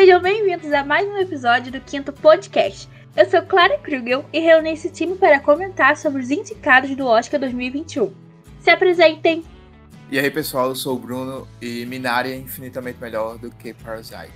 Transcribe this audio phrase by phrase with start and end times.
[0.00, 2.88] Sejam bem-vindos a mais um episódio do Quinto Podcast.
[3.14, 7.38] Eu sou Clara Krugel e reuni esse time para comentar sobre os indicados do Oscar
[7.38, 8.10] 2021.
[8.60, 9.44] Se apresentem!
[10.10, 14.32] E aí pessoal, eu sou o Bruno e Minari é infinitamente melhor do que Parasite.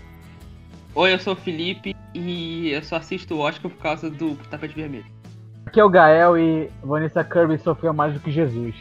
[0.95, 4.75] Oi, eu sou o Felipe e eu só assisto o Oscar por causa do tapete
[4.75, 5.07] vermelho.
[5.65, 8.75] Aqui é o Gael e Vanessa Kirby sofreu mais do que Jesus.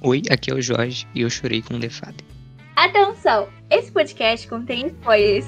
[0.00, 2.24] Oi, aqui é o Jorge e eu chorei com o Father.
[2.76, 3.46] Atenção!
[3.68, 5.46] Esse podcast contém spoilers.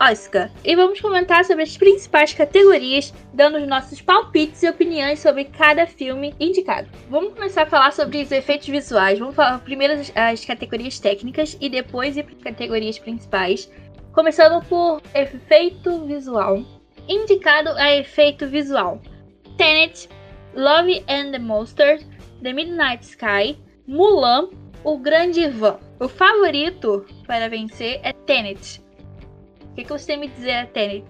[0.00, 5.44] Oscar e vamos comentar sobre as principais categorias, dando os nossos palpites e opiniões sobre
[5.44, 6.88] cada filme indicado.
[7.08, 9.18] Vamos começar a falar sobre os efeitos visuais.
[9.18, 13.70] Vamos falar primeiro as- as categorias técnicas e depois ir para as categorias principais.
[14.12, 16.62] Começando por efeito visual.
[17.08, 19.00] Indicado a efeito visual:
[19.56, 20.08] Tenet,
[20.54, 22.06] Love and the Monsters,
[22.42, 24.50] The Midnight Sky, Mulan,
[24.84, 25.78] O Grande Van.
[25.98, 28.81] O favorito para vencer é Tenet.
[29.72, 31.06] O que, que você tem me dizer Tenet?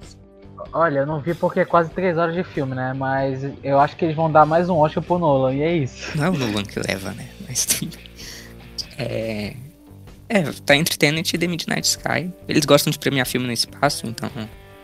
[0.72, 2.92] Olha, eu não vi porque é quase 3 horas de filme, né?
[2.92, 6.16] Mas eu acho que eles vão dar mais um Oscar pro Nolan, e é isso.
[6.16, 7.28] Não é o Nolan que leva, né?
[7.48, 7.90] Mas bem.
[8.98, 9.56] É.
[10.28, 12.32] É, tá entre Tenet e The Midnight Sky.
[12.48, 14.30] Eles gostam de premiar filme no espaço, então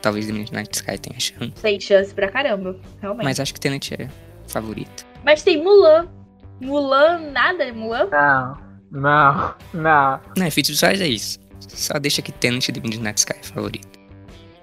[0.03, 1.53] talvez The Midnight Sky tenha chance.
[1.63, 3.25] Tem chance pra caramba, realmente.
[3.25, 4.09] Mas, Mas acho que Tenet é
[4.49, 5.07] favorito.
[5.45, 6.09] tem Mulan.
[6.61, 8.09] Mulan, nada, Mulan?
[8.11, 8.59] Não,
[8.91, 10.21] não, não.
[10.37, 11.39] Não, efeitos visuais é isso.
[11.69, 13.99] Só deixa que Tenet e The Midnight Sky é favorito.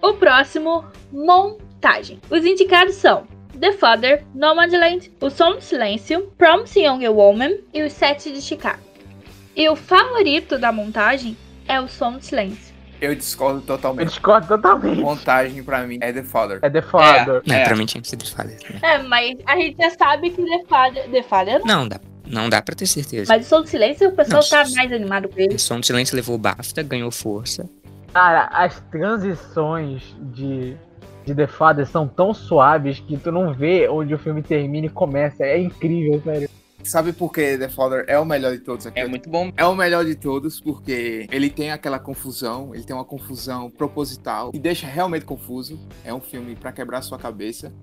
[0.02, 2.20] O próximo, montagem.
[2.30, 3.28] Os indicados são
[3.60, 8.80] The Father, Nomadland, O Som do Silêncio, Promising Young Woman e Os Sete de Chicago.
[9.56, 12.76] E o favorito da montagem é O Som do Silêncio.
[13.02, 14.08] Eu discordo Eu totalmente.
[14.10, 15.02] discordo totalmente.
[15.02, 16.60] Montagem pra mim é The Father.
[16.62, 17.42] É The Father.
[17.46, 17.64] Não, É.
[17.66, 18.58] pra mim tinha que ser The Father.
[18.70, 18.80] né?
[18.82, 21.80] É, mas a gente já sabe que The Father, The Father não.
[21.82, 23.32] Não, dá, não dá pra ter certeza.
[23.34, 25.56] Mas O Som do Silêncio o pessoal Não, tá mais animado com ele.
[25.56, 27.70] O Som do Silêncio levou BAFTA, ganhou força.
[28.14, 30.76] Cara, as transições de,
[31.26, 34.90] de The Father são tão suaves que tu não vê onde o filme termina e
[34.90, 35.44] começa.
[35.44, 36.50] É incrível, sério.
[36.86, 39.00] Sabe por que The Father é o melhor de todos aqui?
[39.00, 39.52] É muito bom.
[39.58, 44.52] É o melhor de todos porque ele tem aquela confusão, ele tem uma confusão proposital
[44.54, 45.80] e deixa realmente confuso.
[46.04, 47.74] É um filme pra quebrar sua cabeça.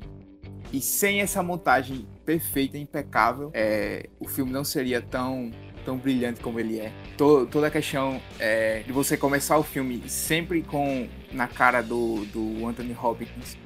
[0.73, 5.51] E sem essa montagem perfeita, impecável, é, o filme não seria tão,
[5.85, 6.91] tão brilhante como ele é.
[7.19, 12.25] To- toda a questão é, de você começar o filme sempre com na cara do,
[12.27, 13.57] do Anthony Hopkins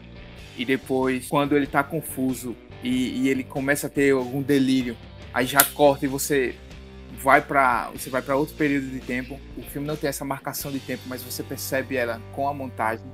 [0.57, 4.97] e depois, quando ele tá confuso e, e ele começa a ter algum delírio,
[5.33, 6.57] aí já corta e você
[7.23, 9.39] vai para você vai para outro período de tempo.
[9.57, 13.07] O filme não tem essa marcação de tempo, mas você percebe ela com a montagem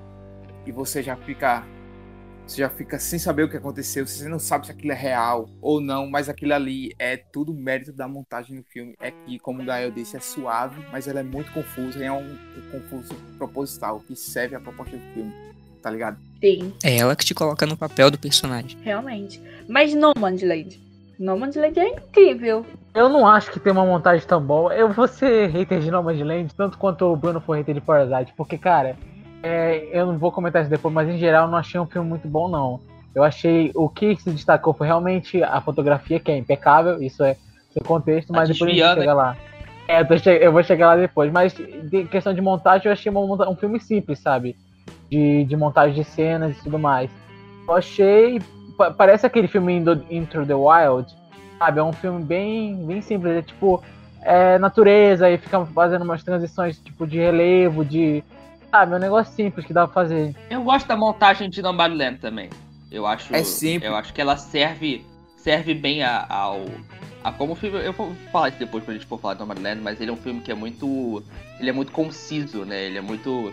[0.65, 1.65] e você já fica
[2.47, 5.49] você já fica sem saber o que aconteceu, você não sabe se aquilo é real
[5.61, 8.95] ou não, mas aquilo ali é tudo mérito da montagem do filme.
[9.01, 12.13] É que, como o Gael disse, é suave, mas ela é muito confusa e é
[12.13, 15.33] um, um confuso proposital que serve à proposta do filme,
[15.81, 16.19] tá ligado?
[16.41, 18.77] Sim, É ela que te coloca no papel do personagem.
[18.83, 19.41] realmente.
[19.69, 20.81] Mas Nomadland.
[21.19, 22.67] Nomadland é incrível.
[22.95, 24.75] Eu não acho que tem uma montagem tão boa.
[24.75, 28.59] Eu vou ser hater de Nomadland, tanto quanto o Bruno foi hater de Parasite, porque,
[28.59, 28.97] cara,
[29.43, 32.09] é, eu não vou comentar isso depois, mas em geral eu não achei um filme
[32.09, 32.81] muito bom, não.
[33.15, 37.37] Eu achei o que se destacou foi realmente a fotografia, que é impecável, isso é
[37.73, 39.37] seu contexto, Tá mas depois a gente chega lá.
[39.89, 43.11] É, eu, che- eu vou chegar lá depois, mas de questão de montagem, eu achei
[43.11, 44.57] uma monta- um filme simples, sabe?
[45.11, 47.11] De, de montagem de cenas e tudo mais.
[47.69, 48.41] Eu achei.
[48.79, 51.13] pa- parece aquele filme Into, Into the Wild,
[51.59, 51.81] sabe?
[51.81, 53.83] É um filme bem, bem simples, é tipo.
[54.25, 58.23] É natureza e fica fazendo umas transições tipo de relevo, de.
[58.73, 60.35] Sabe, é um negócio simples que dá pra fazer.
[60.49, 62.49] Eu gosto da montagem de Nomadland também.
[62.91, 63.35] Eu acho.
[63.35, 63.85] É simples.
[63.91, 65.05] Eu acho que ela serve,
[65.37, 66.65] serve bem a- ao.
[67.23, 67.79] A como o filme.
[67.85, 70.17] Eu vou falar isso depois pra gente for falar de Nomadland, mas ele é um
[70.17, 71.23] filme que é muito.
[71.61, 72.83] Ele é muito conciso, né?
[72.85, 73.53] Ele é muito.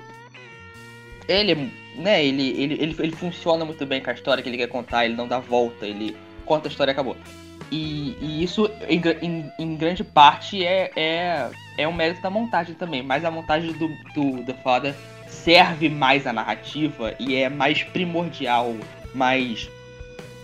[1.28, 2.00] Ele é.
[2.02, 5.04] Né, ele, ele, ele, ele funciona muito bem com a história que ele quer contar,
[5.04, 6.16] ele não dá volta, ele
[6.46, 7.18] conta a história e acabou.
[7.72, 12.74] E, e isso, em, em, em grande parte, é, é, é um mérito da montagem
[12.74, 13.04] também.
[13.04, 14.96] Mas a montagem do, do The Father
[15.44, 18.76] serve mais a narrativa e é mais primordial,
[19.14, 19.70] mais.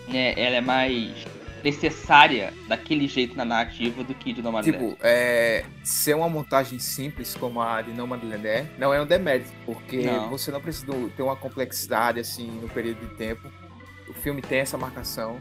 [0.08, 1.26] Né, ela é mais
[1.64, 4.78] necessária daquele jeito na narrativa do que de Nomadland.
[4.78, 9.52] Tipo, é, ser uma montagem simples como a de Nomadland é, não é um demérito,
[9.66, 10.30] porque Não.
[10.30, 10.86] você não precisa
[11.18, 13.52] ter uma complexidade assim no período de tempo.
[14.08, 15.40] O filme tem essa marcação,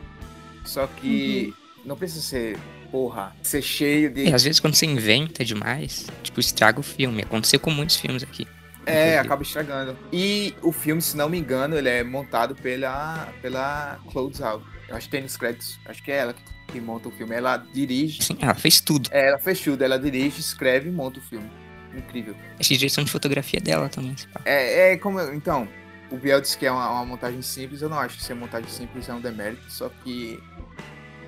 [0.65, 1.53] só que
[1.85, 2.59] não precisa ser,
[2.91, 4.25] porra, ser cheio de.
[4.25, 7.23] E às vezes quando você inventa demais, tipo, estraga o filme.
[7.23, 8.49] Aconteceu com muitos filmes aqui.
[8.86, 9.96] É, acaba estragando.
[10.12, 14.64] E o filme, se não me engano, ele é montado pela, pela Close Out.
[14.88, 15.78] Eu acho que tem nos créditos.
[15.86, 16.34] Acho que é ela
[16.69, 17.34] que, monta o filme.
[17.34, 18.22] Ela dirige.
[18.22, 19.08] Sim, ela fez tudo.
[19.12, 19.82] É, ela fez tudo.
[19.82, 21.48] Ela dirige, escreve e monta o filme.
[21.96, 22.34] Incrível.
[22.58, 24.14] Acho que a direção de fotografia dela também.
[24.44, 25.20] É, é como.
[25.20, 25.69] Então,
[26.10, 27.81] o Biel disse que é uma, uma montagem simples.
[27.81, 29.70] Eu não acho que ser montagem simples é um demérito.
[29.70, 30.42] Só que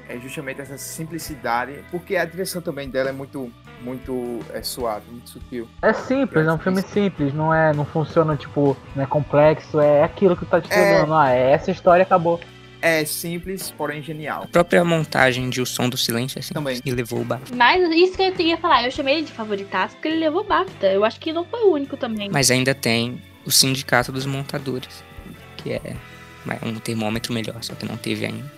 [0.09, 1.85] é justamente essa simplicidade.
[1.91, 3.53] Porque a direção também dela é muito,
[3.83, 5.69] muito é, suave, muito sutil.
[5.83, 10.03] É simples, é um filme simples, não é, não funciona tipo, não é complexo, é
[10.03, 10.95] aquilo que tá te É.
[10.95, 12.41] falando, ah, é essa história acabou.
[12.83, 14.45] É simples, porém genial.
[14.45, 16.81] A própria montagem de O Som do Silêncio, assim, Também.
[16.85, 17.41] e levou o bar.
[17.55, 20.87] Mas isso que eu ia falar, eu chamei ele de favoritaço porque ele levou BAFTA.
[20.89, 22.29] Eu acho que não foi o único também.
[22.31, 25.03] Mas ainda tem o Sindicato dos Montadores,
[25.57, 25.97] que é
[26.63, 28.53] um termômetro melhor, só que não teve ainda.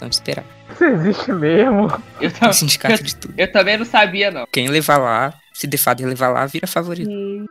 [0.00, 0.46] Então esperar.
[0.72, 1.88] Isso existe mesmo.
[2.18, 3.34] Eu, tam- sindicato de tudo.
[3.36, 4.46] eu também não sabia, não.
[4.50, 7.10] Quem levar lá, se de fato levar lá, vira favorito.
[7.10, 7.44] Hum.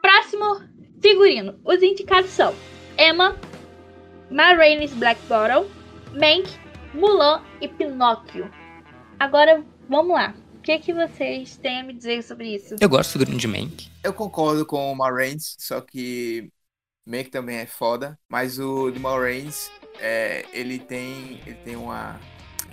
[0.00, 0.62] Próximo
[1.02, 1.58] figurino.
[1.64, 2.54] Os indicados são
[2.96, 3.36] Emma,
[4.30, 5.68] Ma Rainey's Black Bottle,
[6.12, 6.48] Mank,
[6.94, 8.48] Mulan e Pinóquio.
[9.18, 10.32] Agora, vamos lá.
[10.54, 12.76] O que, que vocês têm a me dizer sobre isso?
[12.80, 13.88] Eu gosto do figurino de Mank.
[14.04, 16.52] Eu concordo com o Marraines, só que
[17.04, 22.16] Mank também é foda, mas o de Marraines, é, ele tem ele tem uma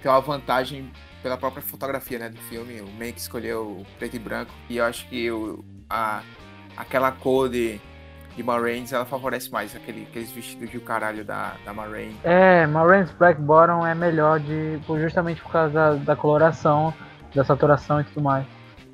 [0.01, 0.91] tem uma vantagem
[1.23, 2.79] pela própria fotografia, né, do filme.
[2.81, 6.21] O Mank escolheu preto e branco e eu acho que o, a
[6.75, 7.79] aquela cor de
[8.35, 12.15] de Marraines, ela favorece mais aquele, aqueles vestidos de caralho da, da Marraine.
[12.23, 16.93] É, Marines Black Bottom é melhor de, por- justamente por causa da, da coloração,
[17.33, 18.45] da saturação e tudo mais.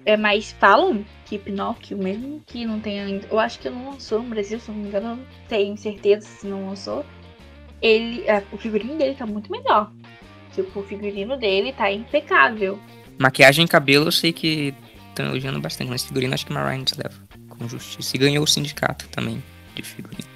[0.05, 3.03] É, mas falam que Pinóquio, mesmo que não tenha.
[3.03, 5.77] ainda- Eu acho que não lançou no Brasil, se não me engano, eu não tenho
[5.77, 7.05] certeza se não lançou.
[7.83, 8.23] Ele.
[8.25, 9.91] é, o figurino dele tá muito melhor.
[10.55, 12.79] Tipo, o figurino dele tá impecável.
[13.19, 14.73] Maquiagem e cabelo, eu sei que
[15.09, 17.15] estão elogiando bastante, mas figurino acho que Marines leva
[17.49, 18.15] com justiça.
[18.15, 19.43] E ganhou o sindicato também
[19.75, 20.27] de figurino.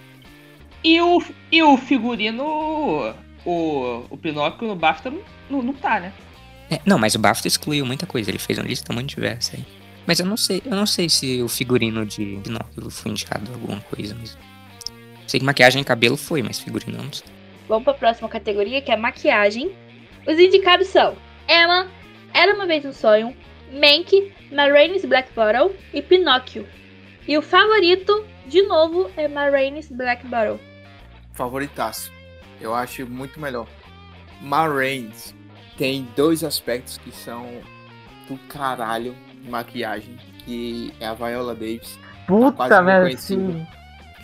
[0.83, 3.15] E o, e o figurino.
[3.45, 5.13] O, o Pinóquio no BAFTA
[5.49, 6.11] não, não, tá, né?
[6.69, 9.65] É, não, mas o BAFTA excluiu muita coisa, ele fez uma lista muito diversa aí.
[10.05, 13.53] Mas eu não sei, eu não sei se o figurino de Pinóquio foi indicado a
[13.53, 14.37] alguma coisa mesmo.
[15.27, 17.36] Sei que maquiagem e cabelo foi, mas figurino eu não sei.
[17.67, 19.71] Vamos pra próxima categoria, que é maquiagem.
[20.27, 21.15] Os indicados são
[21.49, 21.87] Emma,
[22.33, 23.35] Era Uma Vez um Sonho,
[23.71, 26.67] Mank, Ma Rainey's Black Bottle e Pinóquio.
[27.27, 30.59] E o favorito, de novo, é Ma Rainey's Black Bottle.
[31.33, 32.11] favoritaço.
[32.59, 33.67] Eu acho muito melhor.
[34.41, 35.35] Marraines
[35.77, 37.61] tem dois aspectos que são
[38.27, 41.99] do caralho de maquiagem, que é a Viola Davis.
[42.25, 43.51] Puta quase merda, reconhecível.
[43.51, 43.67] sim.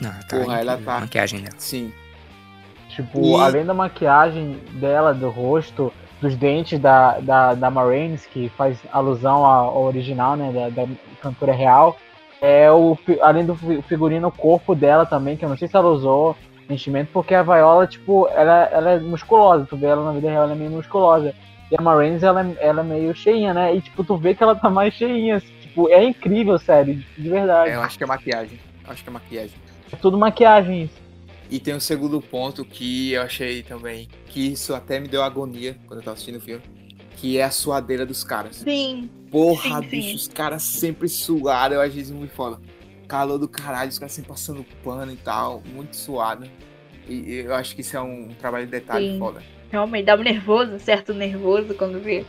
[0.01, 1.55] Não, tá Porra, ela incrível tá- a maquiagem dela.
[1.57, 1.93] Sim,
[2.95, 5.91] Tipo, E- além da maquiagem dela, do rosto,
[6.21, 10.87] dos dentes da, da, da Marines, que faz alusão ao original, né, da, da
[11.21, 11.97] cantora real,
[12.41, 15.75] é o, além do fi- figurino, o corpo dela também, que eu não sei se
[15.75, 16.35] ela usou
[16.69, 20.43] enchimento, porque a Viola, tipo, ela, ela é musculosa, tu vê ela na vida real,
[20.43, 21.33] ela é meio musculosa.
[21.71, 24.41] E a Marines, ela, é- ela é meio cheinha, né, e tipo, tu vê que
[24.43, 27.71] ela tá mais cheinha, assim, tipo, é incrível, sério, de, de verdade.
[27.71, 28.59] é, eu acho que é maquiagem.
[28.85, 29.55] Eu acho que é maquiagem.
[29.91, 31.02] É tudo maquiagem isso.
[31.53, 35.77] E tem um segundo ponto que eu achei também, que isso até me deu agonia
[35.85, 36.63] quando eu tava assistindo o filme,
[37.15, 38.55] que é a suadeira dos caras.
[38.55, 39.07] Sim.
[39.29, 39.87] Porra, Sim, sim.
[39.87, 42.59] bicho, os caras sempre suaram, eu acho isso muito foda.
[43.07, 46.49] Calor do caralho, os caras sempre passando pano e tal, muito suado.
[47.07, 49.19] E eu acho que isso é um, trabalho de detalhe Sim.
[49.19, 49.43] foda.
[49.69, 52.25] Realmente dá um nervoso, certo nervoso quando vê.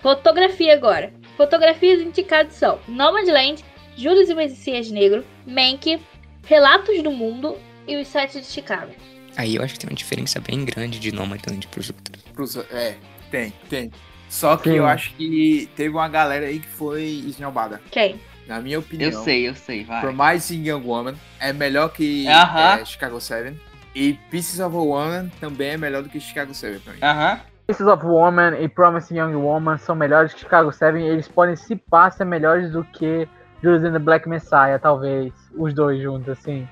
[0.00, 1.12] Fotografia agora.
[1.36, 3.64] Fotografias indicadas são Nomadland,
[3.96, 5.98] Judas e Messias Negro, Mank,
[6.44, 7.56] Relatos do Mundo
[7.88, 8.92] e Os Sete de Chicago.
[9.36, 12.22] Aí eu acho que tem uma diferença bem grande de Nomadland pros outros.
[12.34, 12.96] Pros- É,
[13.30, 13.90] tem, tem.
[14.28, 14.76] Só que Sim.
[14.76, 17.80] eu acho que teve uma galera aí que foi esnobada.
[17.90, 18.20] Quem?
[18.46, 19.10] Na minha opinião.
[19.10, 20.00] Eu sei, eu sei, vai.
[20.00, 22.80] Promising Young Woman é melhor que Aham.
[22.80, 23.56] é, Chicago 7.
[23.94, 26.98] E Pieces of a Woman também é melhor do que Chicago 7 pra mim.
[27.02, 27.40] Aham.
[27.66, 30.98] Pieces of Woman e Promising Young Woman são melhores que Chicago 7.
[30.98, 33.28] Eles podem se passar melhores do que
[33.62, 35.32] Judas and the Black Messiah, talvez.
[35.54, 36.66] Os dois juntos, assim.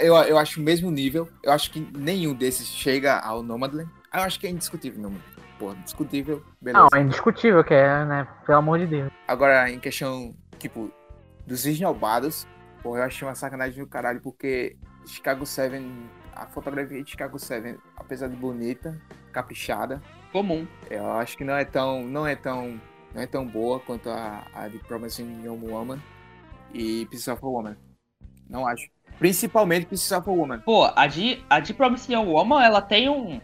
[0.00, 1.28] Eu, eu acho o mesmo nível.
[1.42, 3.90] Eu acho que nenhum desses chega ao Nomadland.
[4.12, 5.36] Eu acho que é indiscutível, Nomadland.
[5.58, 6.86] Pô, indiscutível, beleza.
[6.92, 8.28] Não, é indiscutível que é, né?
[8.44, 9.10] Pelo amor de Deus.
[9.26, 10.92] Agora, em questão, tipo,
[11.46, 12.46] dos esnobados,
[12.82, 15.76] pô, eu achei uma sacanagem do caralho, porque Chicago 7,
[16.34, 19.00] a fotografia de Chicago 7, apesar de bonita,
[19.32, 20.02] caprichada,
[20.32, 20.66] Comum.
[20.90, 22.78] eu acho que não é tão, não é tão,
[23.14, 25.98] não é tão boa quanto a, a de Promising Young Woman
[26.74, 27.76] e Pieces of a Woman.
[28.48, 28.88] Não acho.
[29.18, 30.60] Principalmente Pieces of a Woman.
[30.60, 33.40] Pô, a de, a de Promising Young Woman, ela tem um.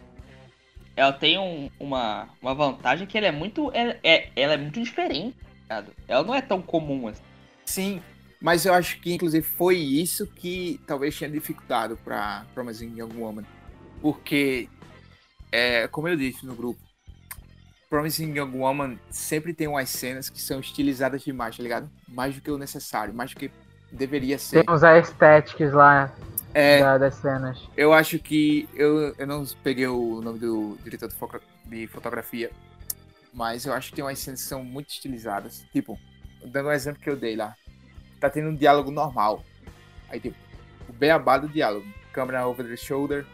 [0.95, 3.71] Ela tem um, uma, uma vantagem que ela é muito.
[3.73, 5.93] É, é- ela é muito diferente, ligado?
[6.07, 7.23] Ela não é tão comum assim.
[7.65, 8.01] Sim,
[8.41, 13.45] Mas eu acho que, inclusive, foi isso que talvez tenha dificultado para Promising Young Woman.
[14.01, 14.69] Porque,
[15.51, 16.79] é, como eu disse no grupo,
[17.89, 21.89] Promising Young Woman sempre tem umas cenas que são estilizadas demais, tá ligado?
[22.07, 23.51] Mais do que o necessário, mais do que
[23.93, 24.65] deveria ser.
[24.65, 26.11] Tem uns aesthetics lá
[26.53, 27.67] É, da- das cenas.
[27.77, 28.67] eu acho que.
[28.73, 31.09] Eu, eu não peguei o nome do diretor
[31.65, 32.51] de fotografia,
[33.33, 35.65] mas eu acho que tem umas cenas que são muito estilizadas.
[35.71, 35.97] Tipo,
[36.45, 37.55] dando um exemplo que eu dei lá.
[38.19, 39.43] Tá tendo um diálogo normal.
[40.09, 40.37] Aí, tipo,
[40.89, 41.85] o beabá do diálogo.
[42.11, 43.25] Câmera over the shoulder.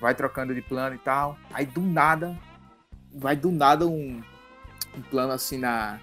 [0.00, 1.36] Vai trocando de plano e tal.
[1.52, 2.36] Aí do nada.
[3.12, 4.22] Vai do nada um,
[4.96, 5.98] um plano assim na.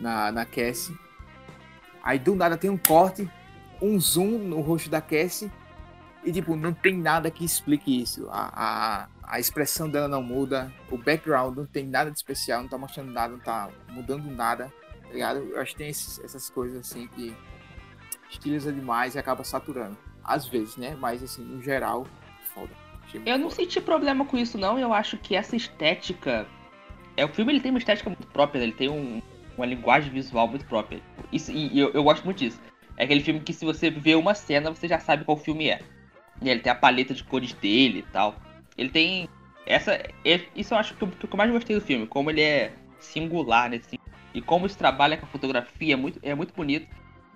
[0.00, 0.96] Na, na Cassie.
[2.02, 3.28] Aí do nada tem um corte.
[3.80, 5.50] Um zoom no rosto da Cassie.
[6.22, 8.28] E, tipo, não tem nada que explique isso.
[8.30, 10.70] A, a, a expressão dela não muda.
[10.90, 12.60] O background não tem nada de especial.
[12.62, 14.70] Não tá mostrando nada, não tá mudando nada.
[15.06, 15.38] Tá ligado?
[15.38, 17.34] Eu acho que tem esses- essas coisas assim que
[18.30, 19.96] estiliza demais e acaba saturando.
[20.22, 20.96] Às vezes, né?
[21.00, 22.06] Mas, assim, no geral,
[22.54, 22.70] foda.
[23.26, 23.62] Eu não foda.
[23.62, 24.78] senti problema com isso, não.
[24.78, 26.46] Eu acho que essa estética.
[27.16, 28.66] É, o filme ele tem uma estética muito própria, né?
[28.66, 29.20] ele tem um-
[29.60, 31.00] uma linguagem visual muito própria.
[31.32, 32.60] Isso, e eu, eu gosto muito disso.
[32.96, 35.80] É aquele filme que se você vê uma cena, você já sabe qual filme é.
[36.42, 38.40] E ele tem a paleta de cores dele e tal.
[38.76, 39.28] Ele tem.
[39.66, 39.92] Essa.
[40.24, 43.68] é- Isso eu acho que que eu mais gostei do filme, como ele é singular
[43.70, 43.98] nesse
[44.34, 46.88] E como isso trabalha com a fotografia é muito, é muito bonito.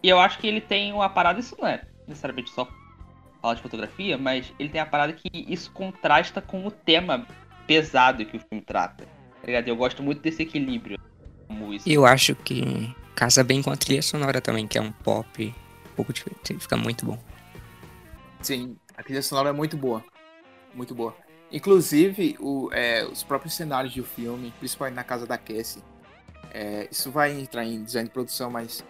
[0.03, 2.69] E eu acho que ele tem uma parada, isso não é necessariamente só
[3.41, 7.27] falar de fotografia, mas ele tem a parada que isso contrasta com o tema
[7.67, 9.05] pesado que o filme trata.
[9.05, 9.69] Tá ligado?
[9.69, 10.99] Eu gosto muito desse equilíbrio.
[11.87, 15.55] E eu acho que casa bem com a trilha sonora também, que é um pop
[15.93, 16.59] um pouco diferente.
[16.59, 17.19] Fica muito bom.
[18.43, 20.05] Sim, a trilha sonora é muito boa.
[20.75, 21.17] Muito boa.
[21.53, 25.83] Inclusive, o, é, os próprios cenários do filme, principalmente na casa da Cassie,
[26.53, 28.85] é, isso vai entrar em design de produção, mas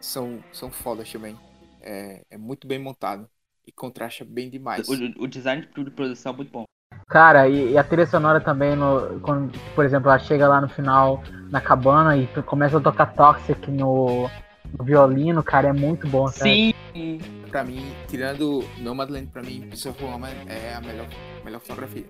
[0.00, 1.38] são, são fodas também.
[1.80, 3.28] É, é muito bem montado
[3.66, 4.88] e contrasta bem demais.
[4.88, 6.64] O, o design de produção é muito bom.
[7.12, 10.68] Cara, e, e a trilha sonora também, no, quando, por exemplo, ela chega lá no
[10.68, 14.30] final na cabana e começa a tocar Toxic no,
[14.78, 16.74] no violino, cara, é muito bom, sabe?
[16.94, 17.20] Sim!
[17.50, 21.06] Pra mim, tirando Nomadland, pra mim, Piece of Woman é a melhor,
[21.44, 22.06] melhor fotografia.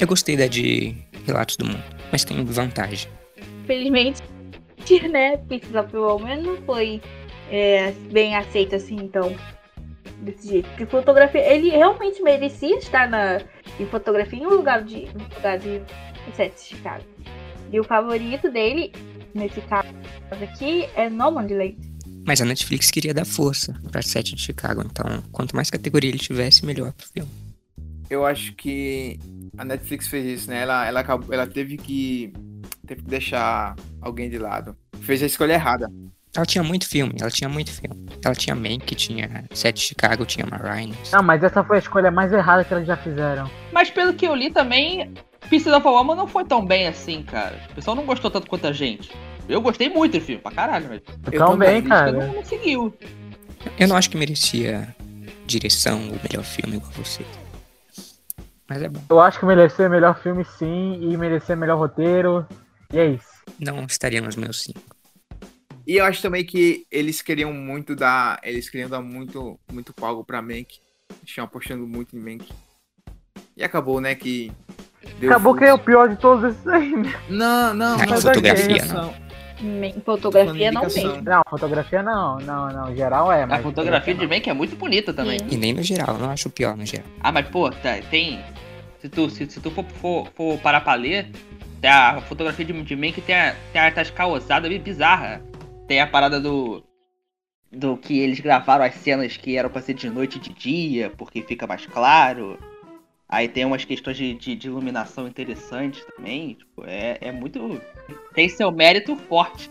[0.00, 3.08] Eu gostei da de Relatos do Mundo, mas tem vantagem.
[3.68, 4.20] Felizmente,
[5.12, 7.00] né, Pieces of Woman não foi
[7.52, 9.32] é, bem aceito assim, então,
[10.24, 10.68] desse jeito.
[10.70, 13.40] Porque fotografia, ele realmente merecia estar na,
[13.78, 15.82] em fotografia em um lugar de, no lugar de
[16.34, 17.04] set de Chicago.
[17.72, 18.92] E o favorito dele,
[19.34, 19.88] nesse caso
[20.30, 21.76] aqui, é Nomadland.
[22.26, 26.18] Mas a Netflix queria dar força pra Sete de Chicago, então quanto mais categoria ele
[26.18, 27.30] tivesse, melhor pro filme.
[28.08, 29.18] Eu acho que
[29.58, 30.62] a Netflix fez isso, né?
[30.62, 32.32] Ela, ela, acabou, ela teve que
[32.86, 34.76] teve que deixar alguém de lado.
[35.00, 35.90] Fez a escolha errada.
[36.36, 38.06] Ela tinha muito filme, ela tinha muito filme.
[38.24, 40.94] Ela tinha Mank, tinha Sete de Chicago, tinha Marine.
[41.12, 43.48] Não, mas essa foi a escolha mais errada que eles já fizeram.
[43.72, 45.14] Mas pelo que eu li também,
[45.48, 47.60] Pieces of a Woman não foi tão bem assim, cara.
[47.70, 49.12] O pessoal não gostou tanto quanto a gente.
[49.48, 52.12] Eu gostei muito do filme, pra caralho, mas Eu também, também, cara.
[52.12, 52.92] não, não seguiu.
[53.78, 54.94] Eu não acho que merecia
[55.46, 57.24] direção ou melhor filme igual você.
[58.68, 59.00] Mas é bom.
[59.10, 62.46] Eu acho que merecer melhor filme sim, e merecer melhor roteiro.
[62.92, 63.26] E é isso.
[63.60, 64.93] Não estaria nos meus cinco.
[65.86, 68.38] E eu acho também que eles queriam muito dar.
[68.42, 70.78] Eles queriam dar muito, muito palco pra Mank.
[71.26, 72.50] Estão apostando muito em Mank.
[73.56, 74.14] E acabou, né?
[74.14, 74.50] Que.
[75.20, 76.96] deu Acabou que é o pior de todos esses aí.
[76.96, 77.12] né?
[77.28, 78.16] Não, não, Ah, não.
[78.16, 79.14] fotografia, indicação.
[79.62, 81.22] Em fotografia não mesmo.
[81.22, 82.96] Não, fotografia não, não, não.
[82.96, 83.62] Geral é, A mas.
[83.62, 85.38] fotografia de Mank é muito bonita também.
[85.38, 85.46] Sim.
[85.50, 87.06] E nem no geral, eu não acho o pior no geral.
[87.20, 88.42] Ah, mas pô, tá, tem.
[89.00, 91.30] Se tu, se, se tu for, for, for parar pra ler,
[91.80, 95.40] tem a fotografia de, de Mank tem a, tem a caosadas meio bizarra.
[95.86, 96.82] Tem a parada do.
[97.70, 101.10] Do que eles gravaram as cenas que eram pra ser de noite e de dia,
[101.16, 102.56] porque fica mais claro.
[103.28, 106.54] Aí tem umas questões de, de, de iluminação interessantes também.
[106.54, 107.80] Tipo, é, é muito.
[108.32, 109.70] Tem seu mérito forte.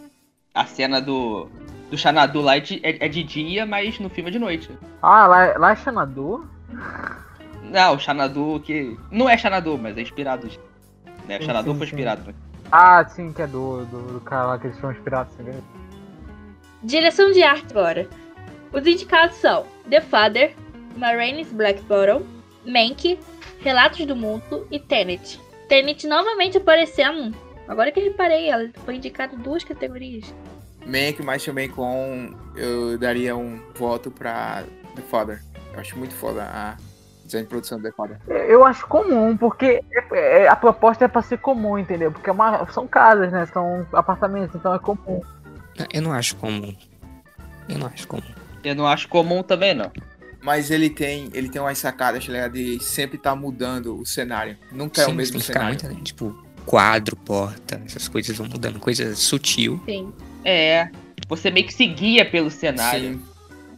[0.53, 1.49] A cena do.
[1.89, 4.69] Do Xanadu lá é de, é, é de dia, mas no filme é de noite.
[5.01, 6.45] Ah, lá, lá é Xanadu?
[7.63, 8.97] Não, o Xanadu que.
[9.09, 10.47] Não é Xanadu, mas é inspirado.
[11.27, 11.37] Né?
[11.37, 11.93] O Sim, Xanadu sim, foi sim.
[11.93, 12.23] inspirado.
[12.27, 12.33] né?
[12.71, 15.35] Ah, sim, que é do, do, do cara lá que eles foram inspirados.
[15.37, 15.61] Né?
[16.83, 18.07] Direção de arte agora.
[18.71, 20.53] Os indicados são The Father,
[20.97, 22.23] Maraine's Black Bottom,
[22.65, 23.19] Mank,
[23.61, 25.39] Relatos do Mundo e Tenet.
[25.69, 27.35] Tenet novamente aparecendo.
[27.67, 30.33] Agora que eu reparei, ela foi indicada em duas categorias.
[30.85, 32.31] Mank, mas também com.
[32.55, 34.63] Eu daria um voto pra
[34.95, 35.41] The Father.
[35.73, 36.75] Eu acho muito foda a
[37.23, 38.17] design de produção do The Father.
[38.27, 42.11] Eu acho comum, porque é- é- a proposta é pra ser comum, entendeu?
[42.11, 43.45] Porque é uma- são casas, né?
[43.45, 45.21] São apartamentos, então é comum.
[45.91, 46.75] Eu não acho comum.
[47.67, 48.23] Eu não acho comum.
[48.63, 49.91] Eu não acho comum também, não.
[50.41, 52.53] Mas ele tem, ele tem umas sacadas, tá ligado?
[52.53, 54.57] De sempre tá mudando o cenário.
[54.71, 55.79] Nunca é o Sim, mesmo cenário.
[55.85, 58.79] muito, tipo, quadro, porta, essas coisas vão mudando.
[58.79, 59.81] Coisa sutil.
[59.85, 60.13] Sim.
[60.43, 60.89] É.
[61.29, 63.13] Você meio que se guia pelo cenário.
[63.13, 63.21] Sim.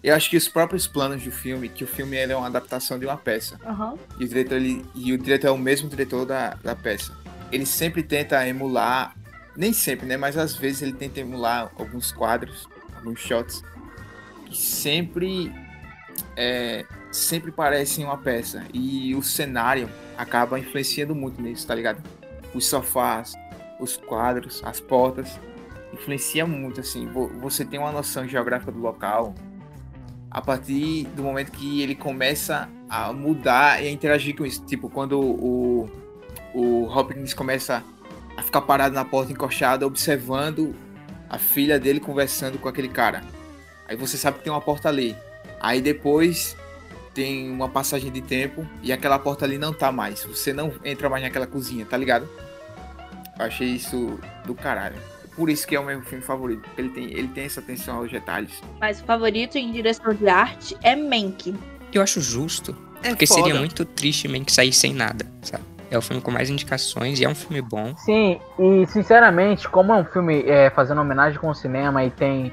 [0.03, 2.97] Eu acho que os próprios planos do filme, que o filme ele é uma adaptação
[2.99, 3.59] de uma peça.
[3.65, 3.95] Aham.
[4.19, 7.11] E o diretor, ele, e o diretor é o mesmo diretor da, da peça.
[7.51, 9.15] Ele sempre tenta emular,
[9.55, 10.17] nem sempre, né?
[10.17, 13.63] Mas às vezes ele tenta emular alguns quadros, alguns shots,
[14.45, 15.51] que sempre,
[16.35, 18.63] é, sempre parecem uma peça.
[18.73, 22.01] E o cenário acaba influenciando muito nisso, tá ligado?
[22.53, 23.33] Os sofás,
[23.79, 25.39] os quadros, as portas,
[25.93, 27.07] influencia muito, assim.
[27.07, 29.33] Vo- Você tem uma noção geográfica do local,
[30.29, 34.63] a partir do momento que ele começa a mudar e a interagir com isso.
[34.65, 35.89] Tipo, quando o,
[36.53, 37.81] o Hopkins começa
[38.37, 40.75] a ficar parado na porta encoxada, observando
[41.29, 43.23] a filha dele conversando com aquele cara.
[43.87, 45.15] Aí você sabe que tem uma porta ali.
[45.61, 46.55] Aí depois
[47.13, 50.23] tem uma passagem de tempo e aquela porta ali não tá mais.
[50.23, 52.27] Você não entra mais naquela cozinha, tá ligado?
[53.39, 54.97] Eu achei isso do caralho.
[55.35, 56.61] Por isso que é o meu filme favorito.
[56.61, 58.51] porque Ele tem, ele tem essa atenção aos detalhes.
[58.79, 61.53] Mas o favorito em direção de arte é Mank.
[61.93, 62.75] Eu acho justo.
[63.03, 63.43] É Porque foda.
[63.43, 65.63] seria muito triste que sair sem nada, sabe?
[65.89, 67.93] É o filme com mais indicações e é um filme bom.
[67.97, 72.51] Sim, e sinceramente, como é um filme é, fazendo homenagem com o cinema e tem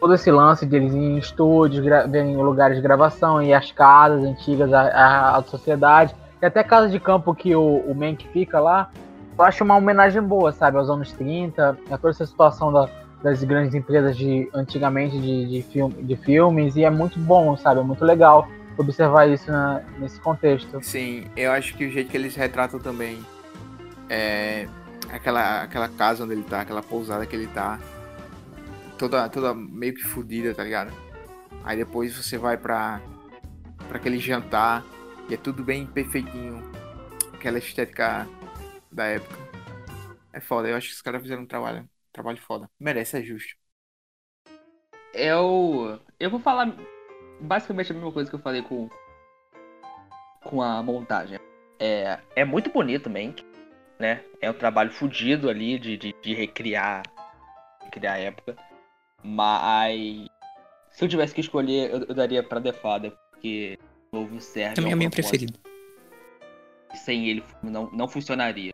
[0.00, 4.82] todo esse lance de em estúdios, verem lugares de gravação e as casas antigas, a,
[4.82, 8.90] a, a sociedade, e até casa de campo que o, o Mank fica lá,
[9.38, 12.88] eu acho uma homenagem boa, sabe, aos anos 30, a toda essa situação da-
[13.22, 17.82] das grandes empresas de antigamente de, de, de filmes, e é muito bom, sabe, é
[17.82, 20.82] muito legal observar isso na- nesse contexto.
[20.82, 23.24] Sim, eu acho que o jeito que eles retratam também
[24.08, 24.68] é
[25.10, 27.78] aquela, aquela casa onde ele tá, aquela pousada que ele tá,
[28.98, 30.92] toda, toda meio que fodida, tá ligado?
[31.64, 33.00] Aí depois você vai pra,
[33.88, 34.84] pra aquele jantar
[35.28, 36.62] e é tudo bem perfeitinho,
[37.32, 38.28] aquela estética
[38.90, 39.36] da época.
[40.32, 42.68] É foda, eu acho que os caras fizeram um trabalho, trabalho foda.
[42.78, 43.54] Merece, é justo.
[45.12, 46.00] Eu.
[46.18, 46.74] Eu vou falar
[47.40, 48.88] basicamente a mesma coisa que eu falei com.
[50.44, 51.38] Com a montagem.
[51.78, 53.44] É, é muito bonito, Mank,
[53.98, 54.22] né?
[54.40, 57.02] É um trabalho fudido ali de, de, de recriar.
[57.82, 58.56] Recriar a época.
[59.22, 60.26] Mas.
[60.90, 63.78] Se eu tivesse que escolher, eu, eu daria pra The Father, porque
[64.12, 64.76] o novo serve.
[64.76, 65.58] Também é o meu preferido.
[66.94, 68.70] Sem ele não, não funcionaria.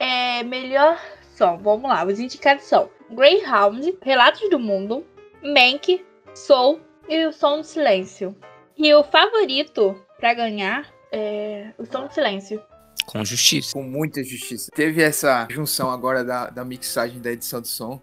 [0.00, 1.00] É melhor
[1.36, 1.58] som.
[1.58, 2.04] Vamos lá.
[2.04, 5.06] Os indicados são Greyhound, Relatos do Mundo,
[5.42, 8.36] Mank, Soul e O Som do Silêncio.
[8.76, 12.62] E o favorito pra ganhar é O Som do Silêncio.
[13.06, 13.72] Com justiça.
[13.72, 14.70] com muita justiça.
[14.74, 18.02] Teve essa junção agora da, da mixagem da edição de som,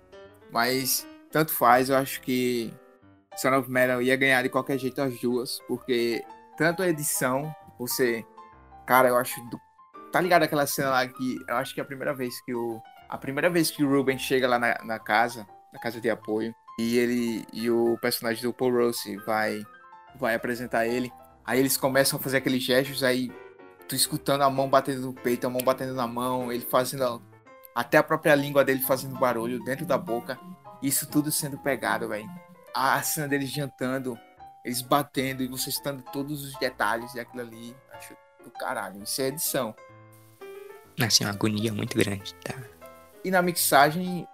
[0.51, 2.73] mas tanto faz, eu acho que
[3.37, 6.23] Son of Metal ia ganhar de qualquer jeito as duas, porque
[6.57, 8.25] tanto a edição, você.
[8.87, 9.39] Cara, eu acho.
[9.49, 9.59] do-
[10.11, 12.81] tá ligado aquela cena lá que eu acho que é a primeira vez que o.
[13.07, 16.55] A primeira vez que o Ruben chega lá na, na casa, na casa de apoio,
[16.77, 17.45] e ele.
[17.53, 19.65] E o personagem do Paul Rossi vai.
[20.17, 21.11] Vai apresentar ele.
[21.45, 23.31] Aí eles começam a fazer aqueles gestos, aí
[23.87, 27.21] tu escutando a mão batendo no peito, a mão batendo na mão, ele fazendo
[27.75, 30.39] até a própria língua dele fazendo barulho dentro da boca.
[30.81, 32.29] Isso tudo sendo pegado, velho.
[32.73, 34.17] A cena deles jantando,
[34.63, 37.75] eles batendo e você estando todos os detalhes daquilo ali.
[37.91, 39.03] Acho do caralho.
[39.03, 39.75] Isso é edição.
[40.99, 42.55] Assim, uma agonia muito grande, tá?
[43.23, 44.27] E na mixagem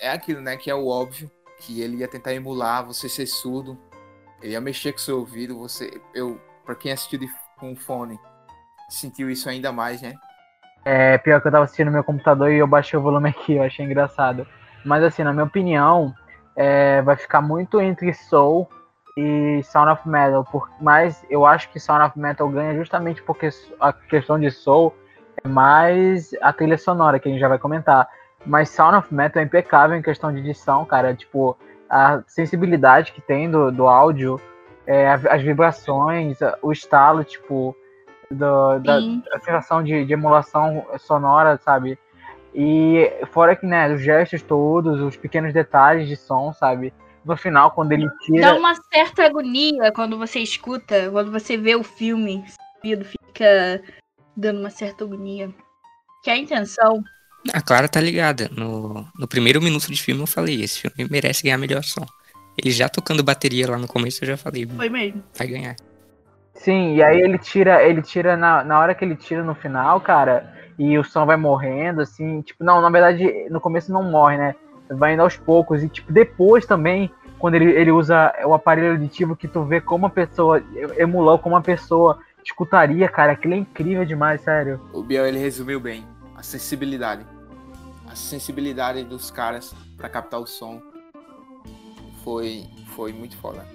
[0.00, 0.56] é aquilo, né?
[0.56, 1.30] Que é o óbvio.
[1.60, 3.78] Que ele ia tentar emular você ser surdo.
[4.42, 5.58] Ele ia mexer com seu ouvido.
[5.58, 6.00] Você.
[6.14, 8.18] Eu, pra quem assistiu de, com fone,
[8.88, 10.14] sentiu isso ainda mais, né?
[10.84, 13.54] É pior que eu tava assistindo no meu computador e eu baixei o volume aqui,
[13.54, 14.46] eu achei engraçado.
[14.84, 16.14] Mas assim, na minha opinião,
[16.56, 18.68] é, vai ficar muito entre Soul
[19.16, 20.44] e Sound of Metal.
[20.44, 23.48] Por, mas eu acho que Sound of Metal ganha justamente porque
[23.80, 24.94] a questão de Soul
[25.44, 28.08] é mais a trilha sonora, que a gente já vai comentar.
[28.46, 31.14] Mas Sound of Metal é impecável em questão de edição, cara.
[31.14, 31.56] Tipo,
[31.88, 34.40] a sensibilidade que tem do, do áudio,
[34.86, 37.76] é, as vibrações, o estalo, tipo,
[38.30, 39.22] do, da, Sim.
[39.32, 41.98] a sensação de, de emulação sonora, sabe?
[42.54, 46.92] E fora que, né, os gestos todos, os pequenos detalhes de som, sabe?
[47.24, 48.52] No final, quando ele tira.
[48.52, 52.44] Dá uma certa agonia quando você escuta, quando você vê o filme.
[52.82, 53.82] Fica
[54.36, 55.52] dando uma certa agonia.
[56.22, 57.02] Que a intenção.
[57.52, 58.50] A Clara tá ligada.
[58.54, 62.06] No, no primeiro minuto de filme eu falei, esse filme merece ganhar melhor som.
[62.56, 65.22] Ele já tocando bateria lá no começo, eu já falei, Foi mesmo.
[65.36, 65.76] vai ganhar.
[66.54, 70.00] Sim, e aí ele tira, ele tira na, na hora que ele tira no final,
[70.00, 74.36] cara, e o som vai morrendo, assim, tipo, não, na verdade, no começo não morre,
[74.36, 74.54] né?
[74.90, 79.36] Vai indo aos poucos, e tipo, depois também quando ele, ele usa o aparelho auditivo
[79.36, 80.60] que tu vê como a pessoa,
[80.96, 83.32] emulou como uma pessoa escutaria, cara.
[83.32, 84.80] Aquilo é incrível demais, sério.
[84.92, 86.04] O Biel ele resumiu bem
[86.38, 87.26] a sensibilidade.
[88.06, 90.80] A sensibilidade dos caras pra captar o som
[92.22, 93.66] foi, foi muito foda.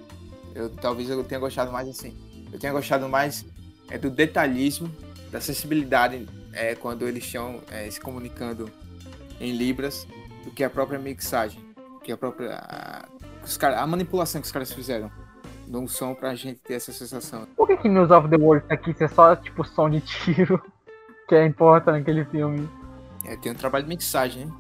[0.56, 2.18] Eu, talvez eu tenha gostado mais assim.
[2.52, 3.46] Eu tenha gostado mais
[3.90, 4.90] é, do detalhismo,
[5.30, 8.72] da sensibilidade é, quando eles estão é, se comunicando
[9.42, 10.08] em libras
[10.46, 11.60] do que a própria mixagem,
[12.02, 13.06] que a própria a,
[13.44, 15.12] os cara, a manipulação que os caras fizeram
[15.68, 17.46] no som pra gente ter essa sensação.
[17.58, 20.00] Por que, que News of the World tá aqui se é só tipo som de
[20.00, 20.62] tiro
[21.28, 22.68] que é importante naquele filme?
[23.26, 24.52] É, tem um trabalho de mixagem,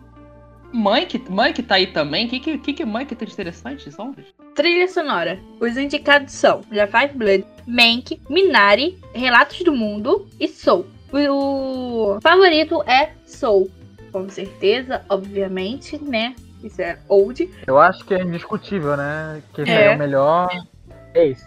[1.07, 2.25] que, mãe que tá aí também.
[2.25, 4.15] O que, que, que, que mãe que tá interessante, são?
[4.55, 5.39] Trilha sonora.
[5.59, 10.85] Os indicados são The Five Blood, Mank, Minari, Relatos do Mundo e Soul.
[11.11, 13.69] O favorito é Soul.
[14.11, 16.35] Com certeza, obviamente, né?
[16.63, 17.49] Isso é old.
[17.67, 19.41] Eu acho que é indiscutível, né?
[19.53, 19.85] Que É.
[19.91, 20.49] é o melhor.
[21.13, 21.45] É isso.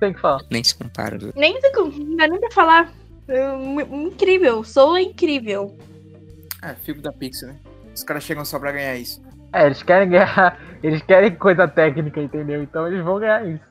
[0.00, 0.40] Tem que falar.
[0.50, 1.18] Nem se compara.
[1.18, 2.92] do- Nem sei como, não dá nem pra falar.
[3.28, 3.54] É,
[3.94, 5.76] incrível, Soul é incrível.
[6.62, 7.60] É, filme da Pixar, né?
[7.94, 9.22] Os caras chegam só pra ganhar isso.
[9.52, 10.58] É, eles querem ganhar.
[10.82, 12.62] Eles querem coisa técnica, entendeu?
[12.62, 13.64] Então eles vão ganhar isso.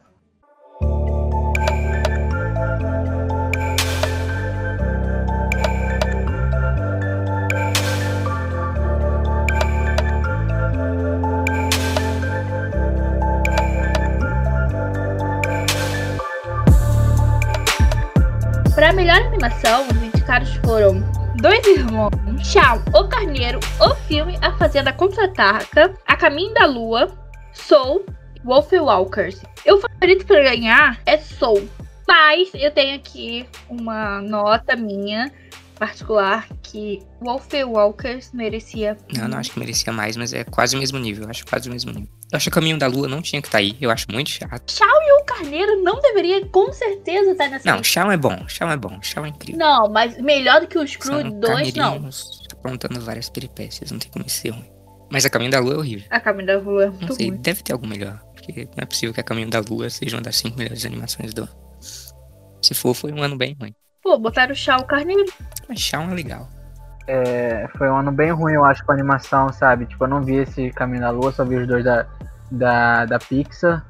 [19.43, 21.01] Animação, os indicados foram
[21.41, 27.13] Dois Irmãos, Shaun, O Carneiro, O Filme, A Fazenda Contra-Ataca, A Caminho da Lua,
[27.51, 28.05] Soul,
[28.45, 29.41] Wolf Walkers.
[29.67, 31.67] O favorito pra ganhar é Soul,
[32.07, 35.29] mas eu tenho aqui uma nota minha
[35.77, 38.95] particular que Wolf Walkers merecia.
[39.13, 41.25] Não, não acho que merecia mais, mas é quase o mesmo nível.
[41.25, 42.09] eu Acho quase o mesmo nível.
[42.33, 43.77] Eu acho que o Caminho da Lua não tinha que estar aí.
[43.79, 44.73] Eu acho muito chato.
[45.19, 47.83] O Carneiro não deveria com certeza estar nessa Não.
[47.83, 48.47] Shawn é bom.
[48.47, 48.99] Shawn é bom.
[49.03, 49.59] Shawn é incrível.
[49.59, 52.09] Não, mas melhor do que os Screw São 2, não.
[52.51, 53.91] aprontando várias peripécias.
[53.91, 54.65] Não tem como ser ruim.
[55.11, 56.07] Mas a Caminho da Lua é horrível.
[56.09, 57.37] A Caminho da Lua é Não muito sei, ruim.
[57.39, 58.19] deve ter algo melhor.
[58.33, 61.35] Porque não é possível que a Caminho da Lua seja uma das cinco melhores animações
[61.35, 61.55] do ano.
[62.63, 63.75] Se for, foi um ano bem ruim.
[64.01, 65.23] Pô, botaram o Shaw Carneiro.
[65.69, 66.49] Mas Shawn é legal.
[67.07, 69.85] É, foi um ano bem ruim, eu acho, com animação, sabe?
[69.85, 72.05] Tipo, eu não vi esse Caminho da Lua, só vi os dois da,
[72.49, 73.85] da, da Pixar.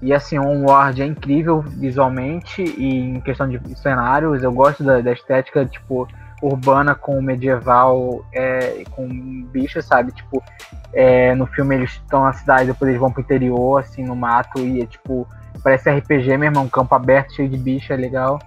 [0.00, 4.42] E assim, o Onward é incrível visualmente e em questão de cenários.
[4.42, 6.08] Eu gosto da, da estética, tipo,
[6.42, 9.08] urbana com medieval, é, com
[9.52, 10.12] bichos, sabe?
[10.12, 10.42] Tipo,
[10.92, 14.58] é, no filme eles estão na cidade, depois eles vão pro interior, assim, no mato,
[14.58, 15.26] e é tipo,
[15.62, 18.40] parece RPG mesmo, é um campo aberto, cheio de bicho, é legal.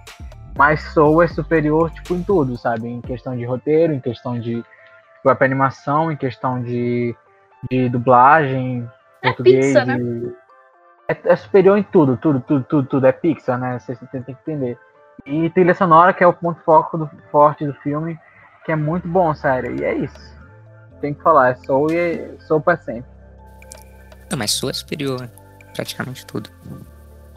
[0.56, 2.88] Mas Soul é superior, tipo, em tudo, sabe?
[2.88, 4.64] Em questão de roteiro, em questão de
[5.22, 7.14] própria animação, em questão de,
[7.70, 8.88] de dublagem,
[9.22, 9.66] É português.
[9.66, 9.98] Pixar, né?
[11.08, 13.06] É, é superior em tudo, tudo, tudo, tudo, tudo.
[13.06, 13.78] É Pixar, né?
[13.78, 14.78] Você, tem que entender.
[15.26, 18.18] E trilha sonora, que é o ponto foco do, forte do filme,
[18.64, 19.78] que é muito bom, sério.
[19.78, 20.36] E é isso.
[21.00, 23.10] Tem que falar, é Soul e é Soul pra sempre.
[24.30, 25.28] Não, mas Soul é superior
[25.74, 26.48] praticamente tudo.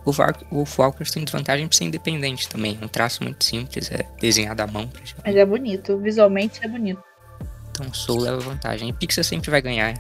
[0.10, 2.78] O Wolf- o Wolf Walkers tem desvantagem por ser independente também.
[2.82, 4.90] É um traço muito simples, é desenhado à mão.
[5.24, 7.02] Mas é bonito, visualmente é bonito.
[7.72, 8.90] Então o Soul leva vantagem.
[8.90, 9.94] E Pixar sempre vai ganhar.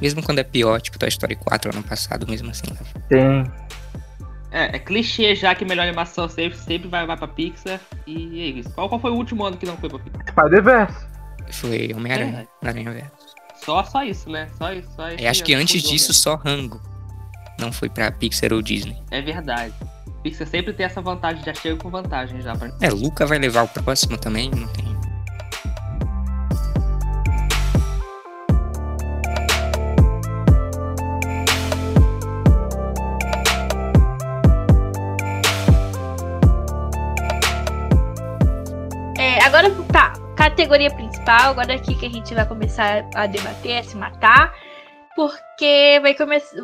[0.00, 2.64] Mesmo quando é pior, tipo Toy Story 4 ano passado, mesmo assim.
[2.68, 2.84] leva.
[3.08, 3.52] Tem.
[4.50, 7.80] É, é clichê já que melhor animação sempre, sempre vai, vai pra Pixar.
[8.06, 8.70] E é isso.
[8.70, 10.26] Qual, qual foi o último ano que não foi pra Pixar?
[10.28, 11.06] Spider-Verse.
[11.50, 13.10] Foi Homem-Aranha, na Aranha Verso.
[13.64, 14.48] Só, só isso, né?
[14.58, 14.88] Só isso.
[14.96, 16.80] Só Eu esse acho que antes disso só Rango.
[17.64, 18.94] Não foi pra Pixar ou Disney.
[19.10, 19.72] É verdade.
[20.22, 22.54] Pixar sempre tem essa vantagem, já chega com vantagem já.
[22.54, 22.70] Pra...
[22.78, 24.84] É, Luca vai levar o próximo também, não tem.
[39.16, 43.78] É, agora tá, categoria principal, agora é aqui que a gente vai começar a debater,
[43.78, 44.52] a se matar,
[45.16, 46.58] porque vai começar.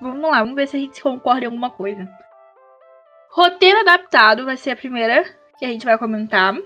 [0.00, 2.08] Vamos lá, vamos ver se a gente concorda em alguma coisa.
[3.30, 5.24] Roteiro adaptado vai ser a primeira
[5.58, 6.56] que a gente vai comentar.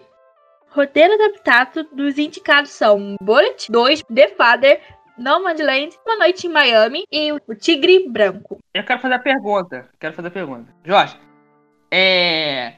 [0.69, 4.81] Roteiro adaptado dos indicados são Bullet 2, The Father,
[5.19, 8.59] Nomadland, Uma Noite em Miami e o Tigre Branco.
[8.73, 9.89] Eu quero fazer a pergunta.
[9.99, 10.73] Quero fazer a pergunta.
[10.85, 11.19] Jorge,
[11.91, 12.75] é.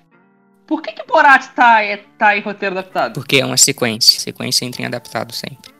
[0.66, 3.14] Por que que Borat tá, é, tá em roteiro adaptado?
[3.14, 4.18] Porque é uma sequência.
[4.18, 5.72] Sequência entra em adaptado sempre.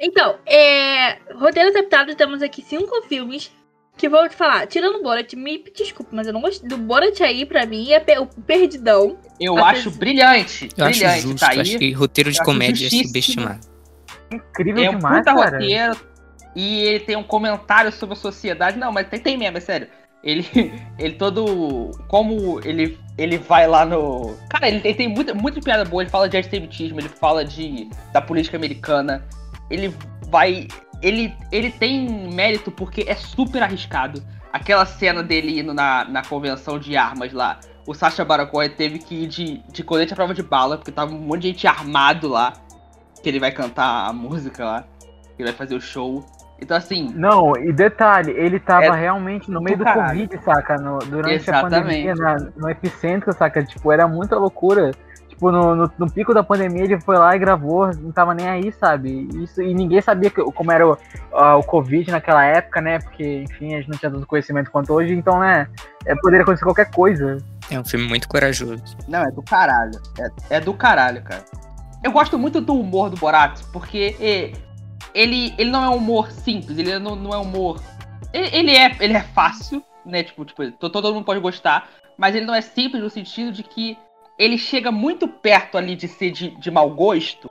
[0.00, 3.52] Então, é, roteiro adaptado, temos aqui cinco filmes
[3.96, 4.66] que vou te falar.
[4.66, 8.00] Tirando o Borat, me desculpa, mas eu não gostei do Borat aí, pra mim, é
[8.00, 9.18] pe- o perdidão.
[9.38, 10.68] Eu acho brilhante.
[10.76, 11.40] Eu acho brilhante, justo.
[11.40, 11.60] tá aí.
[11.60, 13.60] acho que roteiro de Eu acho comédia é subestimado.
[14.30, 15.50] Incrível É um demais, puta cara.
[15.58, 15.96] roteiro.
[16.54, 18.78] E ele tem um comentário sobre a sociedade.
[18.78, 19.88] Não, mas tem, tem mesmo, é sério.
[20.22, 20.46] Ele,
[20.98, 21.90] ele todo.
[22.08, 24.36] Como ele, ele vai lá no.
[24.50, 26.02] Cara, ele, ele tem muita, muita piada boa.
[26.02, 29.26] Ele fala de antissemitismo, ele fala de, da política americana.
[29.70, 29.94] Ele
[30.28, 30.68] vai.
[31.02, 34.22] Ele, ele tem mérito porque é super arriscado.
[34.52, 37.58] Aquela cena dele indo na, na convenção de armas lá.
[37.86, 40.92] O Sacha Baron Cohen teve que ir de, de colete à prova de bala, porque
[40.92, 42.52] tava um monte de gente armado lá.
[43.22, 44.84] Que ele vai cantar a música lá.
[45.36, 46.24] Que ele vai fazer o show.
[46.60, 47.10] Então, assim.
[47.14, 50.28] Não, e detalhe, ele tava É realmente no meio do caralho.
[50.28, 50.76] Covid, saca?
[50.76, 51.74] No- durante Exatamente.
[51.74, 53.64] a pandemia, na- no epicentro, saca?
[53.64, 54.92] Tipo, era muita loucura.
[55.42, 58.48] Tipo, no, no, no pico da pandemia, ele foi lá e gravou, não tava nem
[58.48, 59.28] aí, sabe?
[59.42, 60.96] Isso, e ninguém sabia que- como era o,
[61.34, 63.00] ah, o Covid naquela época, né?
[63.00, 65.66] Porque, enfim, a gente não tinha tanto conhecimento quanto hoje, então, né?
[66.06, 67.38] É, poderia acontecer qualquer coisa.
[67.68, 68.80] É um filme muito corajoso.
[69.08, 70.00] Não, é do caralho.
[70.48, 71.44] É, é do caralho, cara.
[72.04, 74.52] Eu gosto muito do humor do Borat, porque é,
[75.12, 77.82] ele, ele não é um humor simples, ele não, não é humor.
[78.32, 80.22] Ele, ele é, ele é fácil, né?
[80.22, 83.64] Tipo, tipo, to- todo mundo pode gostar, mas ele não é simples no sentido de
[83.64, 83.98] que
[84.42, 87.48] ele chega muito perto ali de ser de, de mau gosto,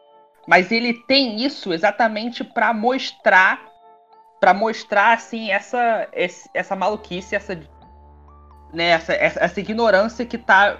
[0.48, 3.70] mas ele tem isso exatamente pra mostrar.
[4.40, 6.08] Pra mostrar, assim, essa,
[6.52, 7.56] essa maluquice, essa
[8.74, 10.80] né, essa, essa, ignorância que tá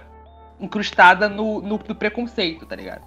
[0.58, 3.02] incrustada no, no, no preconceito, tá ligado?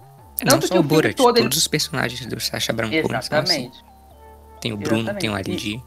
[0.46, 2.90] Não Tanto só que o o Borat, todo, ele- todos os personagens do Sacha Baron
[2.90, 3.66] Cohen são assim.
[3.66, 3.86] Exatamente.
[4.62, 5.44] Tem o Bruno, Exatamente.
[5.44, 5.82] tem o G.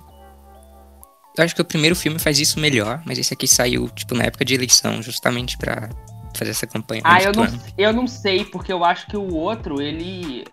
[1.36, 4.24] Eu acho que o primeiro filme faz isso melhor, mas esse aqui saiu, tipo, na
[4.24, 5.88] época de eleição, justamente pra
[6.36, 7.02] fazer essa campanha.
[7.04, 10.44] Ah, eu não, eu não sei, porque eu acho que o outro, ele.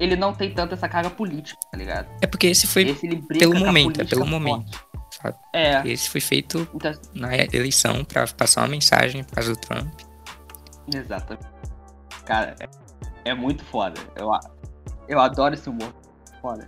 [0.00, 2.08] Ele não tem tanto essa carga política, tá ligado?
[2.20, 4.30] É porque esse foi, Esse brinca pelo momento, é pelo forte.
[4.32, 4.86] momento,
[5.22, 5.36] sabe?
[5.52, 9.92] É, Esse foi feito então, na eleição pra passar uma mensagem por causa do Trump.
[10.92, 11.46] exatamente.
[12.24, 14.00] Cara, é, é muito foda.
[14.16, 14.30] Eu,
[15.06, 15.94] eu adoro esse humor.
[16.40, 16.66] Foda.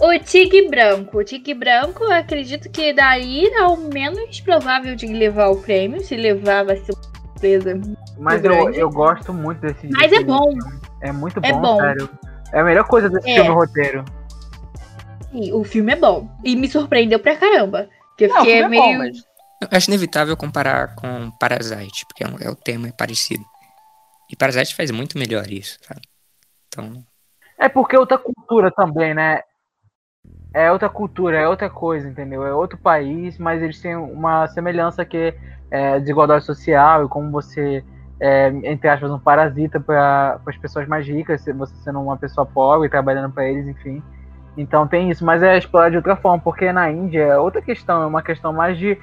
[0.00, 1.18] O Tigre Branco.
[1.18, 6.02] O Tigre Branco, eu acredito que daí é o menos provável de levar o prêmio.
[6.04, 7.80] Se levar, vai ser uma surpresa.
[8.18, 9.88] Mas Muito eu, eu gosto muito desse.
[9.88, 10.50] Mas desse é bom.
[10.52, 10.80] filme.
[11.02, 11.80] É muito É bom, bom.
[11.80, 12.10] sério.
[12.52, 13.34] É a melhor coisa desse É.
[13.36, 14.04] filme roteiro.
[15.32, 16.28] Sim, o filme é bom.
[16.44, 17.88] E me surpreendeu pra caramba.
[18.18, 18.82] Que eu Não, fiquei é meio.
[18.82, 19.18] bom, mas.
[19.62, 23.44] Eu acho inevitável comparar com Parasite, porque é, um- é o tema é parecido.
[24.30, 26.02] E Parasite faz muito melhor isso, sabe?
[26.68, 27.02] Então,
[27.58, 29.40] É porque é outra cultura também, né?
[30.56, 32.42] É outra cultura, é outra coisa, entendeu?
[32.42, 35.34] É outro país, mas eles têm uma semelhança que
[35.70, 37.84] é desigualdade social e como você,
[38.18, 42.88] é, entre aspas, um parasita para as pessoas mais ricas, você sendo uma pessoa pobre,
[42.88, 44.02] trabalhando para eles, enfim.
[44.56, 48.02] Então tem isso, mas é explorar de outra forma, porque na Índia é outra questão,
[48.02, 48.96] é uma questão mais de,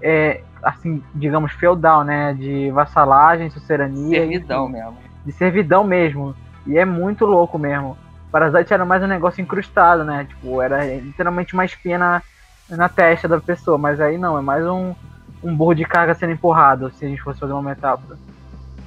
[0.00, 2.34] é, assim, digamos, feudal, né?
[2.34, 4.20] De vassalagem, sucerania.
[4.20, 4.96] Servidão enfim mesmo.
[5.26, 6.36] de servidão mesmo.
[6.68, 7.98] E é muito louco mesmo.
[8.30, 10.26] Parasite era mais um negócio incrustado, né?
[10.28, 12.22] Tipo, era literalmente uma espinha na,
[12.68, 13.76] na testa da pessoa.
[13.76, 14.94] Mas aí não, é mais um,
[15.42, 18.16] um burro de carga sendo empurrado, se a gente fosse fazer uma metáfora.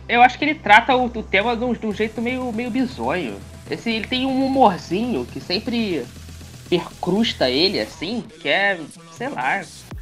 [0.07, 2.69] Eu acho que ele trata o, o tema de um, de um jeito meio, meio
[2.69, 3.35] bizonho.
[3.69, 6.05] Esse, ele tem um humorzinho que sempre
[6.69, 8.79] percrusta ele, assim, que é,
[9.11, 9.61] sei lá.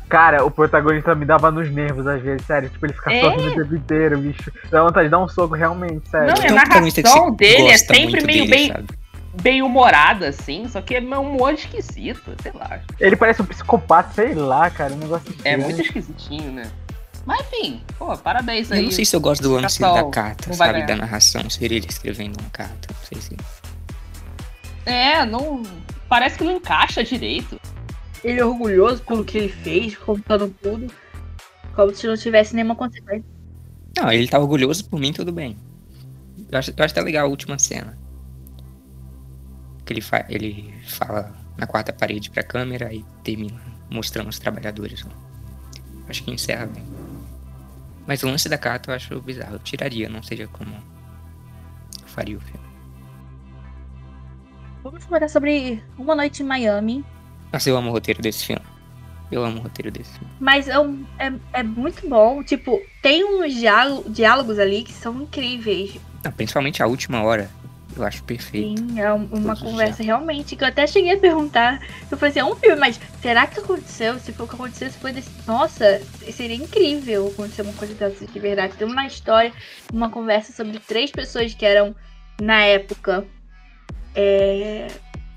[0.09, 2.69] Cara, o protagonista me dava nos nervos às vezes, sério.
[2.69, 3.21] Tipo, ele fica É?
[3.21, 4.51] sorrindo o tempo inteiro, bicho.
[4.69, 6.27] Dá vontade de dar um soco realmente, sério.
[6.27, 9.00] Não, tem a narração dele é sempre meio dele, bem, sabe?
[9.41, 12.81] Bem humorada, assim, só que é um humor esquisito, sei lá.
[12.99, 14.93] Ele parece um psicopata, sei lá, cara.
[14.93, 15.61] Um negócio É estranho.
[15.61, 16.69] muito esquisitinho, né?
[17.25, 18.83] Mas enfim, pô, parabéns Eu aí.
[18.83, 20.73] não sei se eu gosto do lance da carta, sabe?
[20.73, 20.85] ganhar.
[20.87, 22.89] Da narração, ser ele escrevendo uma carta.
[22.93, 23.37] Não sei se.
[24.85, 25.61] É, não.
[26.09, 27.59] Parece que não encaixa direito.
[28.23, 30.91] Ele é orgulhoso pelo que ele fez, contando tudo.
[31.75, 33.23] Como se não tivesse nenhuma consequência.
[33.97, 35.57] Não, ele tá orgulhoso por mim, tudo bem.
[36.51, 37.97] Eu acho, eu acho até legal a última cena.
[39.85, 45.03] Que ele, fa ele fala na quarta parede pra câmera e termina mostrando os trabalhadores.
[45.03, 45.11] lá.
[46.07, 46.83] Acho que encerra bem.
[48.07, 49.53] Mas o lance da carta eu acho bizarro.
[49.55, 52.65] Eu tiraria, não seja como eu faria o filme.
[54.83, 57.05] Vamos falar sobre Uma Noite em Miami.
[57.53, 58.61] Nossa, eu amo o roteiro desse filme.
[59.31, 60.33] Eu amo o roteiro desse filme.
[60.39, 62.43] Mas é, um- é, é muito bom.
[62.43, 65.97] Tipo, tem uns diálo- diálogos ali que são incríveis.
[66.23, 67.49] Não, principalmente a última hora.
[67.95, 68.79] Eu acho perfeito.
[68.79, 71.81] Sim, é um- uma Todos conversa realmente que eu até cheguei a perguntar.
[72.09, 74.17] Eu falei assim, é um filme, mas será que aconteceu?
[74.19, 75.29] Se for o que aconteceu, se foi desse.
[75.45, 76.01] Nossa,
[76.31, 78.75] seria incrível acontecer uma coisa dessa de verdade.
[78.77, 79.51] Tem uma história,
[79.93, 81.93] uma conversa sobre três pessoas que eram,
[82.41, 83.25] na época.
[84.15, 84.87] é,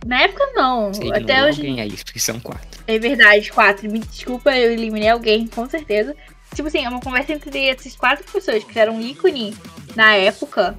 [0.06, 0.92] Na época não.
[0.92, 1.60] Você até ignorou hoje.
[1.62, 2.82] alguém aí, porque são quatro.
[2.86, 3.90] É verdade, quatro.
[3.90, 6.14] Me desculpa, eu eliminei alguém, com certeza.
[6.54, 9.56] Tipo assim, é uma conversa entre essas quatro pessoas que eram ícone
[9.96, 10.76] na época.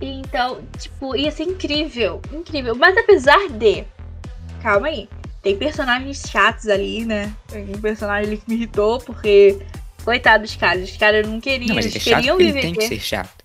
[0.00, 2.74] Então, tipo, ia ser incrível, incrível.
[2.74, 3.84] Mas apesar de
[4.62, 5.08] calma aí.
[5.42, 7.32] Tem personagens chatos ali, né?
[7.46, 9.58] Tem um personagem ali que me irritou, porque.
[10.04, 12.52] Coitado dos caras, os caras não queriam, Não, mas eles ele é queriam porque ele
[12.52, 12.66] viver.
[12.66, 13.44] tem que ser chato.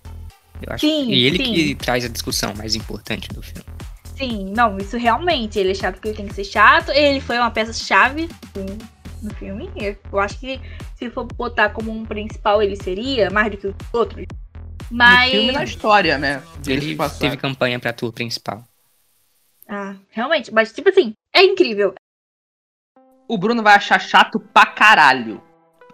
[0.64, 1.52] Eu acho Sim, e ele sim.
[1.52, 3.64] que traz a discussão mais importante do filme.
[4.16, 5.58] Sim, não, isso realmente.
[5.58, 6.90] Ele é chato porque ele tem que ser chato.
[6.92, 8.28] Ele foi uma peça-chave
[9.20, 9.68] no filme.
[10.12, 10.60] Eu acho que
[10.96, 14.24] se for botar como um principal, ele seria, mais do que os outros.
[14.90, 15.30] No Mas.
[15.30, 16.42] filme e na história, né?
[16.66, 18.64] Ele teve campanha pra ator principal.
[19.68, 20.52] Ah, realmente.
[20.52, 21.94] Mas, tipo assim, é incrível.
[23.28, 25.40] O Bruno vai achar chato pra caralho.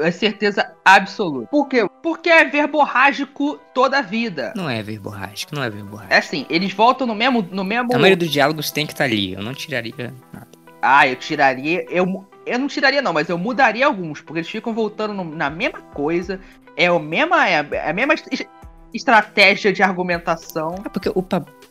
[0.01, 1.49] É certeza absoluta.
[1.49, 1.85] Por quê?
[2.03, 4.53] Porque é verborrágico toda a vida.
[4.55, 6.15] Não é verborrágico, não é verborrágico.
[6.15, 7.43] É assim, eles voltam no mesmo.
[7.51, 7.93] No mesmo...
[7.93, 9.33] A maioria dos diálogos tem que estar ali.
[9.35, 10.47] Eu não tiraria nada.
[10.81, 11.85] Ah, eu tiraria.
[11.91, 15.51] Eu, eu não tiraria, não, mas eu mudaria alguns, porque eles ficam voltando no- na
[15.51, 16.41] mesma coisa.
[16.77, 18.47] É, o mesma, é, a- é a mesma es-
[18.93, 20.75] estratégia de argumentação.
[20.85, 21.25] É porque o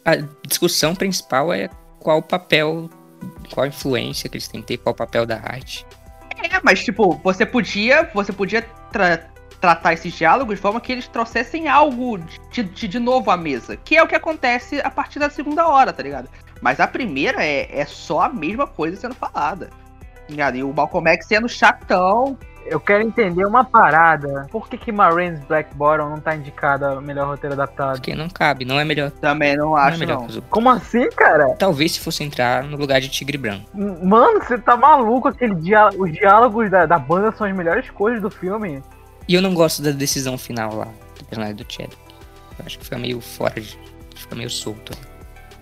[0.05, 0.15] a
[0.47, 2.89] discussão principal é qual o papel,
[3.53, 5.85] qual a influência que eles têm que ter, qual o papel da arte.
[6.37, 8.09] É, mas tipo, você podia.
[8.13, 9.27] Você podia tra-
[9.59, 12.19] tratar esses diálogos de forma que eles trouxessem algo
[12.51, 13.75] de, de, de novo à mesa.
[13.75, 16.29] Que é o que acontece a partir da segunda hora, tá ligado?
[16.61, 19.67] Mas a primeira é, é só a mesma coisa sendo falada.
[19.67, 20.57] tá ligado?
[20.57, 22.37] E o Malcolm X sendo chatão.
[22.69, 24.47] Eu quero entender uma parada.
[24.51, 27.95] Por que que Marines Black Bottom não tá indicada a melhor roteiro adaptado?
[27.95, 29.09] Porque não cabe, não é melhor.
[29.11, 30.25] Também não Não é acho, melhor não.
[30.25, 30.51] os outros.
[30.51, 31.55] Como assim, cara?
[31.57, 33.65] Talvez se fosse entrar no lugar de Tigre Branco.
[33.73, 35.27] Mano, você tá maluco?
[35.27, 35.89] Aquele dia...
[35.97, 38.83] Os diálogos da, da banda são as melhores coisas do filme.
[39.27, 41.97] E eu não gosto da decisão final lá, do personagem do Chadwick.
[42.59, 43.77] Eu acho que fica meio fora de.
[44.15, 44.93] Fica meio solto.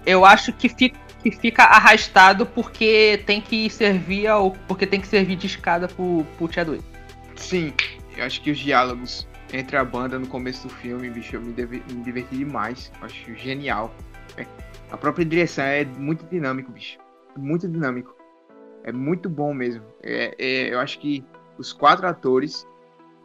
[0.05, 4.51] Eu acho que fica, que fica arrastado porque tem que servir ao.
[4.67, 6.83] Porque tem que servir de escada pro, pro Chadwick.
[7.35, 7.73] Sim,
[8.17, 11.53] eu acho que os diálogos entre a banda no começo do filme, bicho, eu me,
[11.53, 12.91] me diverti demais.
[12.99, 13.93] Eu acho genial.
[14.37, 14.45] É,
[14.91, 16.97] a própria direção é muito dinâmico, bicho.
[17.37, 18.15] Muito dinâmico.
[18.83, 19.83] É muito bom mesmo.
[20.01, 21.23] É, é, eu acho que
[21.57, 22.67] os quatro atores,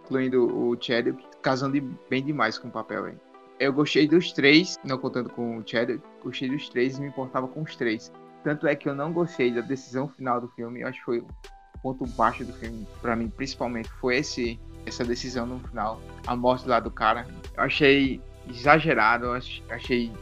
[0.04, 3.20] incluindo o Chadwick, casam de- bem demais com o papel, velho.
[3.58, 7.46] Eu gostei dos três, não contando com o Chadwick, gostei dos três e me importava
[7.46, 8.10] com os três.
[8.42, 11.24] Tanto é que eu não gostei da decisão final do filme, eu acho que foi
[11.82, 16.68] ponto baixo do filme, pra mim, principalmente, foi esse, essa decisão no final, a morte
[16.68, 17.26] lá do cara.
[17.56, 20.12] Eu achei exagerado, eu ach- achei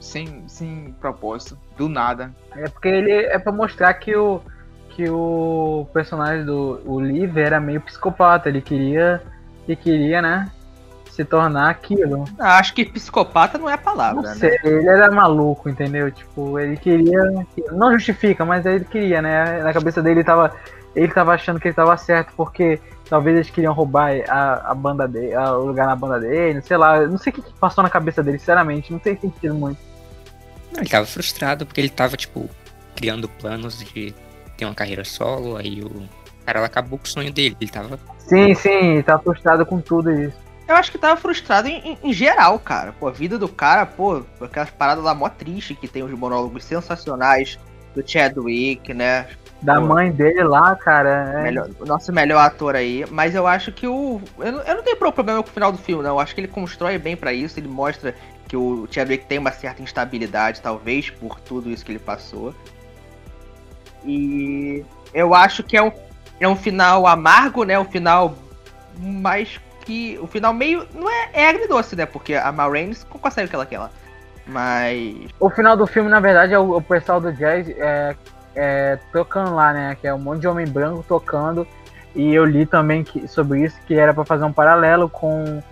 [0.00, 2.32] sem, sem propósito, do nada.
[2.56, 4.40] É porque ele é pra mostrar que o
[4.90, 8.48] que o personagem do o Liv era meio psicopata.
[8.50, 9.22] Ele queria
[9.66, 10.50] ele queria, né,
[11.10, 12.24] se tornar aquilo.
[12.38, 14.34] Ah, Acho que psicopata não é a Não palavra, né?
[14.34, 16.10] sei, ele era maluco, entendeu?
[16.10, 17.20] Tipo, ele queria.
[17.70, 19.62] Não justifica, mas ele queria, né?
[19.62, 20.54] Na cabeça dele ele tava.
[20.94, 22.78] Ele tava achando que ele tava certo, porque
[23.08, 26.76] talvez eles queriam roubar a, a banda dele, a- o lugar na banda dele, sei
[26.76, 27.00] lá.
[27.06, 29.78] Não sei o que que passou na cabeça dele, sinceramente, não tem sentido muito.
[30.76, 32.48] Ele tava frustrado porque ele tava, tipo,
[32.96, 34.14] criando planos de
[34.56, 36.08] ter uma carreira solo, aí o
[36.46, 37.56] cara lá acabou com o sonho dele.
[37.60, 37.98] Ele tava.
[38.18, 40.36] Sim, sim, tá frustrado com tudo isso.
[40.68, 42.92] Eu acho que tava frustrado em, em- em geral, cara.
[42.98, 46.64] Pô, a vida do cara, pô, aquelas paradas lá mó triste que tem os monólogos
[46.64, 47.58] sensacionais
[47.94, 49.26] do Chadwick, né?
[49.62, 49.86] Da Pô.
[49.86, 51.34] mãe dele lá, cara.
[51.38, 53.04] é- Melhor, o nosso melhor ator aí.
[53.10, 54.20] Mas eu acho que o.
[54.38, 56.10] Eu, não- eu não tenho problema com o final do filme, não.
[56.10, 57.58] Eu acho que ele constrói bem pra isso.
[57.60, 58.14] Ele mostra
[58.48, 62.52] que o Chadwick tem uma certa instabilidade, talvez, por tudo isso que ele passou.
[64.04, 65.92] E eu acho que é um,
[66.40, 67.78] é um final amargo, né?
[67.78, 68.34] Um final
[68.98, 70.18] mais que.
[70.20, 70.86] O final meio.
[70.92, 72.04] Não é, é agridoce, né?
[72.04, 73.90] Porque a Ma Rainey consegue o que ela quer lá.
[74.44, 75.16] Mas.
[75.38, 78.16] O final do filme, na verdade, é o, o pessoal do jazz é,
[78.54, 79.96] é, tocando lá, né?
[80.00, 81.66] Que é um monte de homem branco tocando.
[82.14, 85.62] E eu li também que, sobre isso, que era pra fazer um paralelo com,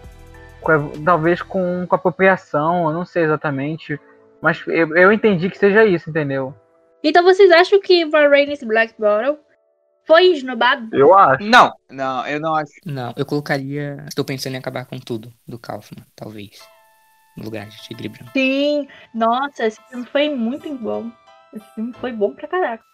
[0.61, 4.01] com talvez com, com apropriação, eu não sei exatamente.
[4.41, 6.55] Mas eu, eu entendi que seja isso, entendeu?
[7.03, 9.39] Então vocês acham que Varys Black Bottle
[10.07, 10.89] foi esnobado?
[10.95, 11.45] Eu acho.
[11.45, 11.73] Não!
[11.91, 12.73] Não, eu não acho.
[12.85, 14.05] Não, eu colocaria.
[14.09, 16.61] Estou pensando em acabar com tudo do Kaufman, talvez.
[17.37, 18.33] No lugar de Tigre Branco.
[18.33, 21.11] Sim, nossa, esse filme foi muito bom.
[21.55, 22.85] Esse filme foi bom pra caraca.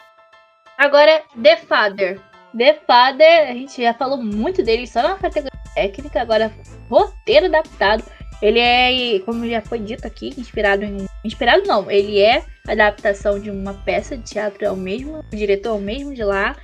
[0.78, 2.20] Agora, The Father.
[2.57, 6.52] The Father, a gente já falou muito dele só na categoria técnica, agora
[6.88, 8.02] roteiro adaptado.
[8.40, 11.07] Ele é, como já foi dito aqui, inspirado em.
[11.24, 15.76] Inspirado não, ele é adaptação de uma peça de teatro, é o mesmo, o diretor
[15.76, 16.57] é mesmo de lá.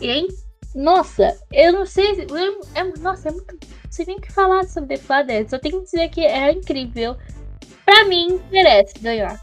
[0.00, 0.28] E aí,
[0.74, 2.14] nossa, eu não sei.
[2.14, 3.54] se- eu- é, nossa, é muito.
[3.54, 6.52] Não sei nem o que falar sobre The Father, só tenho que dizer que é
[6.52, 7.16] incrível.
[7.84, 9.40] Pra mim, merece ganhar.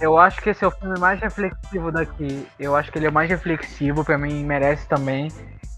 [0.00, 2.46] Eu acho que esse é o filme mais reflexivo daqui.
[2.58, 5.28] Eu acho que ele é o mais reflexivo, pra mim merece também.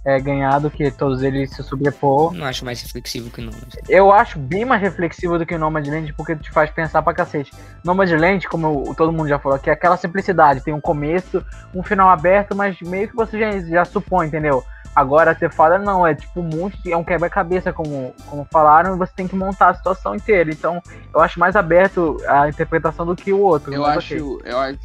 [0.06, 2.32] É, ganhar do que todos eles se sobrepor.
[2.32, 3.74] Eu não acho mais reflexivo que o Nomad.
[3.88, 7.52] Eu acho bem mais reflexivo do que o Nomadland, porque te faz pensar pra cacete.
[7.84, 10.60] Nomadland, como o- todo mundo já falou aqui, é aquela simplicidade.
[10.62, 11.44] Tem um começo,
[11.74, 14.62] um final aberto, mas meio que você já, já supõe, entendeu?
[14.94, 18.98] Agora, ter fala não, é tipo um monte, é um quebra-cabeça, como, como falaram, e
[18.98, 20.50] você tem que montar a situação inteira.
[20.50, 20.80] Então,
[21.12, 23.74] eu acho mais aberto a interpretação do que o outro.
[23.74, 24.78] Eu acho, eu acho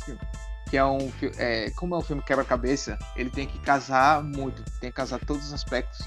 [0.71, 4.89] que é um é, como é um filme quebra-cabeça, ele tem que casar muito, tem
[4.89, 5.99] que casar todos os aspectos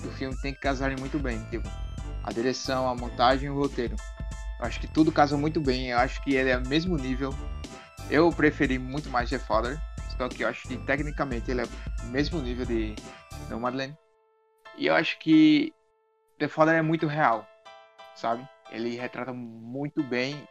[0.00, 1.68] do filme, tem que casarem muito bem, tipo
[2.24, 3.94] a direção, a montagem o roteiro.
[4.58, 7.32] Eu acho que tudo casa muito bem, eu acho que ele é o mesmo nível.
[8.10, 9.80] Eu preferi muito mais The Father,
[10.18, 11.64] só que eu acho que tecnicamente ele é
[12.02, 12.96] o mesmo nível de
[13.48, 13.96] Nomadland.
[14.76, 15.72] E eu acho que
[16.40, 17.46] The Father é muito real,
[18.16, 18.44] sabe?
[18.72, 20.44] Ele retrata muito bem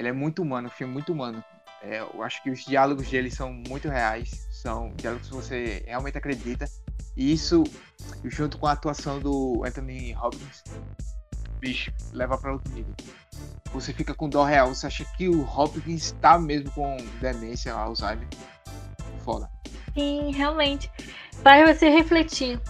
[0.00, 1.44] ele é muito humano, um filme muito humano.
[1.82, 6.18] É, eu acho que os diálogos dele são muito reais, são diálogos que você realmente
[6.18, 6.66] acredita.
[7.16, 7.64] E isso,
[8.24, 10.62] junto com a atuação do Anthony Hopkins,
[11.58, 12.94] bicho, leva pra outro nível.
[13.72, 18.26] Você fica com dó real, você acha que o Hopkins tá mesmo com demência, Alzheimer.
[19.24, 19.50] Foda.
[19.94, 20.90] Sim, realmente.
[21.42, 22.60] Faz você refletir.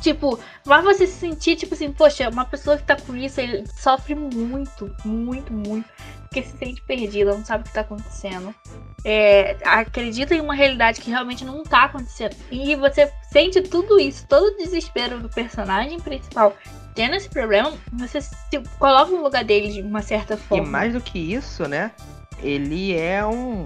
[0.00, 3.66] Tipo, faz você se sentir, tipo assim, poxa, uma pessoa que tá com isso, ele
[3.66, 5.88] sofre muito, muito, muito.
[6.28, 8.54] Porque se sente perdida, não sabe o que tá acontecendo.
[9.04, 12.34] É, acredita em uma realidade que realmente não tá acontecendo.
[12.50, 16.54] E você sente tudo isso, todo o desespero do personagem principal
[16.96, 18.32] tendo esse problema, você se
[18.78, 20.66] coloca no lugar dele de uma certa E forma.
[20.66, 21.92] mais do que isso, né?
[22.42, 23.64] Ele é um,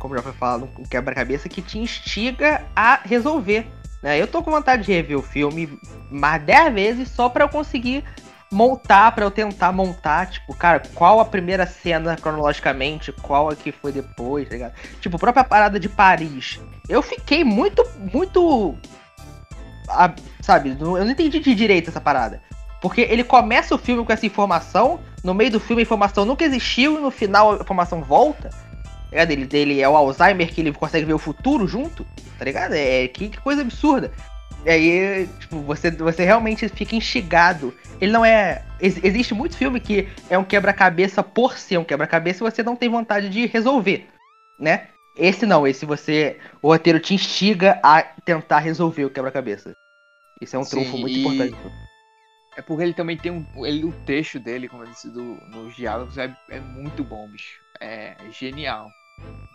[0.00, 3.68] como já foi falado, um quebra-cabeça que te instiga a resolver.
[4.02, 4.20] Né?
[4.20, 5.78] Eu tô com vontade de rever o filme
[6.10, 8.04] mais 10 vezes só pra eu conseguir
[8.52, 13.72] montar, pra eu tentar montar, tipo, cara, qual a primeira cena cronologicamente, qual a que
[13.72, 14.74] foi depois, tá ligado?
[15.00, 16.60] Tipo, a própria parada de Paris.
[16.88, 17.82] Eu fiquei muito,
[18.12, 18.76] muito.
[19.88, 22.42] ah, sabe, eu não entendi de direito essa parada.
[22.82, 26.44] Porque ele começa o filme com essa informação, no meio do filme a informação nunca
[26.44, 28.50] existiu, e no final a informação volta.
[28.50, 29.30] Tá ligado?
[29.30, 32.04] Ele, dele é o Alzheimer que ele consegue ver o futuro junto,
[32.38, 32.74] tá ligado?
[32.74, 34.10] É, que, que coisa absurda.
[34.64, 37.74] E aí, tipo, você, você realmente fica instigado.
[38.00, 38.64] Ele não é.
[38.80, 42.76] ex- existe muito filme que é um quebra-cabeça por ser um quebra-cabeça e você não
[42.76, 44.08] tem vontade de resolver,
[44.58, 44.88] né?
[45.16, 46.38] Esse não, esse você.
[46.60, 49.72] O roteiro te instiga a tentar resolver o quebra-cabeça.
[50.40, 51.56] Isso é um Sim, trunfo muito e- importante.
[52.56, 53.66] É porque ele também tem um.
[53.66, 57.60] Ele, o texto dele, como eu disse, do, nos diálogos, é, é muito bom, bicho.
[57.80, 58.92] É genial.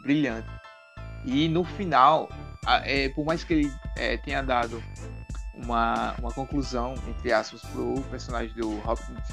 [0.01, 0.47] Brilhante.
[1.25, 2.29] E no final,
[2.85, 4.83] é, por mais que ele é, tenha dado
[5.53, 9.27] uma, uma conclusão, entre aspas, pro personagem do Hopkins,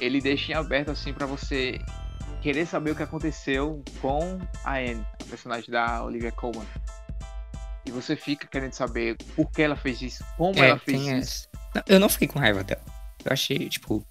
[0.00, 1.78] ele deixa em aberto assim pra você
[2.40, 6.66] querer saber o que aconteceu com a Anne, a personagem da Olivia Colman.
[7.86, 11.48] E você fica querendo saber por que ela fez isso, como É, ela fez isso.
[11.74, 11.84] essa.
[11.86, 12.82] Eu não fiquei com raiva dela.
[13.24, 14.04] Eu achei, tipo.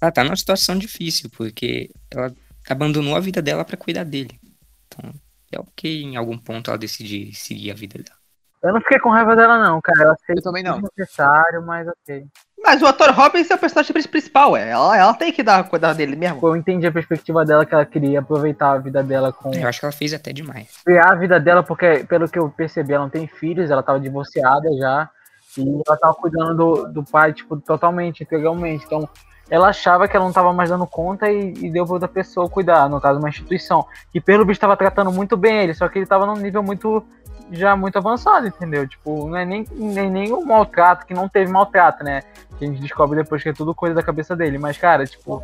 [0.00, 2.34] Ela tá numa situação difícil, porque ela
[2.68, 4.38] abandonou a vida dela pra cuidar dele.
[4.86, 5.12] Então,
[5.52, 8.16] é ok em algum ponto ela decidir seguir a vida dela.
[8.62, 10.02] Eu não fiquei com raiva dela, não, cara.
[10.02, 10.80] Eu achei Eu também não.
[10.80, 12.26] necessário, mas ok.
[12.64, 14.70] Mas o ator Hopkins é o personagem principal, ué.
[14.70, 16.40] Ela, ela tem que dar cuidar dele mesmo.
[16.42, 19.52] Eu entendi a perspectiva dela que ela queria aproveitar a vida dela com.
[19.52, 20.68] Eu acho que ela fez até demais.
[20.84, 24.00] criar a vida dela, porque pelo que eu percebi, ela não tem filhos, ela tava
[24.00, 25.08] divorciada já.
[25.56, 28.84] E ela tava cuidando do, do pai, tipo, totalmente, integralmente.
[28.84, 29.08] Então,
[29.48, 32.48] ela achava que ela não tava mais dando conta e, e deu pra outra pessoa
[32.48, 33.86] cuidar, no caso, uma instituição.
[34.12, 37.04] Que pelo visto tava tratando muito bem ele, só que ele tava num nível muito.
[37.52, 38.88] já muito avançado, entendeu?
[38.88, 42.22] Tipo, não é nem, nem, nem o maltrato, que não teve maltrato, né?
[42.58, 44.58] Que a gente descobre depois que é tudo coisa da cabeça dele.
[44.58, 45.42] Mas, cara, tipo,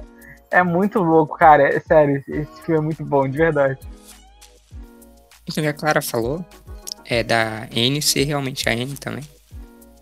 [0.51, 1.63] é muito louco, cara.
[1.63, 3.79] É sério, esse filme é muito bom, de verdade.
[5.47, 6.45] Isso que a Clara falou
[7.05, 9.25] é da Anne ser realmente a Anne também.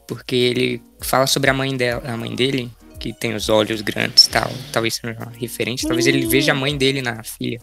[0.07, 2.71] Porque ele fala sobre a mãe dela, a mãe dele,
[3.01, 4.51] que tem os olhos grandes e tal.
[4.71, 5.89] Talvez seja uma referência.
[5.89, 7.59] Talvez ele veja a mãe dele na filha.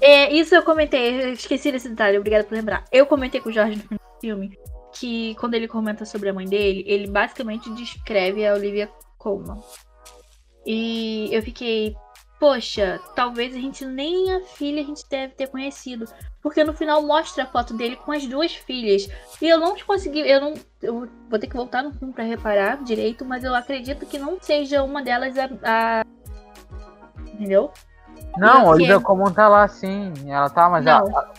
[0.00, 2.84] É, isso eu comentei, eu esqueci desse detalhe, obrigada por lembrar.
[2.92, 4.58] Eu comentei com o Jorge no filme
[4.92, 9.60] que quando ele comenta sobre a mãe dele, ele basicamente descreve a Olivia Colman.
[10.66, 11.94] E eu fiquei,
[12.38, 16.06] poxa, talvez a gente nem a filha a gente deve ter conhecido.
[16.42, 19.08] Porque no final mostra a foto dele com as duas filhas.
[19.42, 20.54] E eu não consegui, eu não.
[20.80, 24.38] Eu vou ter que voltar no filme pra reparar direito, mas eu acredito que não
[24.40, 25.48] seja uma delas a.
[25.64, 26.04] a-
[27.32, 27.70] Entendeu?
[28.38, 30.12] Não, Porque- Olivia Colman tá lá sim.
[30.26, 30.98] Ela tá, mas Não.
[31.08, 31.32] ela.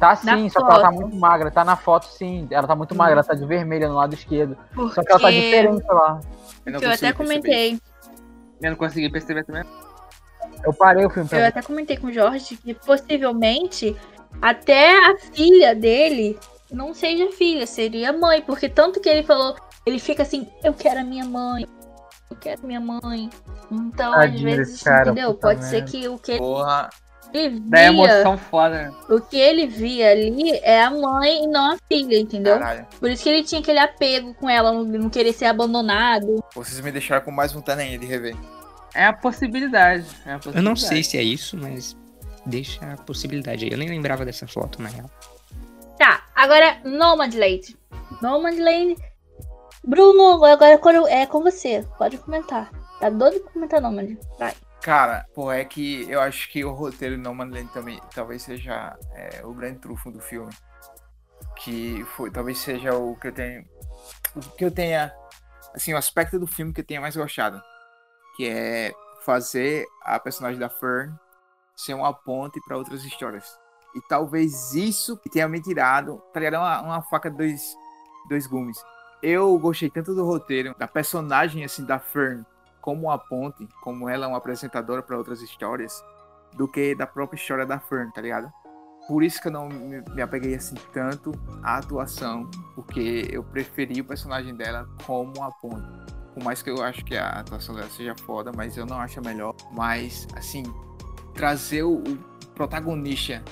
[0.00, 1.00] Tá sim, Na só que ela tá foto.
[1.00, 1.50] muito magra.
[1.50, 2.48] Tá na foto sim.
[2.50, 2.96] Ela tá muito Hum.
[2.96, 4.56] magra, ela tá de vermelha no lado esquerdo.
[4.74, 6.20] Porque Só que ela tá diferente lá.
[6.66, 7.78] Eu, eu até comentei.
[8.60, 9.62] Eu não consegui perceber também.
[10.64, 11.48] Eu parei o filme pra Eu ver.
[11.48, 13.96] até comentei com o Jorge que possivelmente
[14.40, 16.38] até a filha dele
[16.70, 18.42] não seja filha, seria mãe.
[18.42, 21.66] Porque tanto que ele falou, ele fica assim, eu quero a minha mãe.
[22.30, 23.28] Eu quero minha mãe.
[23.70, 25.34] Então, às vezes, cara, entendeu?
[25.34, 26.88] Pode ser que o que Porra,
[27.32, 28.92] ele Da via, emoção foda, né?
[29.08, 32.58] o que ele via ali é a mãe e não a filha, entendeu?
[32.58, 32.86] caralho.
[32.98, 36.42] Por isso que ele tinha aquele apego com ela, não, não querer ser abandonado.
[36.54, 38.34] Vocês me deixaram com mais vontade ainda de rever.
[38.94, 40.06] É a possibilidade.
[40.26, 40.56] É possibilidade.
[40.56, 41.96] Eu não sei se é isso, mas
[42.46, 43.70] deixa a possibilidade aí.
[43.70, 45.10] Eu nem lembrava dessa foto, na real.
[45.98, 47.76] Tá, agora Nomadland.
[48.20, 48.96] Nomadland.
[49.84, 50.78] Bruno, agora
[51.08, 51.86] é com você.
[51.98, 52.70] Pode comentar.
[53.00, 54.16] Tá doido pra comentar Nomad.
[54.38, 54.54] Vai.
[54.80, 58.42] Cara, pô, é que eu acho que o roteiro de No Man's Land também talvez
[58.42, 60.52] seja é, o grande trunfo do filme.
[61.56, 63.64] Que foi, talvez seja o que eu tenho.
[64.34, 65.12] O que eu tenha.
[65.74, 67.62] Assim, o aspecto do filme que eu tenha mais gostado.
[68.36, 71.14] Que é fazer a personagem da Fern
[71.76, 73.58] ser uma ponte para outras histórias.
[73.94, 76.60] E talvez isso que tenha me tirado, tá ligado?
[76.60, 77.76] Uma, uma faca de dois,
[78.28, 78.82] dois gumes.
[79.22, 82.44] Eu gostei tanto do roteiro, da personagem assim da Fern
[82.80, 86.04] como uma ponte, como ela é uma apresentadora para outras histórias,
[86.54, 88.52] do que da própria história da Fern, tá ligado?
[89.06, 94.00] Por isso que eu não me, me apeguei assim tanto à atuação, porque eu preferi
[94.00, 95.86] o personagem dela como uma ponte.
[96.34, 99.18] Por mais que eu acho que a atuação dela seja foda, mas eu não acho
[99.20, 99.54] a melhor.
[99.72, 100.62] Mas, assim,
[101.34, 102.18] trazer o, o
[102.54, 103.42] protagonista,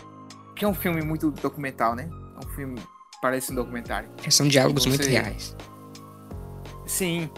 [0.57, 2.09] que é um filme muito documental, né?
[2.41, 2.79] É um filme,
[3.21, 4.09] parece um documentário.
[4.25, 5.55] É, São diálogos muito Você- reais.
[6.87, 7.31] Sim,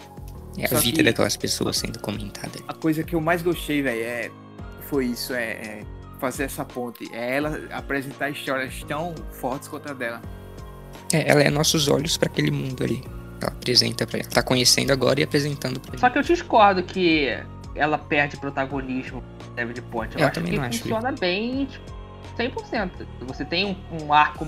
[0.57, 2.51] É a vida que- daquelas pessoas sendo comentada.
[2.67, 4.31] a coisa que eu mais gostei, velho, é,
[4.89, 5.85] foi isso, é, é
[6.19, 7.07] fazer essa ponte.
[7.13, 10.21] É ela apresentar histórias tão fortes quanto a dela.
[11.11, 13.03] É, ela é nossos olhos pra aquele mundo ali.
[13.43, 14.29] Ela apresenta pra ela.
[14.29, 16.13] Tá conhecendo agora e apresentando pra Só ele.
[16.13, 17.37] que eu discordo que
[17.75, 19.23] ela perde protagonismo
[19.55, 20.15] David Ponte.
[20.15, 21.91] Eu, Eu acho também que não acho, funciona bem tipo,
[22.37, 22.91] 100%.
[23.21, 24.47] Você tem um, um arco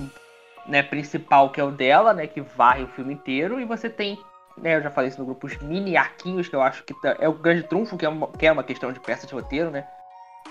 [0.68, 4.18] né, principal que é o dela, né, que varre o filme inteiro, e você tem,
[4.58, 7.16] né, eu já falei isso no grupo, os mini arquinhos, que eu acho que tá-
[7.20, 9.70] é o grande trunfo, que é, uma, que é uma questão de peça de roteiro,
[9.70, 9.86] né,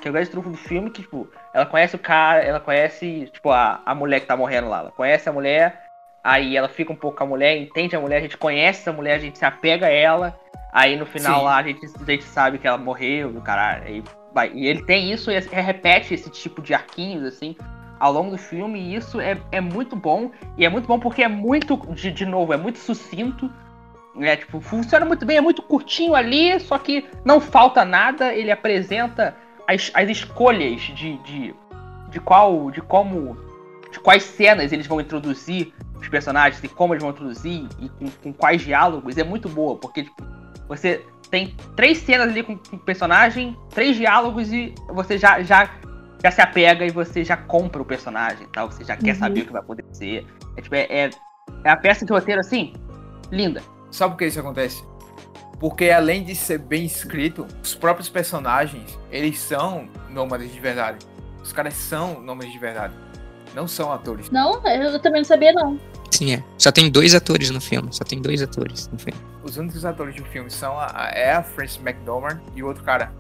[0.01, 3.29] que é o grande trunfo do filme, que, tipo, ela conhece o cara, ela conhece,
[3.33, 5.83] tipo, a, a mulher que tá morrendo lá, ela conhece a mulher,
[6.25, 8.93] aí ela fica um pouco com a mulher, entende a mulher, a gente conhece essa
[8.93, 10.35] mulher, a gente se apega a ela,
[10.73, 11.45] aí no final Sim.
[11.45, 14.03] lá a gente, a gente sabe que ela morreu, do caralho, aí
[14.33, 14.51] vai.
[14.55, 17.55] E ele tem isso e repete esse tipo de arquinhos, assim,
[18.01, 21.23] ao longo do filme, e isso é, é muito bom, e é muito bom porque
[21.23, 23.53] é muito, de, de novo, é muito sucinto,
[24.17, 28.51] né, tipo, funciona muito bem, é muito curtinho ali, só que não falta nada, ele
[28.51, 29.37] apresenta
[29.69, 31.55] as, as escolhas de, de,
[32.09, 33.37] de qual, de como,
[33.93, 35.73] de quais cenas eles vão introduzir
[36.05, 39.77] os personagens e como eles vão introduzir e com, com quais diálogos, é muito boa,
[39.77, 40.23] porque, tipo,
[40.69, 45.69] você tem três cenas ali com, com o personagem, três diálogos e você já, já,
[46.23, 49.19] já se apega e você já compra o personagem, tal, você já quer Uhum.
[49.19, 50.27] saber o que vai acontecer.
[50.57, 51.11] É, tipo, é, é,
[51.65, 52.73] é a peça de roteiro assim,
[53.31, 53.63] linda.
[53.91, 54.85] Sabe por que isso acontece?
[55.59, 60.99] Porque além de ser bem escrito, os próprios personagens, eles são nômades de verdade.
[61.43, 62.95] Os caras são nômades de verdade.
[63.55, 64.31] Não são atores.
[64.31, 65.79] Não, eu também não sabia, não.
[66.11, 66.45] Sim, é.
[66.59, 67.89] Só tem dois atores no filme.
[67.93, 69.19] Só tem dois atores no filme.
[69.43, 72.85] Os únicos atores do filme são a, a- é a Frances McDormand e o outro
[72.85, 73.13] cara,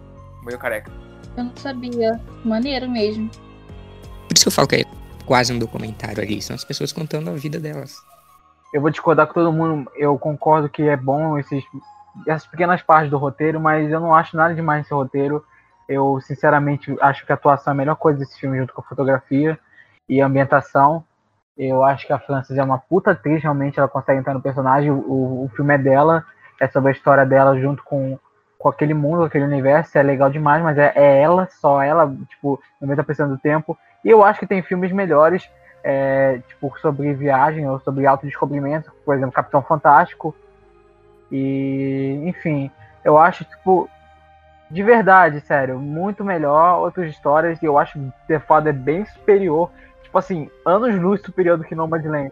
[0.42, 0.90] o meio careca.
[1.36, 2.20] Eu não sabia.
[2.44, 3.28] Maneiro mesmo.
[4.28, 4.84] Por isso que eu falo que é
[5.26, 6.40] quase um documentário ali.
[6.40, 7.96] São as pessoas contando a vida delas.
[8.72, 9.90] Eu vou discordar com todo mundo.
[9.96, 11.64] Eu concordo que é bom esses,
[12.26, 15.44] essas pequenas partes do roteiro, mas eu não acho nada demais nesse roteiro.
[15.88, 18.84] Eu, sinceramente, acho que a atuação é a melhor coisa desse filme, junto com a
[18.84, 19.58] fotografia
[20.08, 21.04] e a ambientação.
[21.56, 24.90] Eu acho que a Frances é uma puta atriz, realmente, ela consegue entrar no personagem.
[24.90, 26.24] O, o filme é dela,
[26.60, 28.18] é sobre a história dela junto com,
[28.58, 29.96] com aquele mundo, aquele universo.
[29.96, 33.78] É legal demais, mas é, é ela, só ela, tipo, 90% do tempo.
[34.04, 35.48] E eu acho que tem filmes melhores
[35.84, 40.34] é, tipo, sobre viagem ou sobre autodescobrimento, por exemplo, Capitão Fantástico.
[41.30, 42.70] E, enfim,
[43.04, 43.88] eu acho, tipo,
[44.70, 49.04] de verdade, sério, muito melhor outras histórias e eu acho que The Father é bem
[49.04, 49.70] superior,
[50.14, 52.30] tipo assim, anos luz superior do que Nomadland.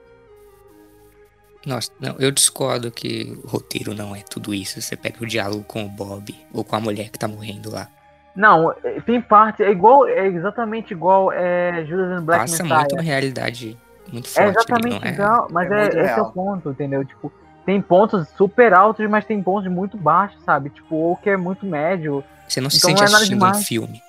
[1.66, 4.80] Nossa, não, eu discordo que o roteiro não é tudo isso.
[4.80, 7.88] Você pega o diálogo com o Bob ou com a mulher que tá morrendo lá.
[8.34, 12.78] Não, é, tem parte, é igual, é exatamente igual é, Judas and Black Passa Messiah.
[12.80, 13.76] muito uma realidade
[14.12, 15.12] muito É forte ali, exatamente não é?
[15.12, 17.04] igual, mas É é, esse é o ponto, entendeu?
[17.04, 17.32] Tipo,
[17.66, 20.70] tem pontos super altos, mas tem pontos muito baixos, sabe?
[20.70, 22.24] Tipo, ou que é muito médio.
[22.48, 23.66] Você não se Então sente não é assistindo um demais.
[23.66, 24.02] filme.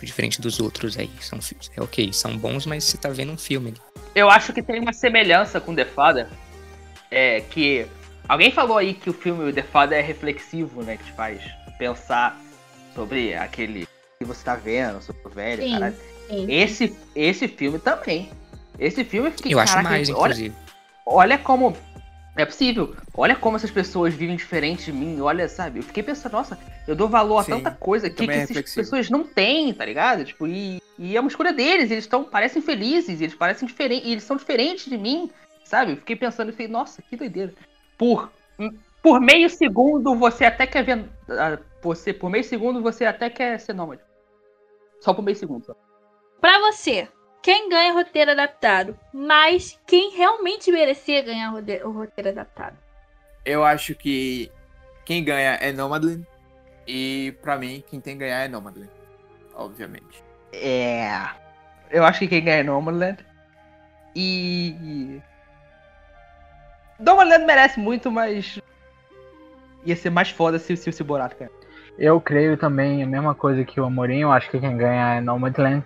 [0.00, 1.10] Tipo, diferente dos outros aí.
[1.20, 1.38] São.
[1.76, 3.68] É ok, são bons, mas você tá vendo um filme.
[3.70, 3.80] ali.
[4.14, 6.26] Eu acho que tem uma semelhança com The Father,
[7.10, 7.86] é que
[8.28, 11.42] alguém falou aí que o filme The Father é reflexivo, né, que te faz
[11.78, 12.40] pensar
[12.94, 13.86] sobre aquele
[14.18, 15.96] que você tá vendo, sobre o velho, Sim, caralho.
[16.28, 16.46] sim.
[16.50, 18.30] Esse esse filme também.
[18.78, 20.54] Esse filme eu fiquei, Eu acho caraca, mais, olha, inclusive.
[21.06, 21.76] olha como.
[22.40, 22.94] É possível.
[23.14, 25.20] Olha como essas pessoas vivem diferente de mim.
[25.20, 25.80] Olha, sabe?
[25.80, 28.48] Eu fiquei pensando, nossa, eu dou valor Sim, a tanta coisa que, que é essas
[28.48, 28.76] reflexivo.
[28.84, 30.24] pessoas não têm, tá ligado?
[30.24, 31.90] Tipo, e, e é uma escolha deles.
[31.90, 34.08] Eles estão parecem felizes, eles parecem diferentes.
[34.10, 35.30] Eles são diferentes de mim,
[35.64, 35.92] sabe?
[35.92, 37.52] Eu fiquei pensando, eu falei, nossa, que doideira.
[37.98, 38.30] Por,
[39.02, 41.04] por meio segundo você até quer ver.
[41.28, 44.00] ah, Você, por meio segundo você até quer ser nômade.
[45.00, 45.66] Só por meio segundo.
[45.66, 45.74] Só.
[46.40, 47.06] Pra você,
[47.42, 48.98] quem ganha roteiro adaptado?
[49.12, 52.76] Mas quem realmente merecia ganhar o roteiro adaptado?
[53.44, 54.50] Eu acho que
[55.04, 56.26] quem ganha é Nomadland.
[56.86, 58.90] E pra mim, quem tem que ganhar é Nomadland.
[59.54, 60.22] Obviamente.
[60.52, 61.10] É.
[61.90, 63.24] Eu acho que quem ganha é Nomadland.
[64.14, 65.20] E.
[66.98, 68.60] Nomadland merece muito, mas.
[69.84, 71.50] Ia ser mais foda se, se, se o Borat ganhar.
[71.98, 75.20] Eu creio também a mesma coisa que o Amorim, eu acho que quem ganha é
[75.20, 75.84] Nomadland.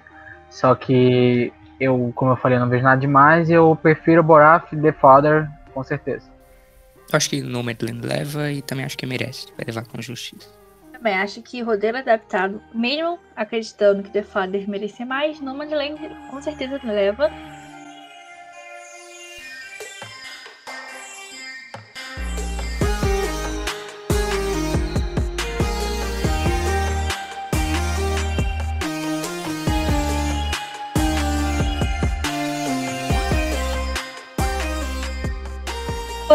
[0.54, 4.92] Só que eu, como eu falei, não vejo nada demais e eu prefiro Borat The
[4.92, 6.30] Father, com certeza.
[7.10, 9.48] Eu acho que Nomadland leva e também acho que merece.
[9.56, 10.48] Vai levar com justiça.
[10.92, 15.98] Também acho que roteiro adaptado, mesmo acreditando que The Father merecia mais, Nomadland
[16.30, 17.28] com certeza leva.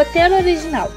[0.09, 0.91] Roteiro original.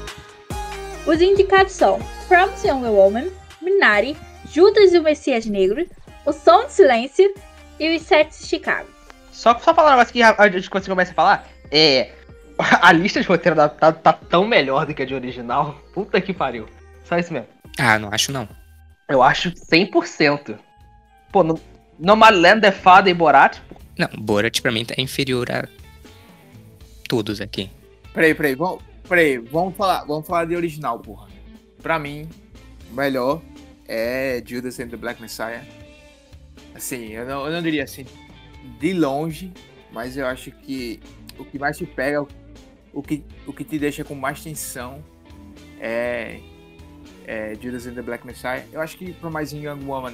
[1.05, 3.27] Os indicados são Promise Young Woman,
[3.61, 4.17] Minari,
[4.51, 5.85] Judas e o Messias Negro,
[6.25, 7.31] O Som do Silêncio
[7.79, 8.87] e Os Sete de Chicago.
[9.31, 11.47] Só, só falar um negócio que a- antes que você comece a falar.
[11.69, 12.09] É.
[12.81, 15.75] A lista de roteiro adaptado tá tão melhor do que a de original.
[15.93, 16.67] Puta que pariu.
[17.03, 17.47] Só isso mesmo.
[17.77, 18.49] Ah, não acho não.
[19.07, 20.57] Eu acho 100%.
[21.31, 21.59] Pô, no,
[21.99, 23.57] Nomadland, The Father e Borat.
[23.95, 25.67] Não, Borat pra mim tá inferior a
[27.07, 27.69] todos aqui.
[28.13, 31.27] Peraí, peraí, vamos, peraí, vamos falar, vamos falar de original, porra.
[31.81, 32.29] Pra mim,
[32.91, 33.41] melhor
[33.87, 35.65] é Judas and the Black Messiah.
[36.73, 38.05] Assim, eu não, eu não diria assim
[38.79, 39.53] de longe,
[39.91, 40.99] mas eu acho que
[41.37, 42.25] o que mais te pega,
[42.93, 45.03] o que, o que te deixa com mais tensão
[45.79, 46.39] é,
[47.25, 48.65] é Judas and the Black Messiah.
[48.71, 50.13] Eu acho que Promising Young Woman,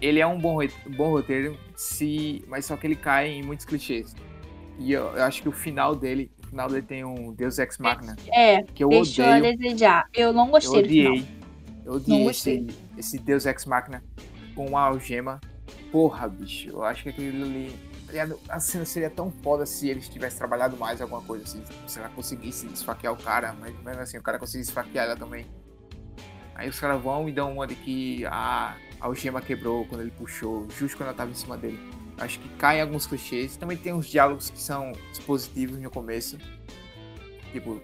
[0.00, 0.58] ele é um bom,
[0.96, 4.14] bom roteiro, se, mas só que ele cai em muitos clichês.
[4.78, 8.16] E eu, eu acho que o final dele, final dele tem um Deus Ex Machina,
[8.32, 9.56] É, que eu deixou a odeio.
[9.58, 10.08] desejar.
[10.14, 11.12] Eu não Eu gostei do final.
[11.12, 11.28] odiei.
[11.84, 12.76] Eu odiei Não esse, gostei.
[12.96, 14.02] esse Deus Ex Machina
[14.54, 15.40] com uma algema.
[15.92, 16.70] Porra, bicho.
[16.70, 17.76] Eu acho que aquilo ali.
[18.48, 21.62] A cena seria tão foda se eles tivessem trabalhado mais alguma coisa assim.
[21.86, 25.44] Se ela conseguisse esfaquear o cara, mas mesmo assim o cara conseguisse esfaquear ela também.
[26.54, 30.66] Aí os caras vão e dão uma de que a algema quebrou quando ele puxou,
[30.70, 31.78] justo quando ela tava em cima dele.
[32.18, 33.56] Acho que cai em alguns clichês.
[33.56, 36.38] Também tem uns diálogos que são expositivos no começo.
[37.52, 37.82] Tipo,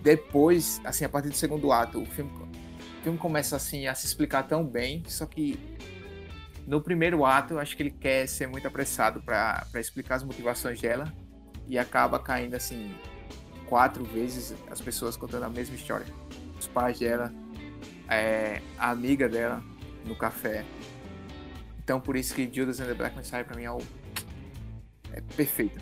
[0.00, 4.06] depois, assim, a partir do segundo ato, o filme, o filme começa assim a se
[4.06, 5.58] explicar tão bem, só que
[6.66, 11.12] no primeiro ato acho que ele quer ser muito apressado para explicar as motivações dela
[11.66, 12.94] e acaba caindo assim
[13.66, 16.06] quatro vezes as pessoas contando a mesma história.
[16.58, 17.32] Os pais dela,
[18.08, 19.62] é, a amiga dela
[20.04, 20.64] no café.
[21.88, 23.78] Então por isso que Judas and the Black Messiah pra mim é o
[25.10, 25.80] é perfeito.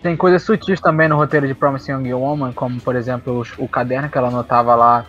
[0.00, 4.08] Tem coisas sutis também no roteiro de Promising Young Woman, como por exemplo o caderno
[4.08, 5.04] que ela anotava lá,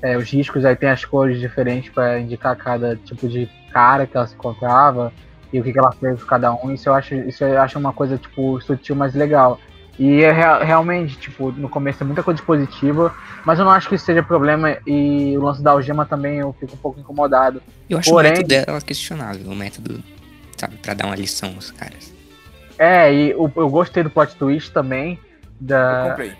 [0.00, 4.16] é, os riscos, aí tem as cores diferentes para indicar cada tipo de cara que
[4.16, 5.12] ela se encontrava
[5.52, 6.70] e o que, que ela fez com cada um.
[6.70, 9.58] Isso eu acho, isso eu acho uma coisa tipo sutil, mas legal.
[9.98, 13.14] E é rea- realmente, tipo, no começo tem muita coisa positiva,
[13.46, 14.76] mas eu não acho que isso seja problema.
[14.86, 17.62] E o lance da algema também eu fico um pouco incomodado.
[17.88, 20.02] Eu acho Porém- o método dela questionável, o método,
[20.56, 22.12] sabe, pra dar uma lição aos caras.
[22.78, 25.18] É, e o- eu gostei do plot twist também.
[25.42, 26.32] Eu Da, comprei.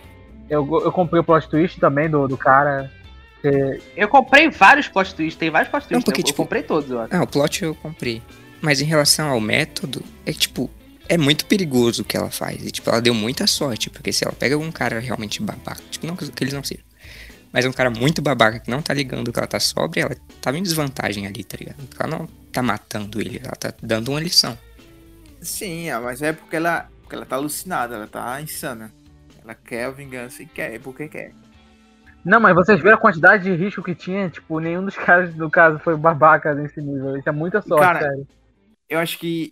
[0.49, 2.91] eu, eu comprei o plot twist também do, do cara.
[3.41, 6.03] que- Eu comprei vários plot twists, tem vários plot Não, twists.
[6.05, 7.15] porque, eu, eu tipo, comprei todos, eu acho.
[7.15, 8.21] Ah, o plot eu comprei.
[8.61, 10.69] Mas em relação ao método, é que, tipo,
[11.09, 12.63] é muito perigoso o que ela faz.
[12.65, 16.05] E, tipo, ela deu muita sorte, porque se ela pega um cara realmente babaca, tipo,
[16.05, 16.83] não que eles não sejam,
[17.51, 20.57] mas um cara muito babaca que não tá ligando que ela tá sóbria, ela tava
[20.57, 21.77] em desvantagem ali, tá ligado?
[21.99, 24.57] Ela não tá matando ele, ela tá dando uma lição.
[25.41, 28.91] Sim, é, mas é porque ela, porque ela tá alucinada, ela tá insana.
[29.43, 31.31] Ela quer a vingança e quer, porque quer.
[32.25, 34.29] Não, mas vocês viram a quantidade de risco que tinha?
[34.29, 37.15] Tipo, nenhum dos caras, no caso, foi babaca nesse nível.
[37.15, 38.27] Isso é muita sorte, Cara, sério.
[38.89, 39.51] Eu acho que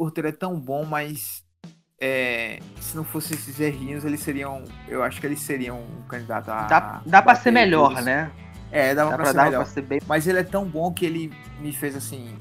[0.00, 1.44] o roteiro é tão bom, mas
[2.00, 4.64] é, se não fossem esses errinhos, eles seriam.
[4.88, 6.62] Eu acho que eles seriam um candidato a.
[6.66, 8.04] Dá, dá pra ser melhor, todos.
[8.04, 8.30] né?
[8.72, 9.64] É, dava Dá pra, pra, ser dar melhor.
[9.64, 10.00] pra ser bem.
[10.08, 12.36] Mas ele é tão bom que ele me fez assim.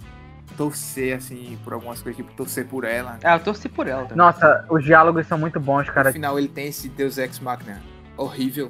[0.56, 3.18] torcer, assim, por algumas coisas, tipo, torcer por ela.
[3.24, 4.04] Ah, eu torci por ela.
[4.04, 4.18] também.
[4.18, 6.10] Nossa, os diálogos são muito bons, cara.
[6.10, 7.82] No final ele tem esse Deus Ex Machina
[8.18, 8.70] horrível,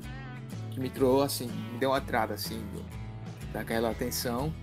[0.72, 2.86] que me trouxe, assim, me deu uma trada, assim, do-
[3.52, 4.54] daquela atenção.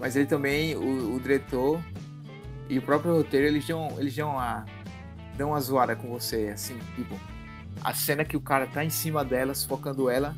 [0.00, 1.78] Mas ele também, o, o diretor
[2.68, 4.64] e o próprio roteiro, eles dão, eles dão uma,
[5.36, 7.14] dão uma zoada com você, assim, tipo,
[7.82, 10.34] a cena que o cara tá em cima dela, sufocando ela,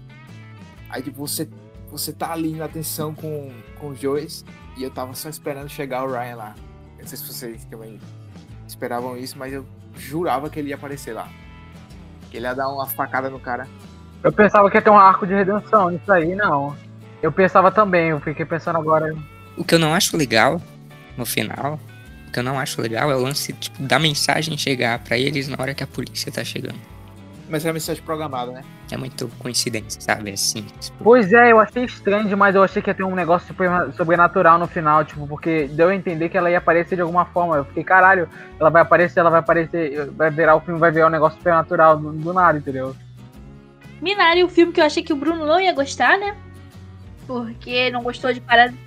[0.91, 1.49] aí tipo, você,
[1.91, 4.45] você tá ali na atenção com, com os dois,
[4.77, 6.55] e eu tava só esperando chegar o Ryan lá.
[6.97, 7.99] Eu não sei se vocês também
[8.67, 9.67] esperavam isso, mas eu
[9.97, 11.29] jurava que ele ia aparecer lá.
[12.31, 13.67] Que ele ia dar uma facada no cara.
[14.23, 16.77] Eu pensava que ia ter um arco de redenção nisso aí, não.
[17.23, 19.17] Eu pensava também, eu fiquei pensando agora.
[19.57, 20.61] O que eu não acho legal
[21.17, 21.98] no final, o
[22.31, 25.57] que eu não acho legal é o lance tipo, da mensagem chegar pra eles na
[25.59, 26.79] hora que a polícia tá chegando.
[27.51, 28.63] Mas é uma mensagem programada, né?
[28.91, 30.33] É muito coincidência, sabe?
[30.33, 33.49] Assim, tipo, Pois é, eu achei estranho demais, eu achei que ia ter um negócio
[33.49, 37.25] super- sobrenatural no final, tipo, porque deu a entender que ela ia aparecer de alguma
[37.25, 37.57] forma.
[37.57, 38.29] Eu fiquei, caralho,
[38.61, 41.97] ela vai aparecer, ela vai aparecer, vai virar o filme, vai virar um negócio supernatural
[41.99, 42.95] do, do nada, entendeu?
[44.01, 46.37] Minari, o filme que eu achei que o Bruno não ia gostar, né?
[47.27, 48.79] Porque não gostou de Parasita.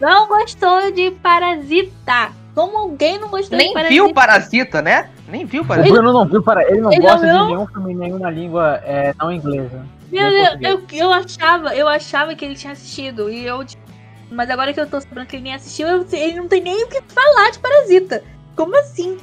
[0.00, 2.32] Não gostou de Parasita.
[2.58, 3.94] Como alguém não gostou Nem de Parasita?
[3.94, 5.10] viu o Parasita, né?
[5.28, 5.94] Nem viu o O Parasita.
[5.94, 8.80] Bruno não viu, para ele não Ele gosta não de nenhum filme em nenhuma língua
[8.84, 9.86] é, não inglesa.
[10.10, 10.28] Meu
[10.58, 13.30] Deus, eu, eu achava, eu achava que ele tinha assistido.
[13.30, 13.64] E eu.
[13.64, 13.80] tipo,
[14.28, 16.82] Mas agora que eu tô sabendo que ele nem assistiu, eu- ele não tem nem
[16.82, 18.24] o que falar de Parasita.
[18.56, 19.18] Como assim?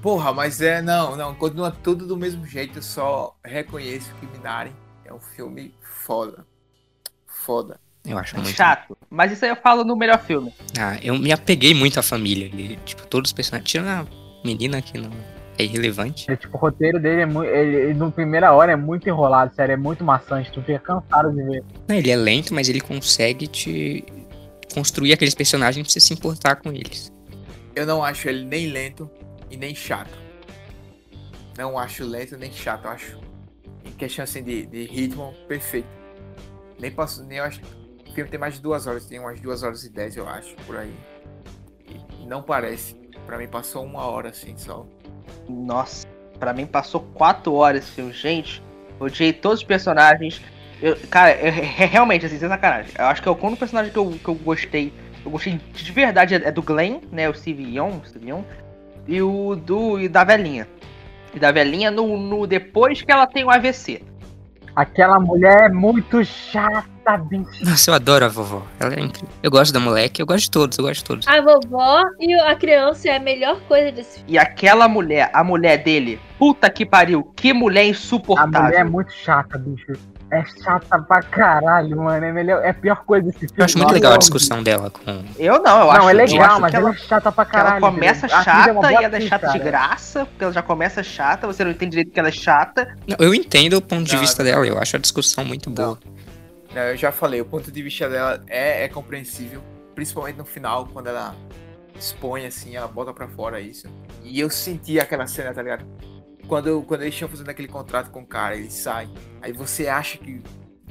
[0.00, 4.72] Porra, mas é, não, não, continua tudo do mesmo jeito, eu só reconheço que Minari
[5.04, 6.46] é um filme foda.
[7.26, 7.78] Foda.
[8.06, 8.50] Eu acho muito.
[8.50, 8.96] Chato.
[9.10, 10.52] Mas isso aí eu falo no melhor filme.
[10.78, 12.48] Ah, eu me apeguei muito à família.
[12.52, 13.70] ali, tipo, todos os personagens.
[13.70, 14.06] Tirando a
[14.44, 15.10] menina que não
[15.58, 16.30] é irrelevante.
[16.30, 17.50] É, tipo, o roteiro dele é muito.
[17.50, 21.30] Ele, ele, no primeira hora é muito enrolado, sério, é muito maçante, tu fica cansado
[21.32, 21.64] de ver.
[21.88, 24.04] Não, ele é lento, mas ele consegue te
[24.72, 27.12] construir aqueles personagens pra você se importar com eles.
[27.74, 29.10] Eu não acho ele nem lento
[29.50, 30.16] e nem chato.
[31.56, 33.18] Não acho lento nem chato, eu acho.
[33.84, 35.88] Em questão assim de, de ritmo, perfeito.
[36.78, 37.60] Nem posso, nem eu acho.
[38.16, 40.74] Filme tem mais de duas horas, tem umas duas horas e dez, eu acho, por
[40.74, 40.90] aí.
[42.18, 42.94] E não parece.
[43.26, 44.86] Pra mim passou uma hora assim só.
[45.46, 46.06] Nossa,
[46.38, 48.14] pra mim passou quatro horas esse filme.
[48.14, 48.62] Gente,
[48.98, 50.40] odiei todos os personagens.
[50.80, 51.50] Eu, cara, eu- é-
[51.84, 52.90] realmente, assim, sem sacanagem.
[52.98, 54.94] Eu acho que é o único personagem que eu, que eu gostei.
[55.22, 57.28] Eu gostei de verdade é, é do Glenn, né?
[57.28, 58.00] O Steve Young,
[59.06, 60.66] e o do e da velhinha.
[61.34, 64.02] E da velhinha no, no depois que ela tem o AVC.
[64.76, 67.64] Aquela mulher é muito chata, bicho.
[67.64, 68.62] Nossa, eu adoro a vovó.
[68.78, 69.30] Ela é incrível.
[69.42, 71.26] Eu gosto da moleque, eu gosto de todos, eu gosto de todos.
[71.26, 74.32] A vovó e a criança é a melhor coisa desse filme.
[74.34, 78.62] E aquela mulher, a mulher dele, puta que pariu, que mulher A insuportável.
[78.62, 79.94] mulher é muito chata, bicho.
[80.28, 82.24] É chata pra caralho, mano.
[82.24, 83.54] É, melhor, é a pior coisa desse filme.
[83.58, 85.24] Eu acho muito legal a discussão dela com.
[85.38, 87.76] Eu não, eu acho Não, é legal, mas ela é chata pra caralho.
[87.76, 89.64] ela começa atriz é chata boa e ela é chata de cara.
[89.64, 92.96] graça, porque ela já começa chata, você não entende direito que ela é chata.
[93.06, 94.50] Não, eu entendo o ponto de Não, vista não.
[94.50, 95.96] dela, eu acho a discussão muito boa.
[96.74, 99.62] Não, eu já falei, o ponto de vista dela é, é compreensível,
[99.94, 101.36] principalmente no final, quando ela
[101.96, 103.86] expõe assim, ela bota pra fora isso.
[104.24, 105.84] E eu senti aquela cena, tá ligado?
[106.48, 109.12] Quando, quando eles estão fazendo aquele contrato com o cara, eles saem.
[109.42, 110.40] Aí você acha que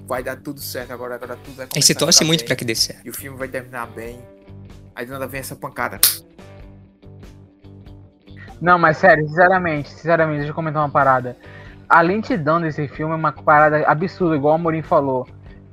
[0.05, 2.55] vai dar tudo certo agora, agora tudo vai Aí você começar torce muito bem, pra
[2.55, 3.05] que dê certo.
[3.05, 4.19] E o filme vai terminar bem.
[4.93, 5.99] Aí do nada vem essa pancada.
[8.61, 11.37] Não, mas sério, sinceramente, sinceramente, deixa eu comentar uma parada.
[11.87, 15.27] A lentidão desse filme é uma parada absurda, igual o Amorim falou.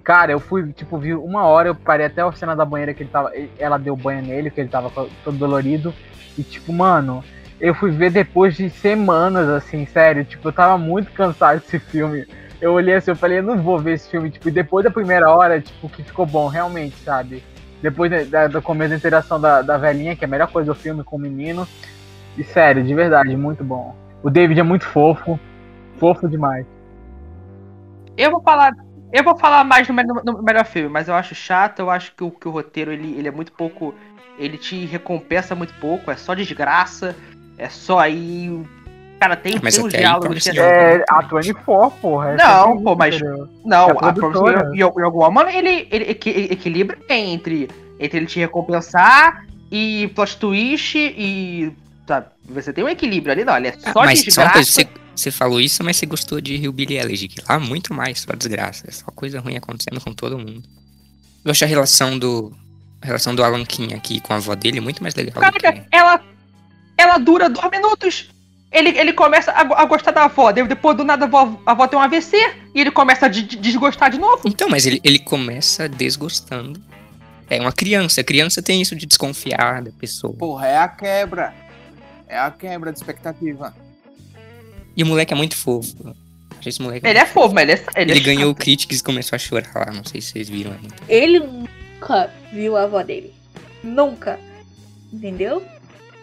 [0.05, 3.03] Cara, eu fui, tipo, vi uma hora, eu parei até a cena da banheira que
[3.03, 3.33] ele tava.
[3.59, 4.91] Ela deu banho nele, que ele tava
[5.25, 5.95] todo dolorido.
[6.37, 7.23] E tipo, mano,
[7.63, 10.25] eu fui ver depois de semanas, assim, sério.
[10.25, 12.27] Tipo, eu tava muito cansado desse filme.
[12.61, 14.31] Eu olhei assim, eu falei, eu não vou ver esse filme.
[14.31, 17.43] Tipo, e depois da primeira hora, tipo, que ficou bom, realmente, sabe?
[17.81, 20.79] Depois da, do começo da interação da, da velhinha, que é a melhor coisa do
[20.79, 21.67] filme com o menino.
[22.37, 23.95] E sério, de verdade, muito bom.
[24.23, 25.39] O David é muito fofo.
[25.99, 26.67] Fofo demais.
[28.17, 28.73] Eu vou falar.
[29.13, 32.15] Eu vou falar mais no, no- no melhor filme, mas eu acho chato, eu acho
[32.15, 33.95] que o, que o roteiro ele, ele é muito pouco.
[34.39, 37.15] Ele te recompensa muito pouco, é só desgraça,
[37.63, 38.63] é só aí.
[39.21, 40.59] Cara, tem, Mas tem aí diálogos que.
[40.59, 42.31] É a 24, porra.
[42.31, 43.49] é Não, pô, mas- entendeu?
[43.65, 47.69] Não, É a a produção, em alguma maneira, ele, ele equi- equilibra entre,
[48.01, 51.73] entre ele te recompensar e plot twist e.
[52.07, 53.57] Sabe, você tem um equilíbrio ali, não.
[53.57, 56.41] Ele é Ah, só mas só uma coisa, você, você falou isso, mas você gostou
[56.41, 60.13] de Hillbilly Elegy, que lá muito mais só desgraça, é só coisa ruim acontecendo com
[60.13, 60.63] todo mundo.
[61.45, 62.53] Eu acho a relação do
[63.01, 65.83] a relação do Alan King aqui com a avó dele muito mais legal que...
[65.93, 66.21] ela,
[67.03, 68.31] ela dura dois minutos.
[68.71, 71.87] Ele, ele começa a, a gostar da avó, depois do nada a avó, a avó
[71.87, 72.37] tem um AVC
[72.75, 74.43] e ele começa a de- de- desgostar de novo.
[74.47, 76.81] Então, mas ele, ele começa desgostando.
[77.51, 78.23] É uma criança.
[78.23, 80.33] A criança tem isso de desconfiar da pessoa.
[80.33, 81.53] Porra, é a quebra.
[82.27, 83.75] É a quebra de expectativa.
[84.97, 86.15] E o moleque é muito fofo.
[86.65, 87.85] Esse moleque Ele é fofo, mas ele é.
[88.01, 88.55] Ele, Ele é ganhou.
[88.55, 89.93] Critics e começou a chorar lá.
[89.93, 90.95] Não sei se vocês viram ainda.
[91.09, 93.35] Ele nunca viu a avó dele.
[93.85, 94.39] Nunca.
[95.13, 95.63] Entendeu?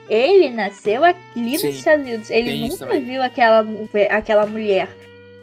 [0.10, 2.30] Ele nasceu aqui nos Estados Unidos.
[2.32, 4.90] Ele nunca viu aquela, mulher- aquela mulher.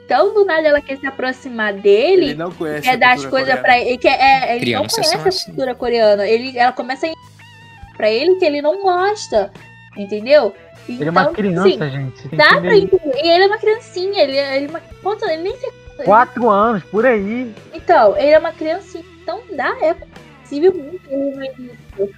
[0.05, 2.27] Então, do nada, ela quer se aproximar dele.
[2.27, 2.83] Ele não conhece.
[2.83, 3.63] quer a dar as cultura coisas coreana.
[3.63, 3.99] pra ele.
[3.99, 5.45] Quer, é, ele não conhece a assim.
[5.47, 6.27] cultura coreana.
[6.29, 9.51] Ele, ela começa a pra ele que ele não gosta.
[9.97, 10.55] Entendeu?
[10.89, 12.37] Ele é uma Então, criança, assim, gente.
[12.37, 13.21] Dá pra entender.
[13.25, 14.23] E ele é uma criancinha.
[14.23, 15.71] Ele, ele, é uma, quanto, ele nem sei.
[16.05, 17.53] Quatro anos, por aí.
[17.75, 19.03] Então, ele é uma criancinha.
[19.23, 19.95] Então dá, é
[20.43, 22.15] possível muito ele vai isso.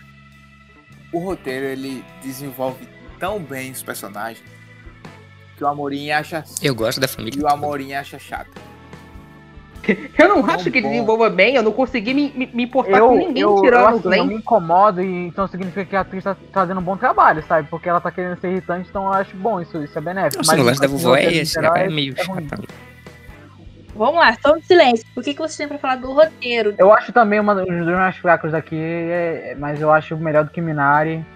[1.13, 2.87] O roteiro ele desenvolve
[3.19, 4.43] tão bem os personagens
[5.57, 7.39] que o Amorim acha Eu gosto da família.
[7.41, 8.51] e o Amorim acha chato.
[10.19, 13.09] Eu não acho que ele desenvolva bem, eu não consegui me, me, me importar Eu,
[13.09, 14.27] com ninguém eu, tirando o assim, eu Glenn.
[14.27, 17.67] me incomodo e então significa que a atriz tá fazendo um bom trabalho, sabe?
[17.71, 20.37] Porque ela tá querendo ser irritante, então eu acho bom, isso, isso é benéfico.
[20.45, 21.59] Nossa, o lance da vovó é esse.
[21.59, 22.47] é é- meio é ruim.
[23.99, 25.05] Vamos lá, toma silêncio.
[25.17, 26.73] O que, que vocês têm pra falar do roteiro?
[26.79, 30.51] Eu acho também uma dos dos mais fracos daqui, é- mas eu acho melhor do
[30.53, 31.27] que Minari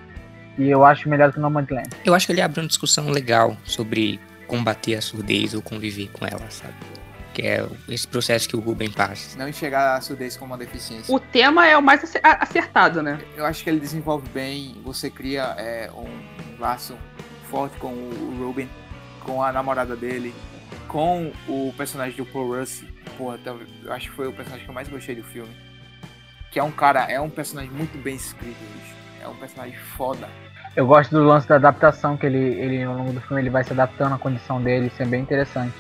[0.57, 1.91] e eu acho melhor do que Nomadland.
[2.05, 6.25] Eu acho que ele abre uma discussão legal sobre combater a surdez ou conviver com
[6.25, 6.75] ela, sabe?
[7.35, 9.37] Que é esse processo que o Ruben passa.
[9.37, 11.13] Não enxergar a surdez como uma deficiência.
[11.13, 13.19] O tema é o mais acertado, né?
[13.37, 16.03] Eu acho que ele desenvolve bem, você cria é, um,
[16.57, 16.95] um laço
[17.51, 18.69] forte com o Ruben,
[19.25, 20.33] com a namorada dele,
[20.93, 22.69] com o personagem do Paul Rudd.
[23.17, 25.51] Porra, então, eu acho que foi o personagem que eu mais gostei do filme.
[26.51, 28.95] Que é um cara, é um personagem muito bem escrito, bicho.
[29.23, 30.29] É um personagem foda.
[30.77, 33.65] Eu gosto do lance da adaptação, que ele, ele ao longo do filme ele vai
[33.65, 35.75] se adaptando à condição dele, isso é bem interessante.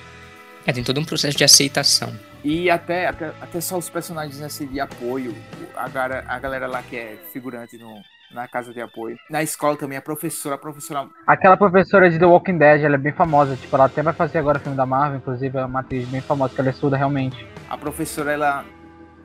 [0.67, 2.15] É, tem todo um processo de aceitação.
[2.45, 5.35] E até, até, até só os personagens assim, de apoio,
[5.75, 8.03] a galera, a galera lá que é figurante no,
[8.33, 9.19] na casa de apoio.
[9.31, 12.99] Na escola também, a professora, a professora Aquela professora de The Walking Dead, ela é
[12.99, 15.81] bem famosa, tipo, ela até vai fazer agora o filme da Marvel, inclusive, é uma
[15.81, 17.47] atriz bem famosa, que ela é surda realmente.
[17.69, 18.65] A professora, ela,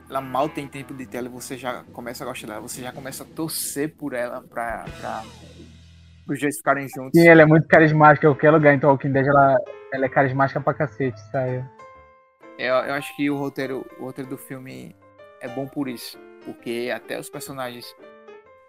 [0.08, 2.60] ela mal tem tempo de tela e você já começa a gostar dela.
[2.60, 5.22] Você já começa a torcer por ela pra, pra
[6.28, 7.18] os dois ficarem juntos.
[7.18, 9.56] Sim, ela é muito carismática qualquer lugar, então Walking Dead, ela,
[9.92, 11.64] ela é carismática pra cacete, sabe?
[12.58, 14.94] Eu, eu acho que o roteiro, o roteiro do filme
[15.40, 16.18] é bom por isso.
[16.44, 17.94] Porque até os personagens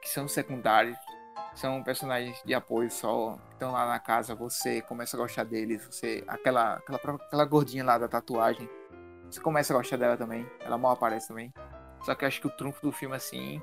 [0.02, 0.98] que são secundários
[1.56, 3.38] são personagens de apoio só.
[3.48, 5.86] que Estão lá na casa, você começa a gostar deles.
[5.86, 6.24] Você.
[6.28, 8.70] Aquela, aquela, aquela gordinha lá da tatuagem.
[9.30, 10.46] Você começa a gostar dela também.
[10.62, 11.54] Ela mal aparece também.
[12.04, 13.62] Só que eu acho que o trunfo do filme, assim,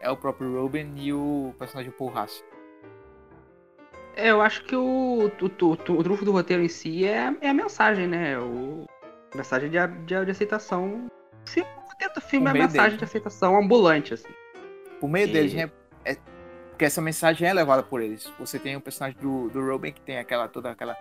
[0.00, 2.42] é o próprio Ruben e o personagem Paul Haas.
[4.14, 7.50] É, Eu acho que o, o, o, o trunfo do roteiro em si é, é
[7.50, 8.38] a mensagem, né?
[8.38, 8.86] O,
[9.34, 11.06] a mensagem de, de, de aceitação.
[11.44, 12.98] Se o roteiro do filme O é a mensagem dele.
[12.98, 14.32] de aceitação ambulante, assim.
[15.00, 15.70] Por meio E- deles, né?
[16.04, 16.16] É,
[16.70, 18.30] porque essa mensagem é levada por eles.
[18.38, 20.96] Você tem o personagem do, do Ruben que tem aquela toda aquela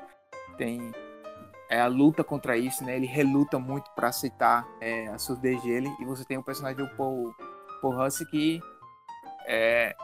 [0.58, 0.92] tem
[1.70, 2.96] é, a luta contra isso, né?
[2.96, 6.88] Ele reluta muito pra aceitar é, a surdez dele e você tem o personagem do
[6.96, 7.34] Paul,
[7.82, 8.62] Paul Hussey que
[9.48, 9.96] é,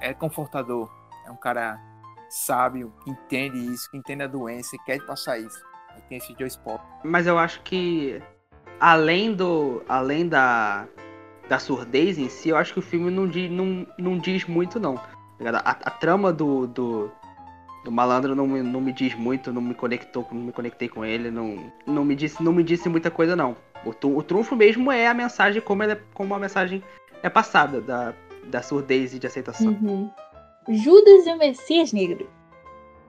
[0.00, 0.90] é confortador,
[1.26, 1.78] é um cara
[2.28, 5.62] sábio, que entende isso, que entende a doença e quer passar isso.
[6.08, 6.80] Tem esse Joe Spot.
[7.04, 8.22] Mas eu acho que
[8.80, 9.82] além do.
[9.88, 10.86] além da.
[11.52, 14.80] Da surdez em si, eu acho que o filme não diz, não, não diz muito,
[14.80, 14.94] não.
[14.94, 15.04] tá?
[15.62, 17.10] A, a trama do, do,
[17.84, 21.04] do malandro não, me- não me diz muito, não me conectou, não me conectei com
[21.04, 23.54] ele, não, não, me disse, não me disse muita coisa, não.
[23.84, 26.82] O, o trunfo mesmo é a mensagem, como, ela é- como a mensagem
[27.22, 28.14] é passada, da,
[28.46, 29.72] da surdez e de aceitação.
[29.82, 30.10] Uhum.
[30.70, 32.30] Judas e o Messias Negro.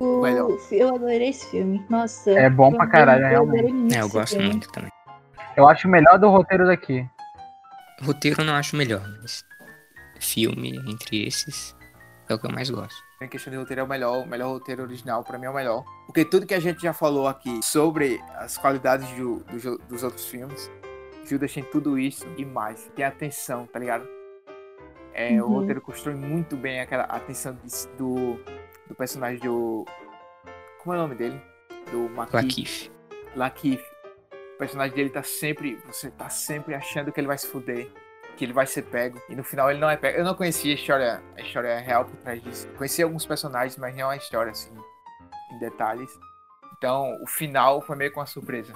[0.01, 0.49] O- Melhor.
[0.69, 1.81] Eu adorei esse filme.
[1.89, 2.29] Nossa.
[2.31, 4.49] É bom eu pra caralho, eu É, eu esse gosto filme.
[4.49, 4.91] muito também.
[5.55, 7.07] Eu acho o melhor do roteiro daqui.
[8.03, 9.43] Roteiro eu não acho melhor, mas
[10.19, 11.75] filme entre esses
[12.29, 12.95] é o que eu mais gosto.
[13.21, 15.53] Em questão de roteiro é o melhor, o melhor roteiro original, pra mim é o
[15.53, 15.83] melhor.
[16.05, 20.25] Porque tudo que a gente já falou aqui sobre as qualidades do- do dos outros
[20.27, 20.69] filmes,
[21.25, 22.91] Judas tem tudo isso e mais.
[22.95, 24.05] Tem atenção, tá ligado?
[25.13, 25.59] É, O Uhum.
[25.59, 28.39] roteiro constrói muito bem aquela atenção de- do,
[28.87, 29.85] do personagem do.
[30.81, 31.39] Como é o nome dele?
[31.91, 32.35] Do Maqui.
[32.35, 32.91] Lakif.
[33.35, 33.83] Lakif.
[34.55, 35.75] O personagem dele tá sempre.
[35.87, 37.89] Você tá sempre achando que ele vai se fuder.
[38.37, 39.21] Que ele vai ser pego.
[39.29, 40.17] E no final ele não é pego.
[40.17, 42.67] Eu não conhecia a história, a história real por trás disso.
[42.77, 44.73] Conheci alguns personagens, mas não a história, assim,
[45.51, 46.09] em detalhes.
[46.77, 48.73] Então, o final foi meio com uma surpresa.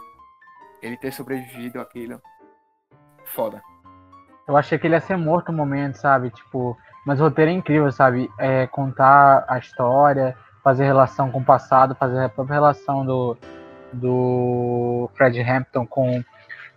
[0.81, 2.21] Ele ter sobrevivido àquilo.
[3.25, 3.61] Foda.
[4.47, 6.29] Eu achei que ele ia ser morto no momento, sabe?
[6.29, 8.31] Tipo, mas o roteiro é incrível, sabe?
[8.39, 13.37] É contar a história, fazer relação com o passado, fazer a própria relação do,
[13.93, 16.23] do Fred Hampton com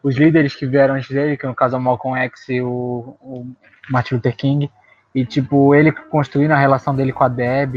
[0.02, 3.16] os líderes que vieram antes dele, que no caso é o Malcolm X e o,
[3.20, 3.46] o
[3.90, 4.70] Martin Luther King.
[5.14, 7.74] E, tipo, ele construindo a relação dele com a Deb,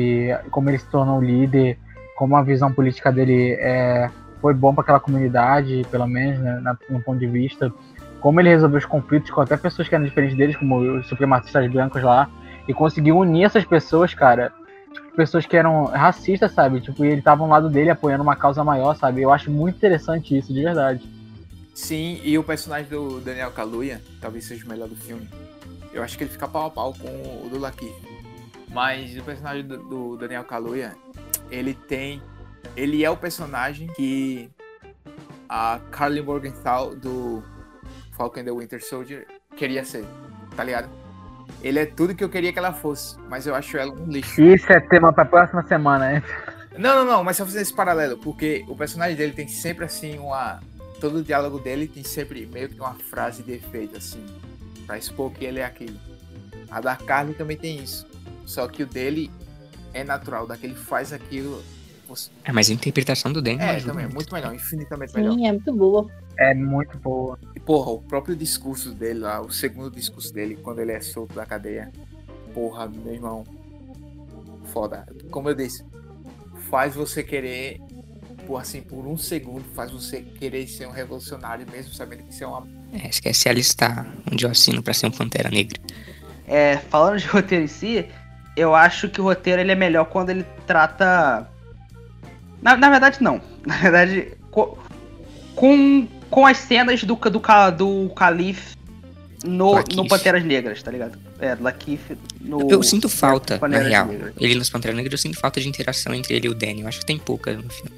[0.51, 1.77] como ele se tornou líder,
[2.15, 4.09] como a visão política dele é,
[4.39, 7.73] foi bom para aquela comunidade, pelo menos, né, no ponto de vista.
[8.19, 11.69] Como ele resolveu os conflitos com até pessoas que eram diferentes deles, como os supremacistas
[11.71, 12.29] brancos lá,
[12.67, 14.53] e conseguiu unir essas pessoas, cara.
[15.15, 16.81] Pessoas que eram racistas, sabe?
[16.81, 19.21] Tipo, e ele tava ao lado dele apoiando uma causa maior, sabe?
[19.21, 21.07] Eu acho muito interessante isso, de verdade.
[21.73, 25.27] Sim, e o personagem do Daniel Kaluuya talvez seja o melhor do filme.
[25.91, 27.93] Eu acho que ele fica pau a pau com o do Lakeith.
[28.69, 30.95] Mas o personagem do, do Daniel Kaluuya,
[31.51, 32.21] ele tem...
[32.75, 34.49] Ele é o personagem que
[35.47, 37.43] a Carly Morgenthau do
[38.17, 40.05] Falcon and the Winter Soldier queria ser,
[40.55, 41.02] tá ligado?
[41.63, 44.41] Ele é tudo que eu queria que ela fosse, mas eu acho ela um lixo.
[44.41, 46.23] Isso é tema pra próxima semana, hein?
[46.77, 50.17] Não, não, não, mas só fazer esse paralelo, porque o personagem dele tem sempre assim
[50.17, 50.59] uma
[51.03, 54.25] todo o diálogo dele tem sempre meio que uma frase de efeito, assim,
[54.87, 55.99] pra expor que ele é aquilo.
[56.71, 58.07] A da Carly também tem isso.
[58.45, 59.29] Só que o dele
[59.93, 61.61] é natural, daquele faz aquilo.
[62.07, 62.29] Você...
[62.45, 64.15] É, mas a interpretação do Daniel É, também, muito.
[64.15, 65.33] muito melhor, infinitamente melhor.
[65.33, 66.09] Sim, é muito boa.
[66.37, 67.37] É muito boa.
[67.55, 71.35] E, porra, o próprio discurso dele lá, o segundo discurso dele, quando ele é solto
[71.35, 71.91] da cadeia.
[72.53, 73.43] Porra, meu irmão.
[74.65, 75.05] Foda.
[75.29, 75.85] Como eu disse,
[76.69, 77.79] faz você querer,
[78.47, 82.43] por assim, por um segundo, faz você querer ser um revolucionário, mesmo sabendo que isso
[82.43, 82.67] é uma.
[82.93, 85.79] É, esquece alistar onde eu assino pra ser um Pantera Negra.
[86.47, 88.05] É, falando de roteiro em si,
[88.57, 91.47] eu acho que o roteiro ele é melhor quando ele trata.
[92.61, 93.41] Na, na verdade, não.
[93.65, 94.77] Na verdade, co-
[95.55, 97.39] com, com as cenas do, do,
[97.77, 98.73] do Caliph
[99.45, 101.15] no, no Panteras Negras, tá ligado?
[101.39, 102.67] É, Lakeith no.
[102.71, 104.07] Eu sinto falta, na Panteras real.
[104.07, 104.33] Negras.
[104.39, 106.81] Ele nos Pantera Negra, eu sinto falta de interação entre ele e o Danny.
[106.81, 107.91] Eu acho que tem pouca no filme.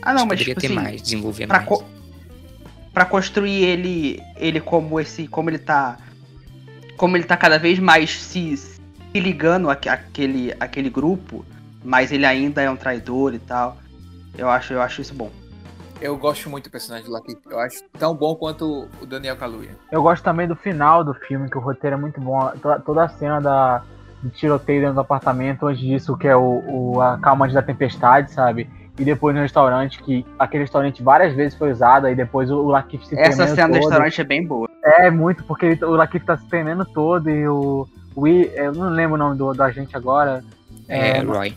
[0.00, 1.68] Ah, não, Acho mas poderia tipo ter assim, mais, desenvolver pra, mais.
[1.68, 1.84] co-
[2.94, 5.98] pra construir ele ele como esse como ele tá
[6.96, 8.80] como ele tá cada vez mais se, se
[9.14, 11.44] ligando àque- àquele aquele grupo
[11.82, 13.78] mas ele ainda é um traidor e tal
[14.38, 15.30] eu acho eu acho isso bom
[16.04, 17.38] Eu gosto muito do personagem do Lakeith.
[17.50, 19.70] Eu acho tão bom quanto o Daniel Kaluuya.
[19.90, 22.46] Eu gosto também do final do filme, que o roteiro é muito bom.
[22.60, 23.82] Toda, toda a cena da,
[24.22, 26.62] do tiroteio dentro do apartamento, antes disso, que é o,
[26.96, 28.68] o- a calma da tempestade, sabe?
[28.98, 32.68] E depois no restaurante, que aquele restaurante várias vezes foi usado, aí depois o, o
[32.68, 33.80] Lakeith se essa cena do todo.
[33.88, 37.48] restaurante é bem boa É, muito, porque ele- o Lakeith tá se tremendo todo e
[37.48, 37.88] o...
[38.54, 40.44] eu não lembro o nome do, do agente agora.
[40.86, 41.56] É, É, Roy.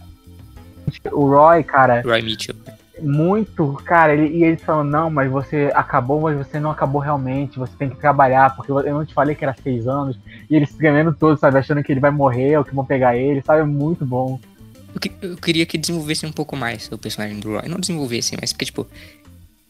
[1.11, 2.55] O Roy, cara, Roy Mitchell.
[3.01, 7.59] Muito, cara, ele, e ele falando, não, mas você acabou, mas você não acabou realmente,
[7.59, 10.17] você tem que trabalhar, porque eu não te falei que era seis anos,
[10.49, 13.15] e ele se tremendo todo, sabe, achando que ele vai morrer ou que vão pegar
[13.15, 14.39] ele, sabe, muito bom.
[14.93, 17.67] Eu, que- eu queria que desenvolvesse um pouco mais o personagem do Roy.
[17.67, 18.87] Não desenvolvesse, mas porque, tipo,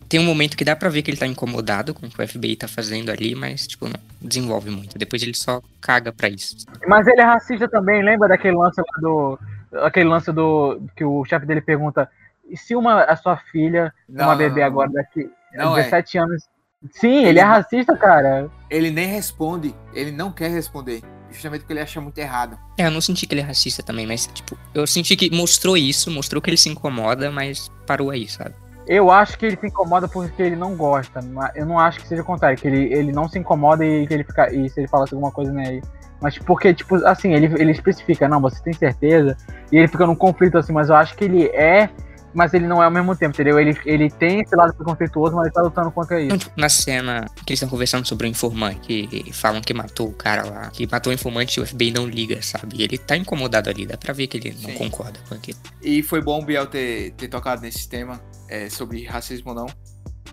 [0.07, 2.27] tem um momento que dá pra ver que ele tá incomodado com o que o
[2.27, 4.97] FBI tá fazendo ali, mas, tipo, não desenvolve muito.
[4.97, 6.55] Depois ele só caga pra isso.
[6.87, 9.37] Mas ele é racista também, lembra daquele lance lá do,
[9.83, 12.09] aquele lance do, que o chefe dele pergunta,
[12.49, 15.83] e se uma, a sua filha, Não, uma não, bebê não, agora daqui, Não é.
[15.83, 16.43] 17 anos,
[16.91, 18.49] sim, ele é racista, cara.
[18.69, 21.01] Ele nem responde, ele não quer responder.
[21.29, 22.57] Justamente porque ele acha muito errado.
[22.77, 25.75] É, eu não senti que ele é racista também, mas, tipo, eu senti que mostrou
[25.75, 28.55] isso, mostrou que ele se incomoda, mas parou aí, sabe?
[28.87, 32.07] Eu acho que ele se incomoda porque ele não gosta, mas eu não acho que
[32.07, 34.53] seja o contrário, que ele, ele não se incomoda e que ele fica.
[34.53, 35.83] E se ele falasse alguma coisa nele.
[36.21, 39.37] Mas porque, tipo, assim, ele, ele especifica, não, você tem certeza?
[39.71, 41.89] E ele fica num conflito assim, mas eu acho que ele é,
[42.33, 43.59] mas ele não é ao mesmo tempo, entendeu?
[43.59, 46.47] Ele, ele tem esse lado preconceituoso, mas ele tá lutando contra Então, isso.
[46.47, 50.13] tipo, na cena que eles estão conversando sobre o informante, que falam que matou o
[50.13, 52.81] cara lá, que matou o informante e o FBI não liga, sabe?
[52.83, 54.77] Ele tá incomodado ali, dá pra ver que ele não Sim.
[54.77, 55.57] concorda com aquilo.
[55.81, 59.67] E foi bom o Biel ter, ter tocado nesse tema é, sobre racismo ou não,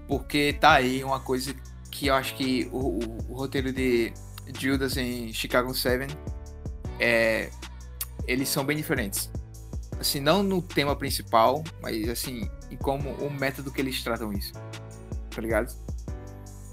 [0.07, 1.55] porque tá aí uma coisa
[1.91, 4.13] que eu acho que o, o- o roteiro de
[4.59, 6.15] Judas em Chicago 7
[6.99, 7.49] é,
[8.27, 9.31] eles são bem diferentes.
[9.99, 14.53] Assim, não no tema principal, mas assim, em como o método que eles tratam isso.
[15.35, 15.73] Tá ligado?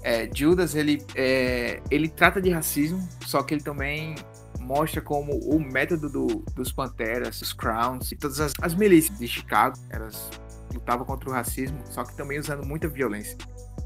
[0.02, 4.16] É, Judas, ele, é, ele trata de racismo, só que ele também
[4.60, 9.28] mostra como o método do- dos Panteras, os Crowns e todas as, as milícias de
[9.28, 10.30] Chicago, elas
[10.74, 13.36] lutavam contra o racismo, só que também usando muita violência.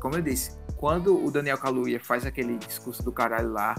[0.00, 3.74] Como eu disse, quando o Daniel Kaluuya faz aquele discurso do caralho lá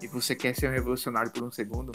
[0.00, 1.92] e você quer ser um revolucionário por um segundo,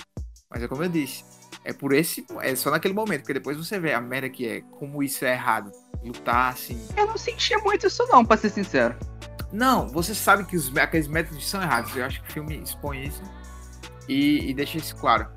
[0.50, 1.24] mas é como eu disse,
[1.68, 4.62] é por esse, é só naquele momento, porque depois você vê a merda que é,
[4.80, 5.70] como isso é errado,
[6.02, 6.82] lutar assim.
[6.96, 8.96] eu não sentia muito isso não pra ser sincero
[9.52, 11.94] Não, você sabe que os, aqueles métodos são errados.
[11.94, 13.22] Eu acho que o filme expõe isso
[14.08, 15.28] e, e deixa isso claro.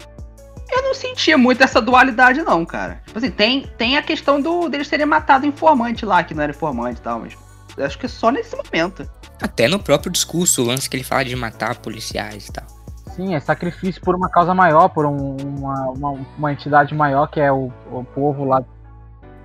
[0.71, 4.69] eu não sentia muito essa dualidade não cara tipo assim tem tem a questão do
[4.69, 7.37] deles terem matado o informante lá que não era informante e tal mas
[7.77, 9.11] eu acho que é só nesse momento
[9.43, 12.80] Até no próprio discurso, o lance que ele fala de matar policiais e tal.
[13.15, 17.41] Sim, é sacrifício por uma causa maior, por um- uma, uma, uma entidade maior que
[17.41, 18.63] é o, o povo lá.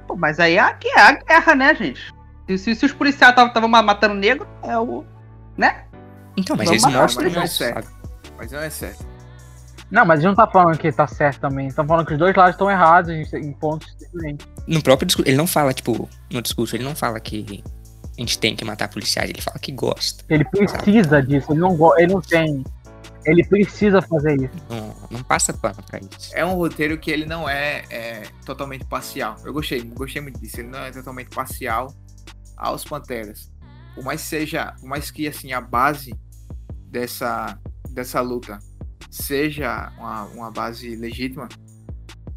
[0.07, 2.13] Pô, mas aí é a, é a guerra, né, gente?
[2.47, 5.03] Se, se- se os policiais estavam matando negro, é o.
[5.57, 5.83] né?
[6.37, 7.85] Então, mas eles mostram não é certo.
[7.85, 7.95] sabe?
[8.37, 9.05] Mas não é certo.
[9.89, 11.67] Não, mas a gente não tá falando que tá certo também.
[11.67, 14.47] Estão falando que os dois lados estão errados em, pontos diferentes.
[14.67, 17.63] No próprio discurso, ele não fala, tipo, no discurso, ele não fala que
[18.17, 20.23] a gente tem que matar policiais, ele fala que gosta.
[20.29, 22.63] Ele precisa disso, ele não, ele não tem.
[23.25, 24.55] Ele precisa fazer isso.
[24.69, 26.31] Não, não passa pano pra isso.
[26.33, 29.35] É um roteiro que ele não é, é totalmente parcial.
[29.43, 30.59] Eu gostei, gostei muito disso.
[30.59, 31.93] Ele não é totalmente parcial
[32.55, 33.51] aos Panteras.
[33.93, 36.13] Por mais que seja, por mais que assim a base
[36.89, 37.59] dessa
[37.89, 38.59] dessa luta
[39.09, 41.47] seja uma, uma base legítima,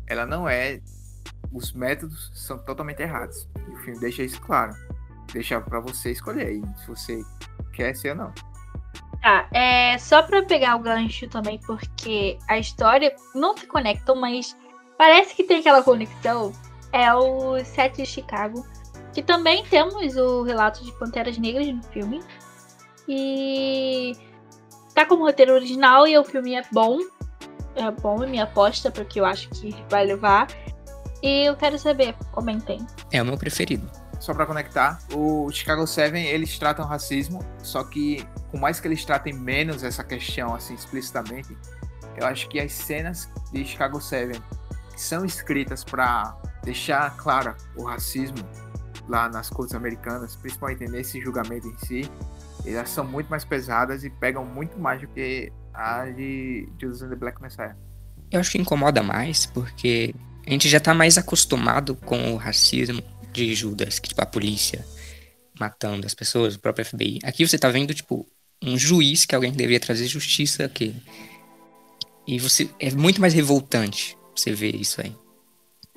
[0.06, 0.80] ela não é.
[1.50, 3.48] Os métodos são totalmente errados.
[3.56, 4.72] E o filme deixa isso claro.
[5.32, 7.22] Deixa pra você escolher aí se você
[7.72, 8.32] quer ser ou não.
[9.22, 14.56] Tá, é só pra pegar o gancho também, porque a história não se conectam, mas
[14.96, 16.52] parece que tem aquela conexão.
[16.92, 18.64] É o Sete de Chicago,
[19.12, 22.22] que também temos o relato de Panteras Negras no filme.
[23.08, 24.16] E
[24.94, 26.98] tá como roteiro original e o filme é bom.
[27.74, 30.46] É bom, é minha aposta, porque eu acho que vai levar.
[31.22, 32.78] E eu quero saber, comentem.
[33.12, 33.90] É o meu preferido.
[34.20, 39.04] só pra conectar, o Chicago 7 eles tratam racismo, só que por mais que eles
[39.04, 41.56] tratem menos essa questão assim explicitamente,
[42.16, 44.40] eu acho que as cenas de Chicago 7
[44.92, 48.38] que são escritas pra deixar claro o racismo
[49.08, 52.10] lá nas cortes americanas, principalmente nesse julgamento em si,
[52.66, 57.10] elas são muito mais pesadas e pegam muito mais do que a de Judas and
[57.10, 57.76] the Black Messiah.
[58.30, 60.14] Eu acho que incomoda mais porque
[60.46, 64.84] a gente já tá mais acostumado com o racismo de Judas, que tipo a polícia
[65.58, 67.20] matando as pessoas, o próprio FBI.
[67.24, 68.26] Aqui você tá vendo tipo
[68.62, 70.94] um juiz que é alguém que deveria trazer justiça aqui.
[72.26, 75.14] E você é muito mais revoltante você ver isso aí.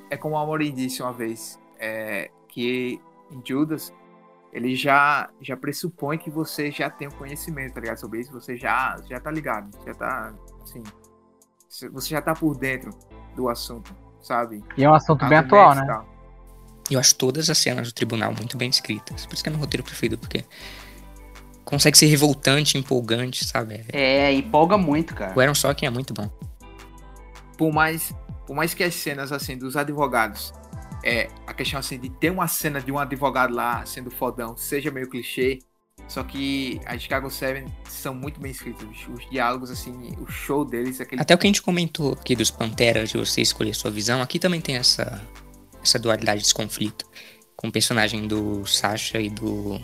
[0.09, 2.99] é como o Amorim disse uma vez, é, que
[3.31, 3.93] em Judas
[4.53, 7.97] ele já já pressupõe que você já tem o conhecimento, tá ligado?
[7.97, 10.83] Sobre isso, você já já tá ligado, já tá assim,
[11.69, 12.91] você já tá por dentro
[13.35, 14.63] do assunto, sabe?
[14.77, 15.85] E é um assunto bem atual, e né?
[15.85, 16.05] tal.
[16.89, 19.25] Eu acho todas as cenas do tribunal muito bem escritas.
[19.25, 20.43] Por isso que é meu roteiro preferido, porque
[21.63, 23.85] consegue ser revoltante, empolgante, sabe?
[23.91, 25.33] É, empolga muito, cara.
[25.35, 26.29] O Aaron Sorkin é muito bom.
[27.57, 28.13] Por mais
[28.45, 30.53] por mais que as cenas assim dos advogados
[31.03, 34.91] é a questão assim de ter uma cena de um advogado lá sendo fodão seja
[34.91, 35.59] meio clichê,
[36.07, 40.99] só que a Chicago 7 são muito bem escritos, os diálogos assim, o show deles,
[40.99, 44.21] aquele Até o que a gente comentou aqui dos Panteras, de você escolher sua visão,
[44.21, 45.21] aqui também tem essa,
[45.81, 47.05] essa dualidade, esse conflito.
[47.55, 49.79] Com o personagem do Sasha e do,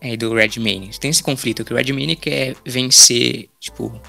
[0.00, 0.90] é, e do Redmayne.
[0.98, 4.00] Tem esse conflito que o Redmayne quer vencer, tipo,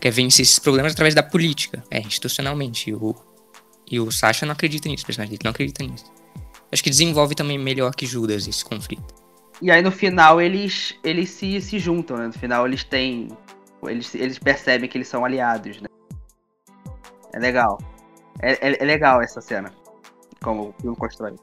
[0.00, 2.90] quer vencer esses problemas através da política, é, institucionalmente.
[2.90, 3.14] E o,
[3.90, 6.12] e o Sasha não acredita nisso, o personagem dele não acredita nisso.
[6.72, 9.14] Acho que desenvolve também melhor que Judas esse conflito.
[9.60, 12.26] E aí no final eles, eles se, se juntam, né?
[12.28, 13.28] No final eles têm.
[13.82, 15.88] Eles, eles percebem que eles são aliados, né?
[17.32, 17.78] É legal.
[18.40, 19.72] É, é, é legal essa cena.
[20.42, 21.34] Como o filme constrói.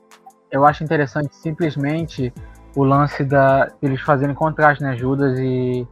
[0.49, 2.33] Eu acho interessante simplesmente
[2.77, 4.95] o lance da eles fazerem contraste, né?
[4.95, 5.87] Judas e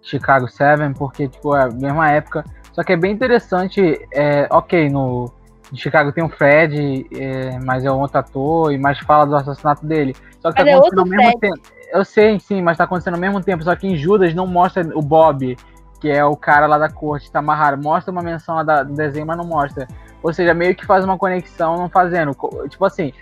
[0.00, 2.44] Chicago 7, porque, tipo, é a mesma época.
[2.72, 5.28] Só que é bem interessante, é, ok, no
[5.74, 9.84] Chicago tem o Fred, é, mas é um outro ator, e mais fala do assassinato
[9.84, 10.14] dele.
[10.38, 11.40] Só que tá Mas é acontecendo ao outro mesmo Fred.
[11.40, 11.68] tempo.
[11.92, 13.64] Eu sei, sim, mas tá acontecendo ao mesmo tempo.
[13.64, 15.56] Só que em Judas não mostra o Bob,
[16.00, 17.82] que é o cara lá da corte, tá amarrado.
[17.82, 19.88] Mostra uma menção lá da- do desenho, mas não mostra.
[20.22, 22.32] Ou seja, meio que faz uma conexão, não fazendo.
[22.68, 23.12] Tipo assim,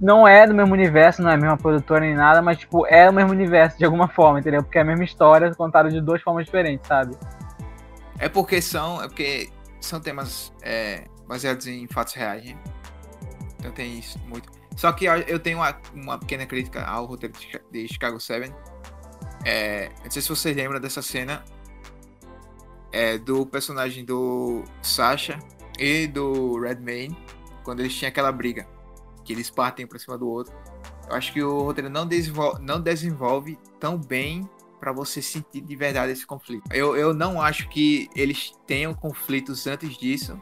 [0.00, 3.08] não é do mesmo universo, não é a mesma produtora nem nada, mas tipo, é
[3.08, 4.62] o mesmo universo de alguma forma, entendeu?
[4.62, 7.16] Porque é a mesma história contada de duas formas diferentes, sabe?
[8.18, 9.50] É porque são, é porque
[9.80, 12.56] são temas é, baseados em fatos reais, né?
[13.58, 14.48] Então tem isso muito.
[14.76, 17.34] Só que eu- tenho uma, uma pequena crítica ao roteiro
[17.70, 18.52] de Chicago 7.
[19.44, 21.42] É, não sei se vocês lembram dessa cena
[22.92, 25.38] é, do personagem do Sasha
[25.78, 27.16] e do Redmayne,
[27.62, 28.66] quando eles tinham aquela briga,
[29.24, 30.52] que eles partem pra cima do outro.
[31.08, 34.48] Eu acho que o roteiro não desenvolve, não desenvolve tão bem
[34.78, 36.64] pra você sentir de verdade esse conflito.
[36.72, 40.40] Eu, eu não acho que eles tenham conflitos antes disso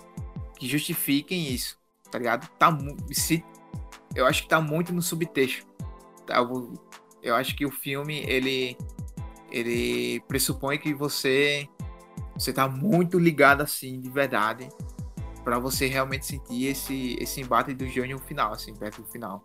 [0.58, 1.78] que justifiquem isso,
[2.10, 2.48] tá ligado?
[2.58, 2.76] Tá
[3.10, 3.44] se
[4.14, 5.66] eu acho que tá muito no subtexto.
[6.26, 6.38] Tá?
[6.38, 6.72] Eu,
[7.22, 8.76] eu acho que o filme ele
[9.50, 11.66] ele pressupõe que você
[12.34, 14.68] você tá muito ligado assim de verdade
[15.48, 19.42] pra você realmente sentir esse esse embate do Johnny no final, assim, perto do final.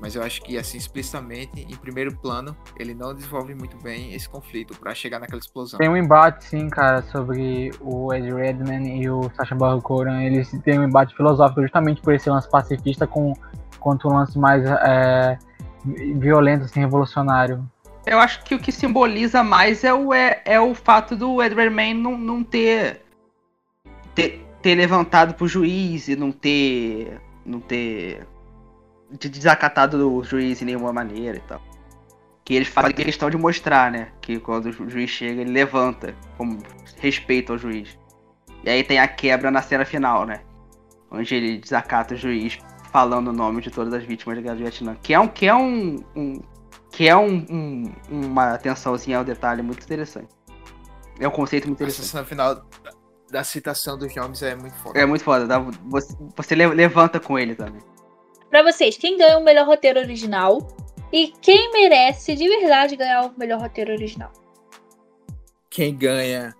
[0.00, 4.26] Mas eu acho que, assim, explicitamente, em primeiro plano, ele não desenvolve muito bem esse
[4.26, 5.76] conflito pra chegar naquela explosão.
[5.76, 10.24] Tem um embate, sim, cara, sobre o Ed Redman e o Sacha Baron Cohen.
[10.24, 13.34] Eles têm um embate filosófico justamente por esse lance pacifista com,
[13.78, 15.36] quanto um lance mais é,
[16.16, 17.68] violento, assim, revolucionário.
[18.06, 21.54] Eu acho que o que simboliza mais é o, é, é o fato do Ed
[21.54, 23.02] Redman não, não ter,
[24.14, 28.26] ter ter levantado pro juiz e não ter não ter
[29.10, 31.60] de desacatado o juiz em nenhuma maneira e tal.
[32.44, 34.08] Que eles fazem questão de mostrar, né?
[34.20, 36.58] Que quando o juiz chega, ele levanta, como
[36.98, 37.98] respeito ao juiz.
[38.64, 40.40] E aí tem a quebra na cena final, né?
[41.10, 42.58] Onde ele desacata o juiz
[42.90, 44.96] falando o nome de todas as vítimas da guerra do Vietnã.
[45.02, 45.28] Que é um.
[45.28, 46.40] Que é um, um
[46.90, 50.28] que é um, um, uma atençãozinha ao detalhe muito interessante.
[51.20, 52.04] É um conceito muito interessante.
[52.04, 52.66] Essa cena final
[53.30, 54.98] da citação dos nomes é muito foda.
[54.98, 55.46] É muito foda.
[55.46, 57.82] Dá, você, você levanta com ele também.
[58.50, 60.66] Pra vocês, quem ganha o melhor roteiro original
[61.12, 64.32] e quem merece de verdade ganhar o melhor roteiro original?
[65.68, 66.54] Quem ganha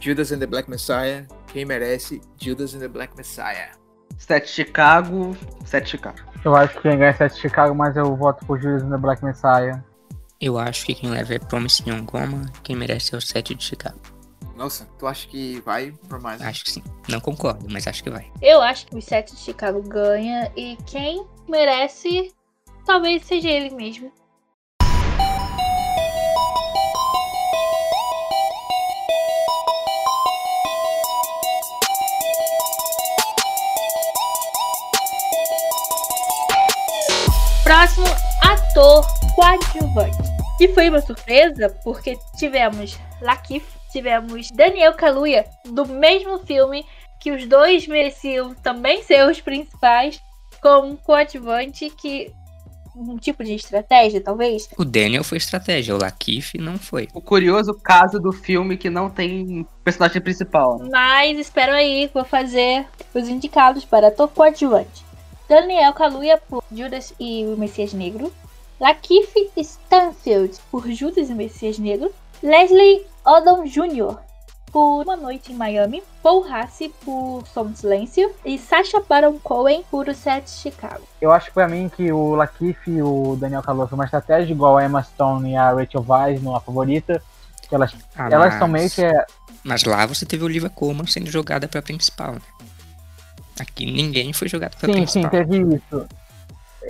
[0.00, 3.70] Judas and the Black Messiah, quem merece Judas and the Black Messiah.
[4.18, 6.18] Sete Chicago, Sete Chicago.
[6.44, 8.98] Eu acho que quem ganha é Sete Chicago, mas eu voto por Judas and the
[8.98, 9.82] Black Messiah.
[10.40, 13.62] Eu acho que quem leva é Promise Young Goma, quem merece é o Sete de
[13.62, 14.00] Chicago.
[14.60, 16.42] Nossa, tu acha que vai por mais?
[16.42, 16.82] Acho que sim.
[17.08, 18.30] Não concordo, mas acho que vai.
[18.42, 22.30] Eu acho que o Sete de Chicago ganha e quem merece
[22.84, 24.12] talvez seja ele mesmo.
[37.64, 38.06] Próximo
[38.42, 40.18] ator coadjuvante.
[40.60, 46.84] E foi uma surpresa porque tivemos Lakeith, tivemos Daniel Kaluuya do mesmo filme
[47.20, 50.20] que os dois mereciam também ser os principais
[50.60, 52.32] como coadjuvante que
[52.94, 54.68] um tipo de estratégia, talvez.
[54.76, 57.08] O Daniel foi estratégia, o Lakeith não foi.
[57.14, 60.78] O curioso caso do filme que não tem personagem principal.
[60.78, 60.88] Né?
[60.90, 65.04] Mas espero aí, vou fazer os indicados para ator coadjuvante.
[65.48, 68.32] Daniel Kaluuya por Judas e o Messias Negro.
[68.78, 72.12] Lakeith Stanfield por Judas e o Messias Negro.
[72.42, 74.16] Leslie Odom Jr.
[74.72, 80.08] por Uma Noite em Miami, Paul Hassi por Som Silêncio e Sacha Baron Cohen por
[80.08, 81.02] O Set Chicago.
[81.20, 84.84] Eu acho pra mim que o Lakeith e o Daniel foi uma estratégia igual a
[84.84, 87.22] Emma Stone e a Rachel Weisz no A Favorita.
[87.70, 89.04] Elas, ah, elas são meio que...
[89.04, 89.26] É...
[89.62, 92.40] Mas lá você teve Olivia Colman sendo jogada pra principal, né?
[93.60, 95.30] Aqui ninguém foi jogado pra sim, principal.
[95.30, 96.08] Sim, teve isso.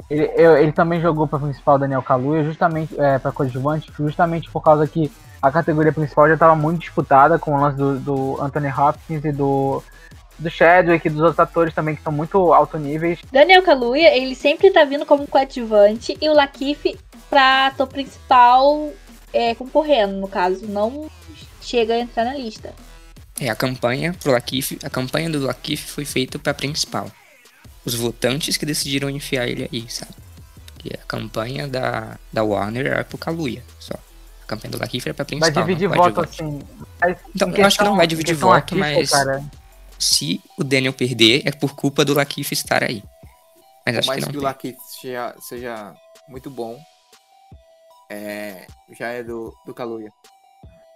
[0.09, 4.87] Ele, ele também jogou pra principal Daniel Kaluuya, justamente é, pra coadjuvante, justamente por causa
[4.87, 5.11] que
[5.43, 9.33] a categoria principal já estava muito disputada com o lance do, do, Anthony Hopkins e
[9.33, 9.83] do,
[10.39, 13.21] do Chadwick e dos outros atores também que são muito alto níveis.
[13.33, 16.99] Daniel Kaluuya, ele sempre tá vindo como coadjuvante e o Lakeith
[17.29, 18.93] pra ator principal
[19.33, 21.11] é, concorrendo, no caso, não
[21.63, 22.75] chega a entrar na lista.
[23.41, 27.11] É, a campanha pro Lakeith, a campanha do Lakeith foi feita para principal.
[27.83, 30.13] Os votantes que decidiram enfiar ele aí, sabe?
[30.85, 33.95] E a campanha da, da Warner era pro Kaluuya, só
[34.51, 35.53] campanha do Lakeith era pra principal.
[35.53, 36.61] Vai dividir voto, assim.
[37.01, 39.45] Mas, então, eu acho que não vai dividir voto, mas cara.
[39.99, 43.03] se o Daniel perder, é por culpa do Lakeith estar aí.
[43.87, 45.95] Mas acho mais que, que o Lakeith seja, seja,
[46.29, 46.79] muito bom,
[48.11, 48.67] é,
[48.99, 50.11] já é do, do Kaluuya.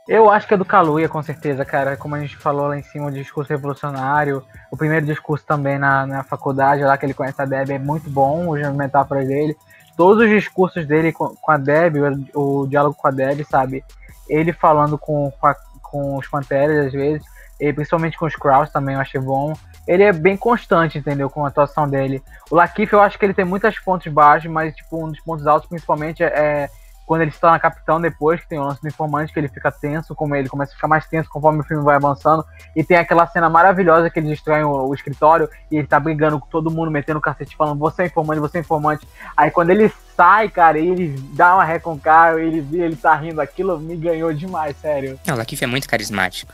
[0.06, 1.96] Eu acho que é do Kaluuya, com certeza, cara.
[1.96, 4.44] Como a gente falou lá em cima, o discurso revolucionário.
[4.70, 8.10] O primeiro discurso também na, na faculdade, lá que ele conhece a Deb, é muito
[8.10, 9.56] bom, as metáforas dele
[9.96, 11.96] todos os discursos dele com, com a Deb,
[12.34, 13.84] o, o, diálogo com a Deb, sabe?
[14.28, 17.24] Ele falando com, com, a, com os Panteras às vezes,
[17.60, 19.54] e principalmente com os Kraus também eu achei bom.
[19.86, 21.28] Ele é bem constante, entendeu?
[21.28, 22.22] Com a atuação dele.
[22.50, 25.46] O Lakif eu acho que ele tem muitos pontos baixos, mas tipo, um dos pontos
[25.46, 26.70] altos principalmente é, é
[27.06, 29.70] quando ele se torna capitão depois, que tem o lance do informante, que ele fica
[29.70, 32.44] tenso, como ele começa a ficar mais tenso conforme o filme vai avançando.
[32.74, 36.40] E tem aquela cena maravilhosa que eles destroem o, o escritório e ele tá brigando
[36.40, 39.06] com todo mundo, metendo o cacete, falando, você é informante, você é informante.
[39.36, 42.96] Aí quando ele sai, cara, e ele dá uma ré com o cara, ele, ele
[42.96, 45.18] tá rindo, aquilo me ganhou demais, sério.
[45.26, 46.52] Não, o Lakif é muito carismático.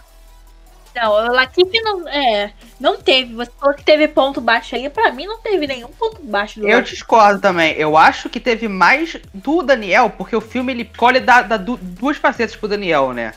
[0.94, 2.08] Não, o Latif não.
[2.08, 3.34] É, não teve.
[3.34, 4.88] Você falou que teve ponto baixo aí.
[4.90, 6.60] Pra mim, não teve nenhum ponto baixo.
[6.60, 7.74] Do eu discordo também.
[7.74, 12.16] Eu acho que teve mais do Daniel, porque o filme ele colhe da, da, duas
[12.16, 13.32] facetas pro Daniel, né?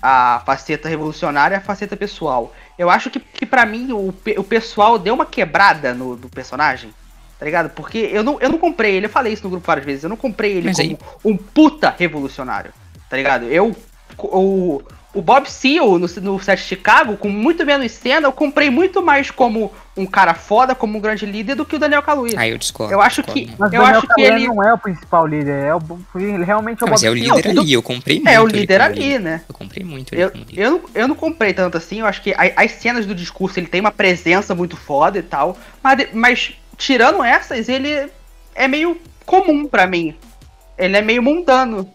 [0.00, 2.54] A faceta revolucionária e a faceta pessoal.
[2.78, 6.92] Eu acho que, que para mim o, o pessoal deu uma quebrada no do personagem.
[7.38, 7.70] Tá ligado?
[7.70, 9.06] Porque eu não, eu não comprei ele.
[9.06, 10.02] Eu falei isso no grupo várias vezes.
[10.02, 10.98] Eu não comprei ele Mas como aí...
[11.24, 12.72] um puta revolucionário.
[13.08, 13.44] Tá ligado?
[13.44, 13.74] Eu.
[14.18, 14.82] O,
[15.14, 19.02] o Bob Seale no, no set de Chicago, com muito menos cena, eu comprei muito
[19.02, 22.34] mais como um cara foda, como um grande líder, do que o Daniel Kaluuya.
[22.38, 22.92] Aí eu discordo.
[22.92, 23.56] Eu acho discordo que-.
[23.58, 25.80] Mas Eu o Daniel acho que ele- não é o principal líder, é o,
[26.14, 28.28] ele realmente é o Não, mas Bob é o líder tudo- ali, eu comprei muito.
[28.28, 29.42] É, o ele líder ali, né?
[29.48, 30.62] Eu comprei muito ele Eu, como líder.
[30.62, 33.58] eu, não, eu não comprei tanto assim, eu acho que a- as cenas do discurso
[33.58, 38.08] ele tem uma presença muito foda e tal, mas, mas tirando essas, ele
[38.54, 40.14] é meio comum pra mim.
[40.76, 41.90] Ele é meio mundano.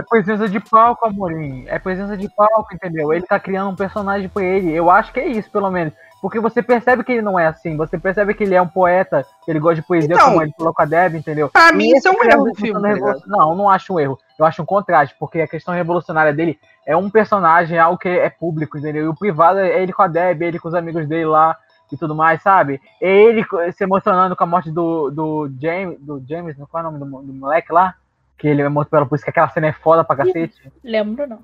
[0.00, 1.64] É presença de palco, Amorim.
[1.68, 3.12] É presença de palco, entendeu?
[3.12, 4.72] Ele tá criando um personagem pra ele.
[4.72, 5.92] Eu acho que é isso, pelo menos.
[6.20, 7.76] Porque você percebe que ele não é assim.
[7.78, 10.52] Você percebe que ele é um poeta, que ele gosta de poesia, Então, como ele
[10.56, 11.48] falou com a Deb, entendeu?
[11.48, 12.80] Pra E mim, isso é um ele erro do filme.
[12.82, 13.26] tá revolu- ligado?
[13.28, 14.18] Não, eu não acho um erro.
[14.38, 18.28] Eu acho um contraste, porque a questão revolucionária dele é um personagem, algo que é
[18.28, 19.04] público, entendeu?
[19.04, 21.56] E o privado é ele com a Deb, ele com os amigos dele lá
[21.90, 22.80] e tudo mais, sabe?
[23.00, 26.86] É ele se emocionando com a morte do, do James, do James, não qual é
[26.86, 27.94] o nome do, do moleque lá?
[28.40, 30.72] Que ele é morto pela polícia, que aquela cena é foda pra cacete.
[30.82, 31.40] Lembro não.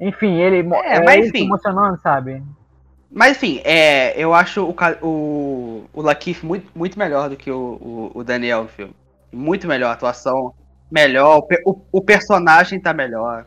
[0.00, 1.46] Enfim, ele, É, é, mas enfim.
[1.46, 2.42] emocionando, sabe?
[3.08, 7.56] Mas enfim, é, eu acho o, o, o Lakeith muito, muito melhor do que o,
[7.56, 8.94] o, o Daniel no filme.
[9.32, 10.52] Muito melhor, a atuação
[10.90, 13.46] melhor, o, o, personagem tá melhor.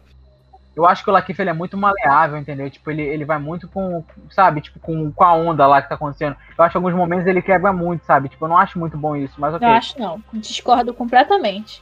[0.76, 2.70] Eu acho que o Lakeith ele é muito maleável, entendeu?
[2.70, 5.96] Tipo, ele, ele vai muito com, sabe, tipo, com, com a onda lá que tá
[5.96, 6.36] acontecendo.
[6.58, 8.30] Eu acho que em alguns momentos ele quebra muito, sabe?
[8.30, 9.68] Tipo, eu não acho muito bom isso, mas ok.
[9.68, 10.24] Não acho não.
[10.34, 11.82] Discordo completamente.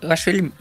[0.00, 0.52] Eu acho ele.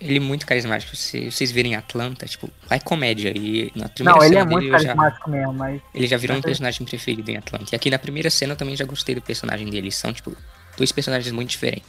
[0.00, 0.94] Ele muito carismático.
[0.94, 3.32] Se vocês virem Atlanta, tipo, lá é comédia.
[3.36, 5.82] E na primeira Não, ele cena é muito dele, eu já- carismático mesmo, mas.
[5.94, 7.66] ele já virou um Mas- personagem preferido em Atlanta.
[7.72, 9.90] E aqui na primeira cena eu também já gostei do personagem dele.
[9.90, 10.36] São, tipo,
[10.76, 11.88] dois personagens muito diferentes.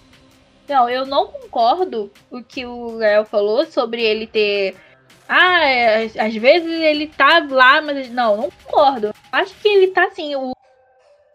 [0.67, 4.75] Não, eu não concordo o que o Gael falou sobre ele ter.
[5.27, 8.09] Ah, é, às vezes ele tá lá, mas.
[8.09, 9.13] Não, não concordo.
[9.31, 10.35] Acho que ele tá assim.
[10.35, 10.51] O,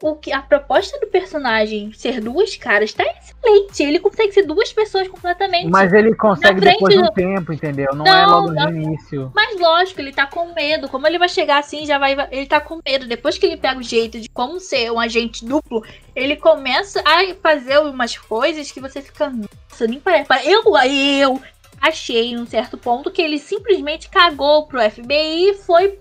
[0.02, 3.82] o que, a proposta do personagem ser duas caras tá excelente.
[3.82, 5.70] Ele consegue ser duas pessoas completamente.
[5.70, 7.94] Mas ele consegue depois de um do- tempo, entendeu?
[7.94, 8.70] Não, é Não, logo não.
[8.70, 9.32] no início.
[9.34, 10.88] Mas lógico, ele tá com medo.
[10.88, 12.16] Como ele vai chegar assim, já vai.
[12.30, 13.06] Ele tá com medo.
[13.06, 15.82] Depois que ele pega o jeito de como ser um agente duplo,
[16.14, 19.30] ele começa a fazer umas coisas que você fica.
[19.30, 20.28] Nossa, nem parece.
[20.44, 21.40] Eu, eu
[21.80, 25.98] achei em um certo ponto que ele simplesmente cagou pro FBI e foi.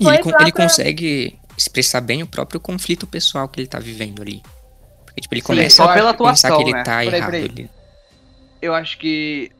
[0.00, 3.78] E foi ele, ele pra- consegue expressar bem o próprio conflito pessoal que ele tá
[3.78, 4.42] vivendo ali.
[5.04, 6.82] Porque, tipo, ele Sim, começa só eu pela acho a pensar atuação, que ele né?
[6.84, 7.30] tá Peraí, errado.
[7.30, 7.44] peraí.
[7.44, 7.70] Ele...
[8.60, 9.50] Eu acho que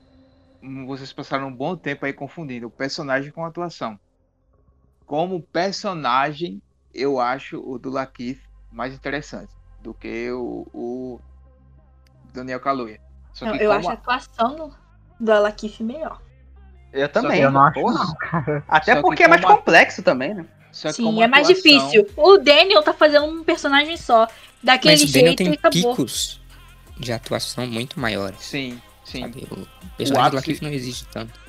[0.87, 3.99] vocês passaram um bom tempo aí confundindo o personagem com a atuação.
[5.05, 6.63] Como personagem,
[6.95, 8.41] eu acho o do Lakeith
[8.71, 9.53] mais interessante
[9.83, 11.21] do que o, o
[12.33, 13.01] Daniel Kaluuya.
[13.35, 14.75] Só Não, eu como acho a a- atuação do,
[15.21, 16.21] do Alakif melhor.
[16.93, 17.41] Eu também.
[17.41, 18.05] Eu não acho, porra.
[18.05, 18.63] não.
[18.69, 20.47] Até Só que porque é mais a- complexo também, né?
[20.73, 22.07] Só que Sim, é mais atuação- difícil.
[22.17, 24.27] O Daniel tá fazendo um personagem só.
[24.63, 25.91] Daquele Mas o Daniel jeito tem e acabou.
[25.97, 26.41] picos
[26.99, 28.41] de atuação muito maiores.
[28.41, 29.21] Sim, sim.
[29.23, 29.47] Sabe?
[29.51, 29.67] O
[29.97, 31.41] personagem do não exige tanto.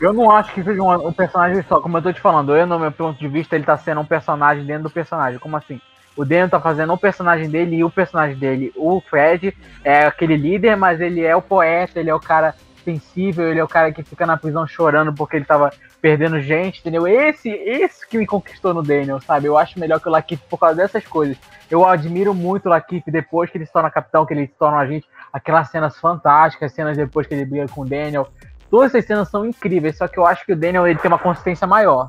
[0.00, 2.56] Eu não acho que seja um, um personagem só, como eu tô te falando.
[2.56, 5.38] Eu, no meu ponto de vista, ele tá sendo um personagem dentro do personagem.
[5.38, 5.78] Como assim?
[6.16, 8.72] O Daniel tá fazendo o personagem dele e o personagem dele.
[8.76, 9.54] O Fred
[9.84, 13.64] é aquele líder, mas ele é o poeta, ele é o cara sensível, ele é
[13.64, 17.06] o cara que fica na prisão chorando porque ele tava perdendo gente, entendeu?
[17.06, 19.46] Esse, esse que me conquistou no Daniel, sabe?
[19.46, 21.36] Eu acho melhor que o Lakeith por causa dessas coisas.
[21.70, 24.78] Eu admiro muito o Lakeith depois que ele se torna capitão, que ele se torna
[24.78, 25.06] agente.
[25.32, 28.28] Aquelas cenas fantásticas, cenas depois que ele briga com o Daniel.
[28.70, 31.18] Todas essas cenas são incríveis, só que eu acho que o Daniel ele tem uma
[31.18, 32.08] consistência maior.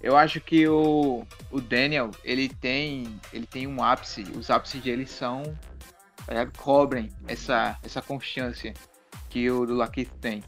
[0.00, 4.22] Eu acho que o, o Daniel, ele tem, ele tem um ápice.
[4.36, 5.42] Os ápices dele são
[6.26, 8.72] é, cobrem essa essa constância
[9.32, 10.44] que o do Lakeith tem.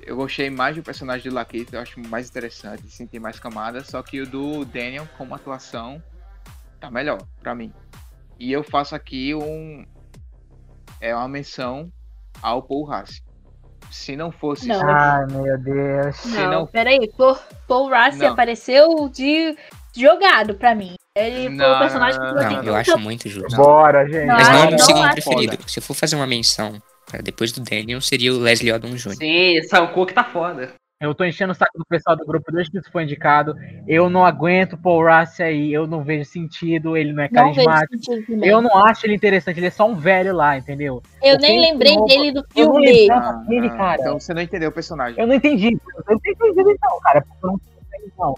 [0.00, 4.02] Eu gostei mais do personagem do Lakeith, eu acho mais interessante, senti mais camadas, só
[4.02, 6.00] que o do Daniel como atuação
[6.80, 7.72] tá melhor pra mim.
[8.38, 9.84] E eu faço aqui um
[11.00, 11.92] é uma menção
[12.40, 13.20] ao Paul Haas.
[13.90, 14.80] Se não fosse Não.
[14.88, 16.16] Ai, meu Deus.
[16.16, 17.10] Se Não, não- peraí.
[17.16, 17.36] Paul,
[17.66, 18.28] Paul Rassi Não.
[18.32, 19.56] apareceu de
[19.94, 20.94] jogado pra mim.
[21.16, 23.56] Ele foi Não, o personagem que você Não, tem eu acho muito justo.
[23.56, 24.26] Bora, gente.
[24.26, 25.58] Mas não é o meu segundo preferido.
[25.68, 26.80] Se eu for fazer uma menção
[27.20, 29.14] depois do Daniel, seria o Leslie Odom Jr.
[29.16, 30.72] Sim, Sam Cooke tá foda.
[31.00, 33.56] Eu tô enchendo o saco do pessoal do grupo desde que isso foi indicado.
[33.88, 37.52] Eu não aguento o Paul Rassi aí, eu não vejo sentido, ele não é Não
[37.52, 38.12] vejo carismático.
[38.40, 41.02] Eu não acho ele interessante, ele é só um velho lá, entendeu?
[41.20, 43.10] Eu nem lembrei no- dele do eu não filme.
[43.10, 44.00] Ah, Ele, ah, cara.
[44.00, 45.20] Então você não entendeu o personagem.
[45.20, 45.70] Eu não entendi.
[45.72, 47.24] Eu não entendi então, cara.
[47.42, 47.54] eu não
[47.90, 48.34] entendi, não.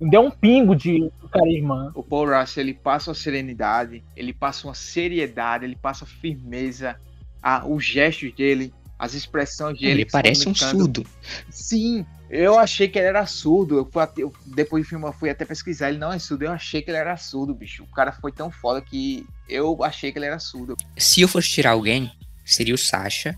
[0.00, 1.92] Me deu um pingo de carisma.
[1.94, 6.96] O Paul Russell, ele passa uma serenidade, ele passa uma seriedade, ele passa firmeza,
[7.42, 10.02] a, os gestos dele, as expressões dele.
[10.02, 11.06] Ele parece um surdo.
[11.48, 13.76] Sim, eu achei que ele era surdo.
[13.78, 16.44] Eu fui eu- depois do filme eu fui até pesquisar, ele não é surdo.
[16.44, 17.82] Eu achei que ele era surdo, bicho.
[17.84, 20.76] O cara foi tão foda que eu achei que ele era surdo.
[20.96, 22.12] Se eu fosse tirar alguém,
[22.44, 23.34] seria o Sasha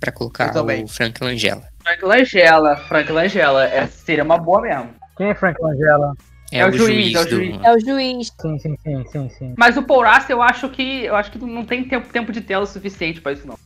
[0.00, 1.68] pra Eu colocar o Frank Langella.
[1.82, 4.94] Frank Langella, Frank Langella, é, seria uma boa mesmo.
[5.16, 6.14] Quem é Frank Langella?
[6.52, 7.30] É, É o, juiz, juiz, é o do.
[7.30, 7.64] juiz.
[7.64, 8.32] É o juiz.
[8.40, 9.54] Sim, sim, sim, sim, sim.
[9.56, 12.40] Mas o Paul Russell, eu acho que eu acho que não tem tempo, tempo de
[12.42, 13.58] tela suficiente pra isso não.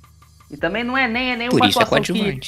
[0.50, 2.40] E também não é nem, é nem Por uma isso é que,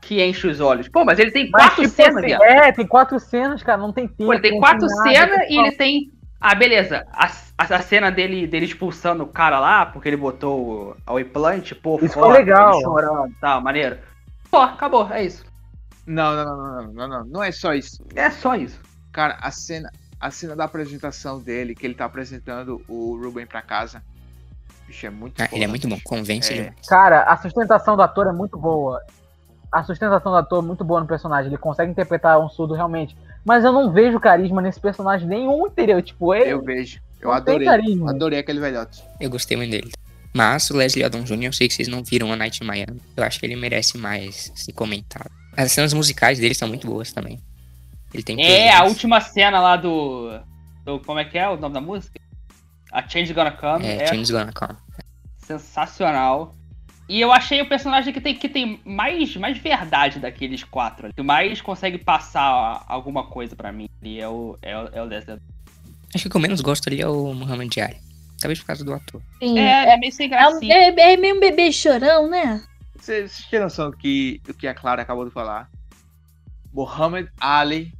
[0.00, 0.88] que enche os olhos.
[0.88, 2.32] Pô, mas ele tem Mas, quatro tipo cenas, assim.
[2.44, 4.24] É, tem quatro cenas, cara, não tem tempo.
[4.26, 6.12] Pô, ele tem quatro cenas e ele tem.
[6.40, 7.04] Ah, beleza.
[7.12, 7.26] A,
[7.58, 11.72] a, a cena dele, dele expulsando o cara lá, porque ele botou o- a Wayplant,
[11.82, 12.80] pô, Isso foi legal.
[12.80, 13.98] chorando e tal, maneiro.
[14.50, 15.44] Pô, acabou, é isso.
[16.06, 18.02] Não, não, não, não, não, não, não, não é só isso.
[18.14, 18.80] É só isso.
[19.12, 23.62] Cara, a cena, a cena da apresentação dele, que ele tá apresentando o Ruben pra
[23.62, 24.02] casa.
[24.86, 26.56] Bicho, é muito Ah, ele é muito bom, convence É.
[26.56, 26.72] ele.
[26.88, 29.00] Cara, a sustentação do ator é muito boa.
[29.72, 31.46] A sustentação do ator é muito boa no personagem.
[31.48, 33.16] Ele consegue interpretar um surdo realmente.
[33.44, 36.02] Mas eu não vejo carisma nesse personagem nenhum, entendeu?
[36.02, 37.00] Tipo, ele Eu vejo.
[37.20, 37.66] Eu adorei.
[37.66, 38.10] carisma.
[38.10, 39.02] Adorei aquele velhote.
[39.20, 39.92] Eu gostei muito dele.
[40.34, 43.00] Mas o Leslie Odom Jr., eu sei que vocês não viram a Night in Miami.
[43.16, 45.30] Eu acho que ele merece mais ser comentado.
[45.56, 47.40] As cenas musicais dele são muito boas também.
[48.12, 50.30] Ele tem É, a última cena lá do.
[50.84, 52.18] do como é que é o nome da música?
[52.92, 53.86] A Change Gonna Come.
[53.86, 54.76] É, É, Change Gonna Come.
[55.38, 56.54] sensacional.
[57.08, 61.06] E eu achei o personagem que tem, que tem mais, mais verdade daqueles quatro.
[61.06, 63.88] ali, Que mais consegue passar alguma coisa pra mim.
[64.00, 65.38] E é o, é o, é o Odom.
[66.14, 67.96] Acho que o que eu menos gosto ali é o Muhammad Ali.
[68.40, 69.20] Talvez por causa do ator.
[69.40, 69.58] Sim.
[69.58, 70.72] É, É, é meio sem é, gracinha.
[70.74, 72.62] é- é meio um bebê chorão, né?
[72.96, 75.68] Vocês vocês têm noção do que, do que a Clara acabou de falar?
[76.72, 77.92] Muhammad Ali.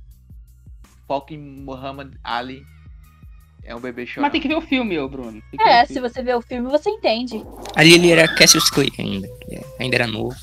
[1.14, 2.64] Fucking Muhammad Ali.
[3.64, 4.22] É um bebê chorando.
[4.26, 5.42] Mas tem que ver o filme, ô Bruno.
[5.60, 6.08] É, se filme.
[6.08, 7.44] você ver o filme, você entende.
[7.74, 9.26] Ali ele era Cassius Clay ainda.
[9.40, 10.36] que é- Ainda era novo.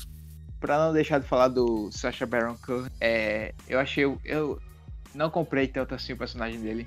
[0.60, 4.04] Pra não deixar de falar do Sacha Baron Cohen, é, eu achei.
[4.24, 4.60] Eu
[5.14, 6.86] não comprei tanto assim o personagem dele.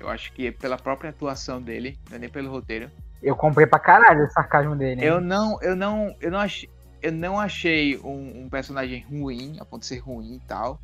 [0.00, 2.90] Eu acho que é pela própria atuação dele, não é nem pelo roteiro.
[3.22, 5.00] Eu comprei pra caralho o sarcasmo dele.
[5.02, 5.06] hein?
[5.06, 6.68] Eu não, eu não, eu não achei,
[7.00, 10.80] eu não achei um, um personagem ruim, a ponto de ser ruim e tal.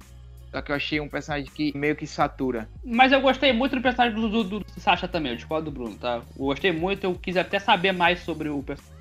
[0.56, 2.66] Só que eu achei um personagem que meio que satura.
[2.82, 5.98] Mas eu gostei muito do personagem do, do, do Sasha também, eu discordo do Bruno,
[5.98, 6.22] tá?
[6.34, 8.98] Eu gostei muito, eu quis até saber mais sobre o personagem.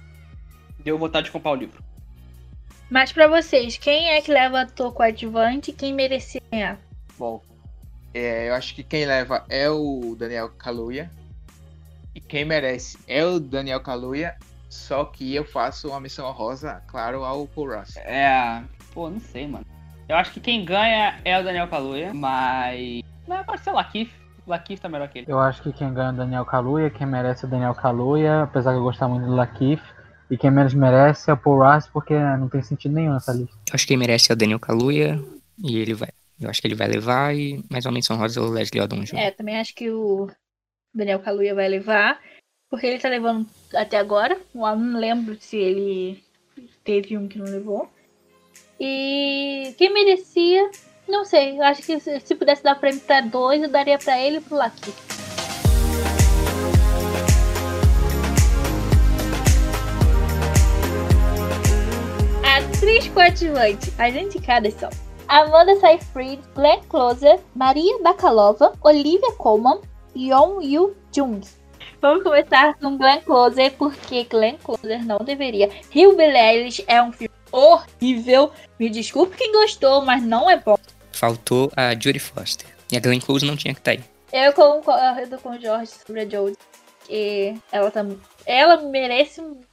[0.80, 1.82] Deu vontade de comprar o livro.
[2.90, 6.78] Mas pra vocês, quem é que leva ator coadjuvante e quem merecia ganhar?
[7.18, 7.42] Bom,
[8.14, 11.10] é, eu acho que quem leva é o Daniel Kaluuya.
[12.14, 14.36] E quem merece é o Daniel Kaluuya.
[14.70, 18.04] Só que eu faço uma missão rosa, claro, ao Paul Russell.
[18.04, 18.62] É.
[18.94, 19.66] Pô, não sei, mano.
[20.08, 23.02] Eu acho que quem ganha é o Daniel Kaluuya, mas.
[23.28, 24.14] Mas pode ser o Lakif.
[24.46, 25.32] O Lakif tá melhor que ele.
[25.32, 28.44] Eu acho que quem ganha é o Daniel Kaluuya, quem merece é o Daniel Kaluuya,
[28.44, 29.82] apesar de eu gostar muito do Lakif.
[30.30, 33.56] E quem menos merece é o Paul Russ, porque não tem sentido nenhum nessa lista.
[33.68, 35.20] Eu acho que quem merece é o Daniel Kaluuya.
[35.64, 36.10] E ele vai.
[36.40, 37.36] Eu acho que ele vai levar.
[37.36, 39.18] E mais uma menção rosa é o Leslie Odom Jr.
[39.18, 40.30] É, também acho que o
[40.94, 42.20] Daniel Kaluuya vai levar,
[42.70, 44.38] porque ele tá levando até agora.
[44.54, 46.24] Eu não lembro se ele
[46.84, 47.90] teve um que não levou.
[48.80, 50.70] E quem merecia,
[51.08, 51.60] não sei.
[51.62, 54.58] Acho que se, se pudesse dar prêmio pra dois, eu daria pra ele e pro
[54.58, 54.94] Lucky.
[62.58, 63.94] Atriz coadjuvante.
[63.98, 64.90] As indicadas são
[65.28, 69.80] Amanda Seyfried, Glenn Closer, Maria Bakalova, Olivia Colman
[70.14, 71.42] e Yeon Yu Jung.
[72.02, 75.70] Vamos começar com Glenn Closer, porque Glenn Closer não deveria.
[75.94, 78.52] Hillbilly Eilish é um filme horrível.
[78.80, 80.78] Me desculpe quem gostou, mas não é bom.
[81.12, 82.68] Faltou a Jodie Foster.
[82.92, 84.04] E a Glenn Close não tinha que estar aí.
[84.32, 86.58] Eu concordo com o Jorge sobre a Jodie.
[87.06, 88.06] Que ela tá.
[88.46, 89.66] Ela merece muito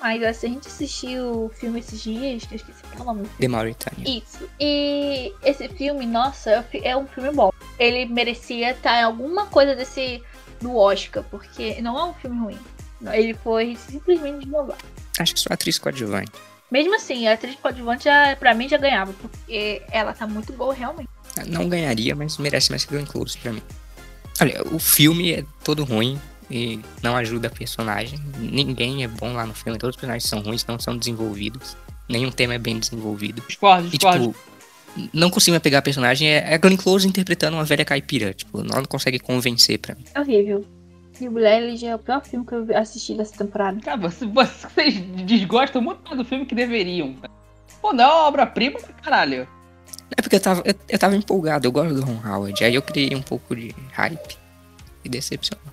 [0.00, 0.36] mais.
[0.36, 3.28] Se a gente assistiu o filme esses dias, que eu esqueci é o nome.
[3.40, 4.18] The Mauritania.
[4.18, 4.48] Isso.
[4.60, 7.50] E esse filme, nossa, é um é filme bom.
[7.78, 10.22] Ele merecia estar em alguma coisa desse
[10.60, 12.58] do Oscar, porque não é um filme ruim.
[13.12, 14.84] Ele foi simplesmente inovado.
[15.18, 16.32] Acho que só atriz coadjuvante.
[16.70, 20.74] Mesmo assim, a atriz coadjuvante já, pra mim já ganhava, porque ela tá muito boa
[20.74, 21.08] realmente.
[21.46, 23.62] Não ganharia, mas merece mais que Glenn Close pra mim.
[24.40, 26.20] Olha, o filme é todo ruim
[26.50, 28.18] e não ajuda a personagem.
[28.38, 31.76] Ninguém é bom lá no filme, todos os personagens são ruins, não são desenvolvidos.
[32.08, 33.42] Nenhum tema é bem desenvolvido.
[33.46, 34.34] Discordo, E, discordo.
[34.96, 36.28] tipo, não consigo pegar a personagem.
[36.28, 38.34] É a Glenn Close interpretando uma velha caipira.
[38.34, 40.04] Tipo, ela não consegue convencer pra mim.
[40.14, 40.64] É horrível.
[41.20, 43.80] E o Blair já é o pior filme que eu assisti dessa temporada.
[43.80, 47.14] Cara, você- vocês desgostam muito mais do filme que deveriam.
[47.14, 47.32] cara.
[47.80, 49.48] Pô, não é uma obra-prima pra caralho.
[50.16, 52.64] É porque eu tava, eu, eu tava empolgado, eu gosto do Ron Howard.
[52.64, 54.36] Aí eu criei um pouco de hype
[55.04, 55.64] e decepcionou.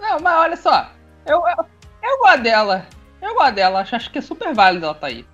[0.00, 0.90] Não, mas olha só.
[1.26, 1.66] Eu, eu,
[2.02, 2.86] eu gosto dela.
[3.22, 3.80] Eu gosto dela.
[3.80, 5.24] Acho, acho que é super válido ela tá aí.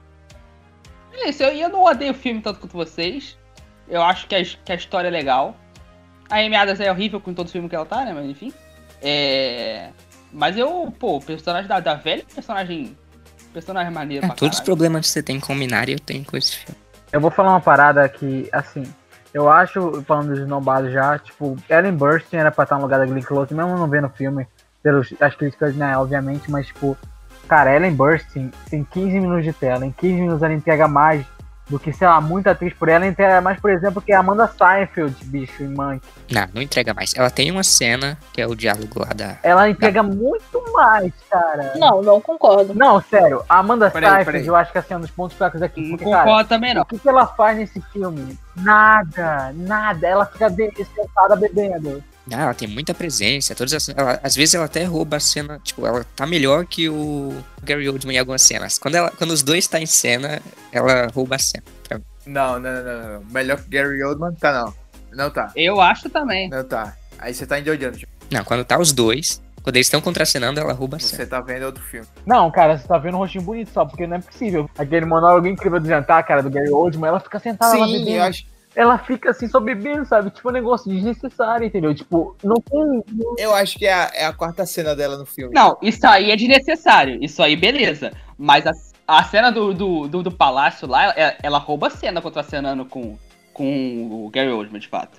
[1.13, 3.39] É isso, eu, eu não odeio o filme tanto quanto vocês.
[3.89, 5.57] Eu acho que a, que a história é legal.
[6.29, 8.13] A Amy Adams é horrível com todo filme que ela tá, né?
[8.13, 8.53] Mas enfim.
[9.09, 9.91] É.
[10.33, 12.97] Mas eu, pô, o personagem da, da velha é um personagem.
[13.53, 14.77] Personagem maneiro É, pra todos os caralho.
[14.77, 16.79] problemas que você tem com Minari eu tenho com esse filme.
[17.11, 18.83] Eu vou falar uma parada que, assim,
[19.33, 23.07] eu acho, falando dos nobados já, tipo, Ellen Burstyn era pra estar no lugar da
[23.07, 24.47] Glenn Close, mesmo não vendo o filme,
[24.83, 26.99] pelas críticas, né, obviamente, mas, tipo,
[27.49, 31.25] cara, Ellen Burstyn tem 15 minutos de tela, em 15 minutos ela entrega mais
[31.69, 34.47] do que, sei lá, muita atriz por ela, entrega mais, por exemplo, que a Amanda
[34.47, 36.09] Seinfeld, bicho, em Monkey.
[36.31, 37.13] Não, não entrega mais.
[37.17, 39.37] Ela tem uma cena, que é o diálogo lá da.
[39.43, 41.73] Ela entrega muito mais, cara.
[41.77, 42.73] Não, não concordo.
[42.75, 44.47] Não, sério, a Amanda Peraí, Seyfried, peraí.
[44.47, 45.81] eu acho que assim, é um dos pontos fracos aqui.
[45.81, 46.83] Não Porque, cara, concordo também, não.
[46.83, 48.39] o que, que ela faz nesse filme?
[48.57, 50.07] Nada, nada.
[50.07, 50.49] Ela fica
[50.95, 52.03] sentada bebendo.
[52.33, 53.55] Ah, ela tem muita presença.
[53.55, 55.61] Todas as, ela- às vezes ela até rouba a cena.
[55.63, 57.33] Tipo, ela tá melhor que o
[57.63, 58.79] Gary Oldman em algumas cenas.
[58.79, 60.41] Quando, ela, quando os dois estão em cena,
[60.73, 61.63] ela rouba a cena.
[62.27, 63.25] Não, não, não, não, não.
[63.31, 64.75] Melhor que Gary Oldman, tá não.
[65.13, 65.53] Não tá.
[65.55, 66.49] Eu acho também.
[66.51, 66.97] Não tá.
[67.19, 67.99] Aí você tá endoidando.
[68.31, 71.23] Não, quando tá os dois, quando eles estão contracenando, ela rouba a cena.
[71.23, 72.07] Você tá vendo outro filme.
[72.27, 74.69] Não, cara, você tá vendo um rostinho bonito só, porque não é possível.
[74.77, 78.11] Aquele monólogo incrível do jantar, cara, do Gary Oldman, ela fica sentada lá Sim, bebendo.
[78.17, 78.45] eu acho,
[78.77, 80.31] Ela fica assim, só bebendo, sabe?
[80.31, 81.95] Tipo, um negócio desnecessário, entendeu?
[81.95, 83.03] Tipo, não tem.
[83.39, 85.55] eu acho que é a, é a quarta cena dela no filme.
[85.55, 87.19] Não, isso aí é desnecessário.
[87.25, 88.13] Isso aí, beleza.
[88.37, 88.73] Mas a,
[89.09, 93.17] a cena do, do, do, do palácio lá, ela, ela rouba a cena contracenando com,
[93.51, 95.19] com o Gary Oldman, de fato.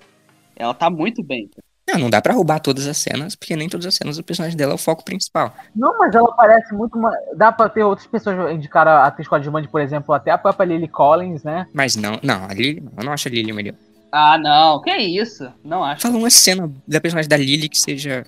[0.55, 1.49] Ela tá muito bem.
[1.87, 4.57] Não, não dá pra roubar todas as cenas, porque nem todas as cenas do personagem
[4.57, 5.53] dela é o foco principal.
[5.73, 6.97] Não, mas ela parece muito.
[6.97, 7.11] Ma...
[7.35, 10.89] Dá pra ter outras pessoas indicar a atriz coadjuvante, por exemplo, até a própria Lily
[10.89, 11.65] Collins, né?
[11.73, 13.75] Mas não, não, a Lily, eu não acho a Lily melhor.
[14.11, 15.49] Ah, não, que isso?
[15.63, 16.01] Não acho.
[16.01, 18.25] Fala uma cena da personagem da Lily que seja.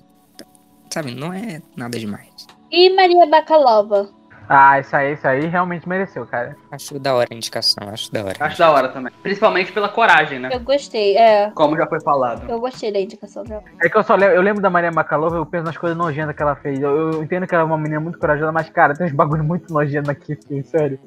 [0.90, 2.46] Sabe, não é nada demais.
[2.70, 4.10] E Maria Bakalova?
[4.52, 6.56] Ah, isso aí, isso aí realmente mereceu, cara.
[6.72, 8.36] Acho da hora a indicação, acho da hora.
[8.40, 9.12] Acho da hora também.
[9.22, 10.50] Principalmente pela coragem, né?
[10.52, 11.52] Eu gostei, é.
[11.52, 12.50] Como já foi falado.
[12.50, 13.62] Eu gostei da indicação dela.
[13.80, 16.34] É que eu só lembro, eu lembro da Maria Makalova, eu penso nas coisas nojentas
[16.34, 16.80] que ela fez.
[16.80, 19.44] Eu, eu entendo que ela é uma menina muito corajosa, mas, cara, tem uns bagulho
[19.44, 20.98] muito nojento aqui, filho, sério.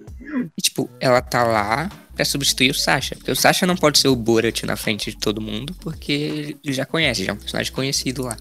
[0.57, 3.13] E, tipo, ela tá lá pra substituir o Sasha.
[3.17, 6.73] Porque o Sasha não pode ser o Borat na frente de todo mundo, porque ele
[6.73, 8.37] já conhece, já é um personagem conhecido lá.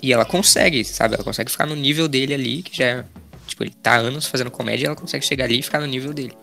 [0.00, 1.16] E ela consegue, sabe?
[1.16, 3.04] Ela consegue ficar no nível dele ali, que já é.
[3.46, 6.12] Tipo, ele tá anos fazendo comédia e ela consegue chegar ali e ficar no nível
[6.12, 6.36] dele.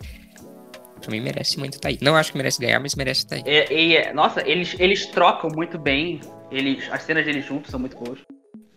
[1.09, 1.97] Mim merece muito tá aí.
[2.01, 3.43] Não acho que merece ganhar, mas merece tá aí.
[3.45, 6.21] E, e, nossa, eles, eles trocam muito bem.
[6.51, 8.19] Eles, as cenas deles juntos são muito boas.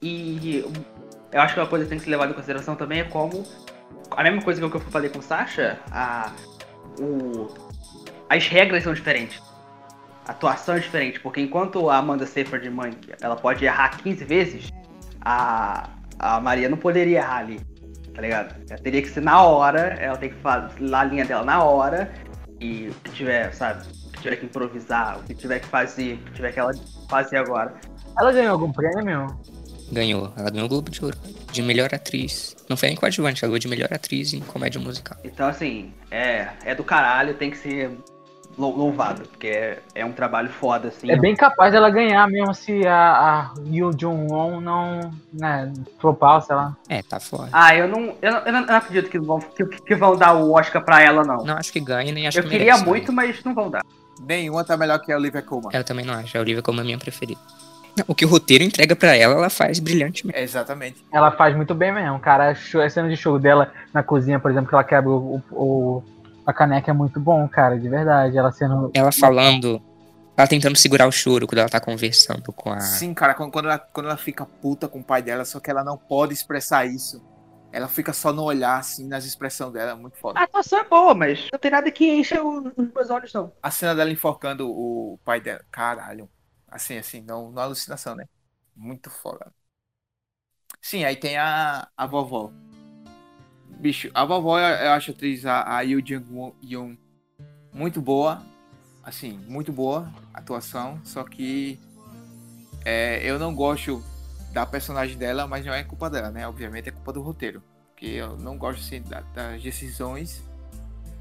[0.03, 0.65] E
[1.33, 3.45] eu acho que uma coisa que tem que ser levada em consideração também é como.
[4.11, 6.33] A mesma coisa que eu falei com o Sasha, a,
[7.01, 7.49] o,
[8.29, 9.41] as regras são diferentes.
[10.27, 14.73] A atuação é diferente, porque enquanto a Amanda Seyfried mãe, ela pode errar 15 vezes,
[15.21, 15.89] a,
[16.19, 17.61] a Maria não poderia errar ali,
[18.17, 18.55] tá ligado?
[18.69, 22.11] Ela teria que ser na hora, ela tem que fazer a linha dela na hora,
[22.59, 26.15] e o que tiver, sabe, o que tiver que improvisar, o que tiver que fazer,
[26.15, 26.73] o que tiver que ela
[27.11, 27.75] fazer agora.
[28.19, 29.27] Ela ganhou algum prêmio?
[29.93, 30.33] Ganhou.
[30.37, 31.17] Ela ganhou o Globo de Ouro.
[31.53, 32.57] De melhor atriz.
[32.69, 35.19] Não foi nem coadjuvante, ela ganhou de melhor atriz em comédia musical.
[35.23, 37.91] Então, assim, é, é do caralho, tem que ser
[38.59, 41.11] louvado, porque é, é um trabalho foda, assim.
[41.11, 46.57] É bem capaz dela ganhar mesmo se a, a Yoo Jung-won não, né, flopar, sei
[46.57, 46.77] lá.
[46.89, 47.49] É, tá fora.
[47.53, 50.53] Ah, eu não, eu não, eu não acredito que vão, que, que vão dar o
[50.53, 51.45] Oscar pra ela, não.
[51.45, 53.83] Não acho que ganhe, nem acho eu que queria merece, muito, mas não vão dar.
[54.21, 55.71] Nenhuma tá melhor que a Olivia Colman.
[55.75, 56.37] Eu também não acho.
[56.39, 57.39] A Olivia como a minha preferida.
[58.07, 60.39] O que o roteiro entrega pra ela, ela faz brilhantemente.
[60.39, 61.03] É, exatamente.
[61.13, 62.51] Ela faz muito bem mesmo, cara.
[62.51, 66.03] A cena de show dela na cozinha, por exemplo, que ela quebra o- o-
[66.47, 68.39] a caneca é muito bom, cara, de verdade.
[68.39, 68.91] Ela sendo.
[68.95, 69.83] Ela falando.
[70.37, 72.79] Ela tentando segurar o choro quando ela tá conversando com a.
[72.81, 75.71] Sim, cara, quando, quando ela, quando ela fica puta com o pai dela, só que
[75.71, 77.23] ela não pode expressar isso.
[77.73, 80.39] Ela fica só no olhar, assim, nas expressões dela, é muito foda.
[80.39, 83.53] A atuação é boa, mas não tem nada que encha os meus olhos, não.
[83.63, 86.29] A cena dela enforcando o pai dela, caralho.
[86.69, 88.27] Assim, assim, não, não alucinação, né?
[88.75, 89.53] Muito foda.
[90.81, 92.53] Sim, aí tem a, a vovó.
[93.79, 96.97] Bicho, a vovó, eu, acho a atriz, a, a Yoo Jung-yoon,
[97.73, 98.43] muito boa.
[99.03, 101.79] Assim, muito boa atuação, só que
[102.85, 104.03] é, eu não gosto
[104.53, 106.47] da personagem dela, mas não é culpa dela, né?
[106.49, 107.63] Obviamente é culpa do roteiro.
[107.91, 110.43] Porque eu não gosto, assim, da- das decisões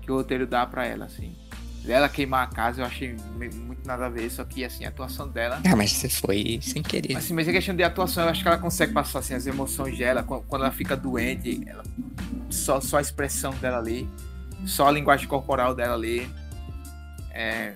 [0.02, 1.36] que o roteiro dá pra ela, assim.
[1.86, 5.28] Dela queimar a casa, eu achei muito nada a ver, só que, assim, a atuação
[5.28, 5.62] dela...
[5.72, 7.16] Ah, mas você foi sem querer.
[7.16, 9.96] Assim, mas a questão de atuação, eu acho que ela consegue passar, assim, as emoções
[9.96, 11.84] dela, quando, ela fica doente, ela-
[12.50, 14.10] só, só a expressão dela ali,
[14.66, 16.28] só a linguagem corporal dela ali,
[17.32, 17.74] é,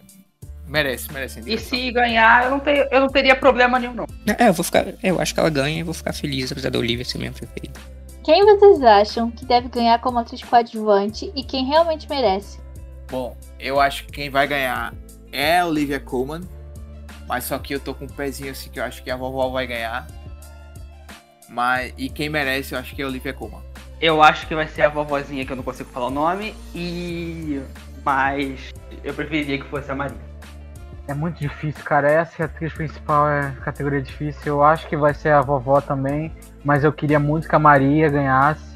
[0.68, 1.42] merece, merece.
[1.46, 4.06] E se ganhar, eu não, tenho, eu não teria problema nenhum, não.
[4.40, 4.86] É, eu vou ficar.
[5.04, 7.80] Eu acho que ela ganha e vou ficar feliz, apesar da Olivia ser minha preferida.
[8.24, 12.60] Quem vocês acham que deve ganhar como atriz coadjuvante e quem realmente merece?
[13.10, 14.94] Bom, eu acho que quem vai ganhar
[15.32, 16.42] é a Olivia Colman.
[17.28, 19.50] Mas só que eu tô com um pezinho assim que eu acho que a vovó
[19.50, 20.08] vai ganhar.
[21.48, 23.62] Mas, e quem merece, eu acho que é a Olivia Colman.
[24.02, 26.56] Eu acho que vai ser a vovozinha que eu não consigo falar o nome.
[26.74, 27.62] E
[28.04, 28.72] mas
[29.04, 30.18] eu preferiria que fosse a Maria.
[31.08, 32.10] É muito difícil, cara.
[32.10, 34.42] Essa atriz principal é categoria difícil.
[34.54, 36.32] Eu acho que vai ser a vovó também,
[36.64, 38.69] mas eu queria muito que a Maria ganhasse.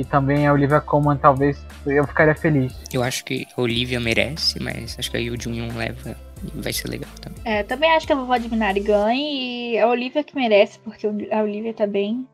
[0.00, 2.74] E também a Olivia Colman, talvez eu ficaria feliz.
[2.90, 6.72] Eu acho que a Olivia merece, mas acho que aí o Jun leva e vai
[6.72, 7.38] ser legal também.
[7.44, 11.06] É, também acho que a vovó de Minari ganhe e a Olivia que merece, porque
[11.06, 12.26] a Olivia tá bem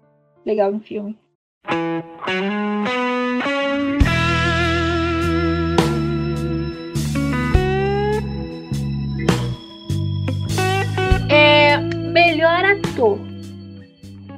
[0.45, 1.19] legal no filme.
[11.29, 13.19] É, melhor ator.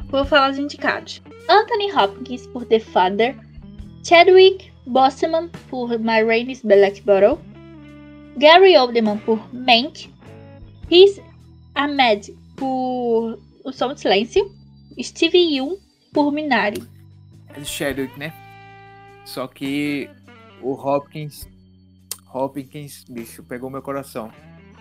[0.06, 1.20] Vou falar os indicados.
[1.48, 3.34] Anthony Hopkins por The Father,
[4.04, 7.38] Chadwick Boseman por My Rain is Black Bottle,
[8.36, 10.10] Gary Oldman por Mank,
[10.90, 11.20] Riz
[11.74, 14.50] Ahmed por O Som do Silêncio,
[15.00, 15.78] Steve Yeun
[16.12, 16.82] por Minari.
[17.54, 18.32] É do Chadwick, né?
[19.24, 20.08] Só que
[20.62, 21.48] o Hopkins.
[22.32, 24.30] Hopkins, bicho, pegou meu coração.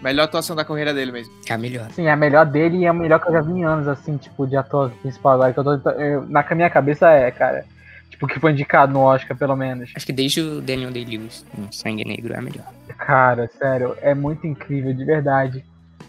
[0.02, 1.34] Melhor atuação da carreira dele mesmo.
[1.48, 1.90] É a melhor.
[1.92, 3.88] Sim, é a melhor dele e é a melhor que eu já vi em anos,
[3.88, 5.54] assim, tipo, de ator principal agora.
[5.54, 7.66] Que eu tô, eu, na minha cabeça é, cara.
[8.10, 9.92] Tipo, que foi indicado no Oscar, pelo menos.
[9.96, 12.66] Acho que desde o Daniel Day-Lewis, em Sangue Negro, é a melhor.
[12.98, 15.64] Cara, sério, é muito incrível, de verdade.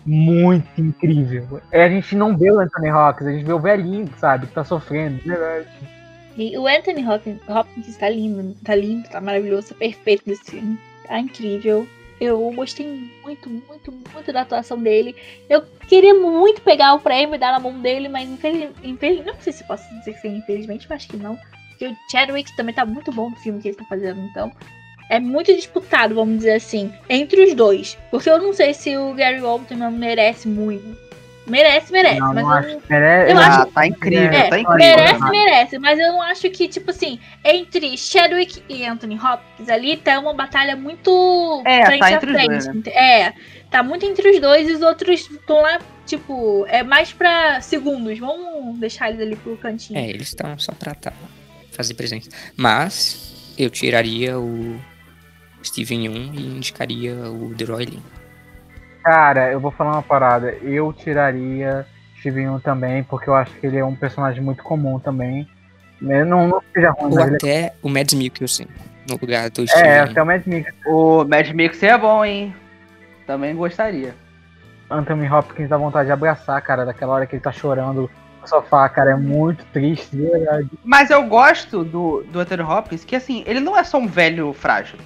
[0.07, 1.61] Muito incrível.
[1.71, 4.55] É, a gente não vê o Anthony Hopkins, a gente vê o velhinho, sabe, que
[4.55, 5.69] tá sofrendo, de verdade.
[6.37, 10.79] E o Anthony Hopkins, Hopkins tá lindo, tá lindo, tá maravilhoso, tá perfeito nesse filme.
[11.07, 11.87] Tá incrível.
[12.21, 12.87] Eu gostei
[13.23, 15.15] muito, muito, muito da atuação dele.
[15.49, 19.25] Eu queria muito pegar o prêmio e dar na mão dele, mas infelizmente.
[19.25, 21.39] não sei se posso dizer que infelizmente, mas acho que não.
[21.71, 24.53] Porque o Chadwick também tá muito bom no filme que ele tá fazendo, então.
[25.11, 27.97] É muito disputado, vamos dizer assim, entre os dois.
[28.11, 31.08] Porque eu não sei se o Gary Oldman merece muito.
[31.49, 32.21] Merece, merece.
[32.21, 32.83] Não, mas não eu, acho.
[32.89, 33.31] Mere...
[33.33, 34.77] eu ah, acho- tá incrível, é, tá incrível.
[34.79, 35.31] merece, né?
[35.31, 35.79] merece.
[35.79, 40.35] Mas eu não acho que, tipo assim, entre Chadwick e Anthony Hopkins ali tá uma
[40.35, 42.49] batalha muito É, frente tá a entre os frente.
[42.49, 42.83] dois, né?
[42.93, 43.33] É,
[43.71, 48.19] tá muito entre os dois e os outros estão lá, tipo, é mais pra segundos.
[48.19, 49.99] Vamos deixar eles ali pro cantinho.
[49.99, 51.13] É, eles estão só pra tá,
[51.73, 52.29] fazer presença.
[52.57, 54.79] Mas eu tiraria o
[55.65, 58.03] Steven Yeun e indicaria o Lin.
[59.03, 60.51] Cara, eu vou falar uma parada.
[60.63, 61.87] Eu tiraria
[62.19, 65.49] Steven Yeun também, porque eu acho que ele é um personagem muito comum também.
[66.01, 68.67] Eu Não, não seja ruim, Ou ele até o Mads Mikkelsen,
[69.09, 70.73] no lugar do é, Steven é até o Mad Mix.
[70.87, 72.55] O Mad Mix é bom, hein?
[73.27, 74.15] Também gostaria.
[74.91, 78.11] Anthony Hopkins dá vontade de abraçar, cara, daquela hora que ele tá chorando
[78.41, 80.69] no sofá, cara, é muito triste, de verdade.
[80.83, 84.53] Mas eu gosto do, do Anthony Hopkins, que assim, ele não é só um velho
[84.53, 84.99] frágil.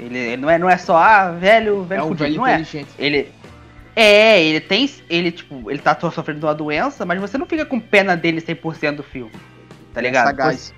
[0.00, 2.46] Ele, ele não, é, não é só, ah, velho, velho É um fudido, velho não
[2.46, 2.64] é.
[2.98, 3.28] Ele.
[3.94, 4.88] É, ele tem.
[5.10, 8.40] Ele, tipo, ele tá sofrendo de uma doença, mas você não fica com pena dele
[8.40, 9.32] 100% do filme.
[9.92, 10.26] Tá ligado?
[10.26, 10.74] Sagaz.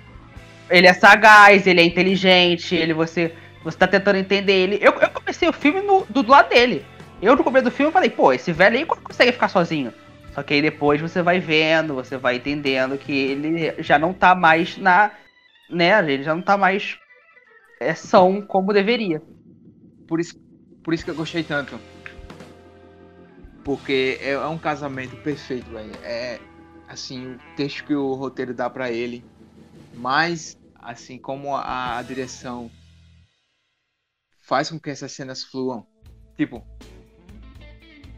[0.69, 3.33] Ele é sagaz, ele é inteligente, ele você.
[3.63, 4.79] Você tá tentando entender ele.
[4.81, 6.85] Eu, eu comecei o filme no, do, do lado dele.
[7.21, 9.93] Eu no começo do filme falei, pô, esse velho aí como consegue ficar sozinho?
[10.35, 14.35] Só que aí depois você vai vendo, você vai entendendo que ele já não tá
[14.35, 15.11] mais na.
[15.69, 15.97] Né?
[16.11, 16.97] Ele já não tá mais
[17.89, 19.21] é, são como deveria.
[20.07, 20.35] Por isso,
[20.83, 21.79] por isso que eu gostei tanto.
[23.63, 25.91] Porque é, é um casamento perfeito, velho.
[26.03, 26.39] É
[26.87, 29.23] assim, o texto que o roteiro dá pra ele,
[29.93, 32.69] mas assim como a, a direção
[34.41, 35.87] faz com que essas cenas fluam.
[36.35, 36.61] Tipo,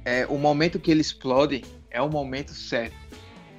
[0.04, 2.96] é, o momento que ele explode é o momento certo,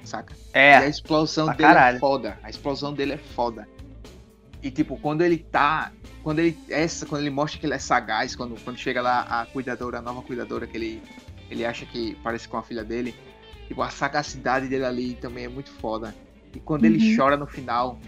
[0.03, 0.35] saca?
[0.35, 1.97] E a É, explosão dele caralho.
[1.97, 2.39] é foda.
[2.43, 3.67] A explosão dele é foda.
[4.61, 5.91] E tipo, quando ele tá.
[6.23, 6.57] Quando ele.
[6.69, 10.01] Essa, quando ele mostra que ele é sagaz, quando, quando chega lá a cuidadora, a
[10.01, 11.01] nova cuidadora, que ele,
[11.49, 13.15] ele acha que parece com a filha dele.
[13.67, 16.13] Tipo, a sagacidade dele ali também é muito foda.
[16.55, 17.15] E quando ele Uhum.
[17.15, 17.99] chora no final,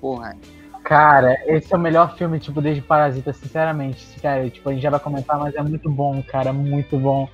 [0.00, 0.36] porra,
[0.84, 4.04] Cara, esse é o melhor filme, tipo, desde Parasita, sinceramente.
[4.20, 7.26] Sério, tipo, a gente já vai comentar, mas é muito bom, cara, muito bom.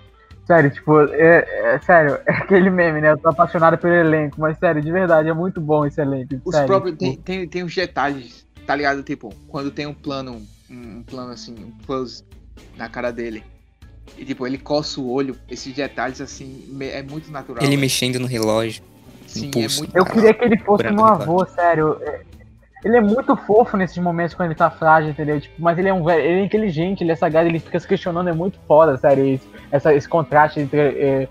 [0.47, 3.11] Sério, tipo, é, é- sério, é aquele meme, né?
[3.11, 6.41] Eu tô apaixonado pelo elenco, mas sério, de verdade, é muito bom esse elenco.
[6.45, 6.97] Os sério, próprios.
[6.97, 9.03] tipo, Tem, tem, tem uns detalhes, tá ligado?
[9.03, 12.23] Tipo, quando tem um plano, um, um plano assim, um close
[12.77, 13.43] na cara dele.
[14.17, 17.61] E tipo, ele coça o olho, esses detalhes assim, é muito natural.
[17.61, 17.81] Ele velho.
[17.81, 18.85] mexendo no relógio.
[19.27, 19.77] Sim, impulso.
[19.77, 21.99] é muito Eu queria que ele fosse Branco meu avô, sério.
[22.01, 22.23] É-
[22.85, 25.41] Ele é muito fofo nesses momentos quando ele tá frágil, entendeu?
[25.41, 27.89] Tipo, mas ele é um velho, ele é inteligente, ele é sagaz, ele fica se
[27.89, 30.81] questionando, é muito foda, sério, isso, essa, esse contraste entre.
[30.81, 31.29] é,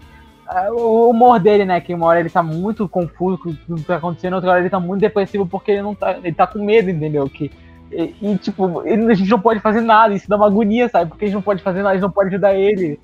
[0.71, 1.79] o humor dele, né?
[1.79, 4.69] Que uma hora ele tá muito confuso com tudo que tá acontecendo, outra hora ele
[4.69, 6.17] tá muito depressivo porque ele não tá.
[6.17, 7.29] Ele tá com medo, entendeu?
[7.29, 7.51] Que,
[7.91, 11.09] e, e, tipo, ele- a gente não pode fazer nada, isso dá uma agonia, sabe?
[11.09, 12.99] Porque a gente não pode fazer nada, a gente não pode ajudar ele.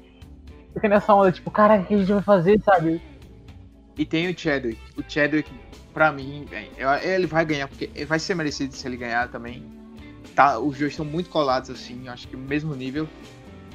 [0.74, 3.02] Fica nessa onda, tipo, cara, o que a gente vai fazer, sabe?
[3.98, 4.80] E tem o Chadwick.
[4.98, 5.50] O Chadwick,
[5.94, 6.46] pra mim,
[7.04, 9.64] ele vai ganhar, porque vai ser merecido se ele ganhar também.
[10.36, 13.08] tá, os dois estão muito colados, assim, acho que no mesmo nível.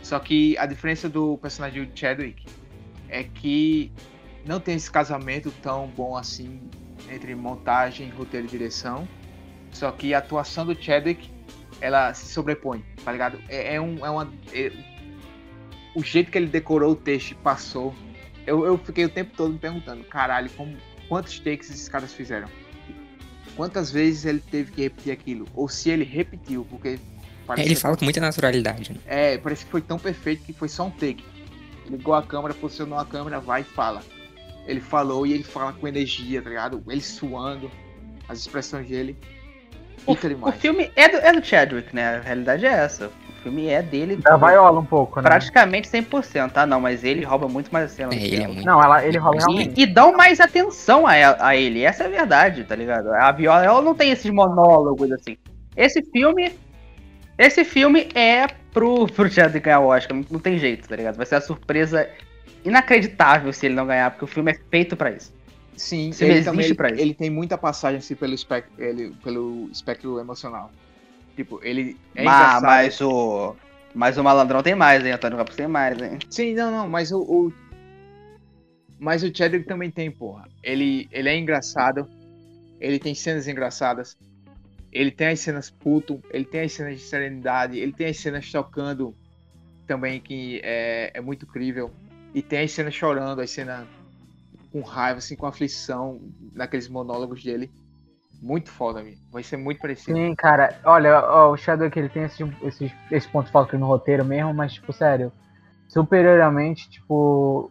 [0.03, 2.45] Só que a diferença do personagem do Chadwick
[3.11, 3.93] é que
[4.47, 6.61] não tem esse casamento tão bom assim
[7.11, 9.07] entre montagem, roteiro e direção.
[9.73, 11.31] Só que a atuação do Chadwick,
[11.81, 13.39] ela se sobrepõe, tá ligado?
[13.49, 14.73] É, é um, é uma, é,
[15.95, 17.95] o jeito que ele decorou o texto e passou.
[18.47, 20.77] Eu, eu fiquei o tempo todo me perguntando, caralho, como,
[21.09, 22.49] quantos takes esses caras fizeram?
[23.57, 25.47] Quantas vezes ele teve que repetir aquilo?
[25.55, 26.99] Ou se ele repetiu, porque.
[27.57, 28.93] É, ele fala com muita naturalidade.
[28.93, 29.01] Né?
[29.07, 31.25] É, parece que foi tão perfeito que foi só um take.
[31.89, 34.03] Ligou a câmera, posicionou a câmera, vai e fala.
[34.67, 36.83] Ele falou e ele fala com energia, tá ligado?
[36.89, 37.71] Ele suando,
[38.29, 39.17] as expressões dele.
[40.07, 42.17] O, o filme é do, é do Chadwick, né?
[42.17, 43.11] A realidade é essa.
[43.29, 44.17] O filme é dele.
[44.17, 45.29] Da vaiola um pouco, né?
[45.29, 46.67] Praticamente 100%, tá?
[46.67, 48.15] Não, mas ele rouba muito mais a cena.
[48.15, 48.65] É, ele é muito...
[48.65, 49.79] Não, ela, ele rouba realmente.
[49.79, 51.13] E, e dão mais atenção a,
[51.47, 51.83] a ele.
[51.83, 53.13] Essa é a verdade, tá ligado?
[53.13, 55.37] A viola, ela não tem esses monólogos assim.
[55.77, 56.53] Esse filme.
[57.41, 60.15] Esse filme é pro, pro Chadwick ganhar o Oscar.
[60.31, 61.17] Não, tem jeito, tá ligado?
[61.17, 62.07] Vai ser a surpresa
[62.63, 65.33] inacreditável se ele não ganhar, porque o filme é feito para isso.
[65.75, 70.71] Sim, ele, também, ele, ele, tem muita passagem assim, pelo, espectro, ele, pelo espectro emocional.
[71.35, 73.57] Tipo, ele é mas, mas o.
[73.95, 75.13] Mas o malandrão tem mais, hein?
[75.13, 76.19] Antônio Campos tem mais, hein?
[76.29, 77.23] Sim, não, não, mas o.
[77.23, 77.53] o...
[78.99, 80.47] Mas o Chadwick também tem, porra.
[80.63, 82.07] Ele, ele é engraçado.
[82.79, 84.15] Ele tem cenas engraçadas.
[84.93, 86.23] Ele tem as cenas puto.
[86.31, 87.79] Ele tem as cenas de serenidade.
[87.79, 89.15] Ele tem as cenas tocando
[89.87, 91.91] também, que é, é muito crível.
[92.35, 93.87] E tem as cenas chorando, as cenas
[94.73, 96.21] com raiva, assim, com aflição,
[96.55, 97.71] naqueles monólogos dele.
[98.41, 99.19] Muito foda, amigo.
[99.31, 100.17] Vai ser muito parecido.
[100.17, 100.79] Sim, cara.
[100.85, 104.55] Olha, ó, o Shadow que ele tem esse, esse, esse ponto falta no roteiro mesmo,
[104.55, 105.33] mas, tipo, sério.
[105.89, 107.71] Superiormente, tipo.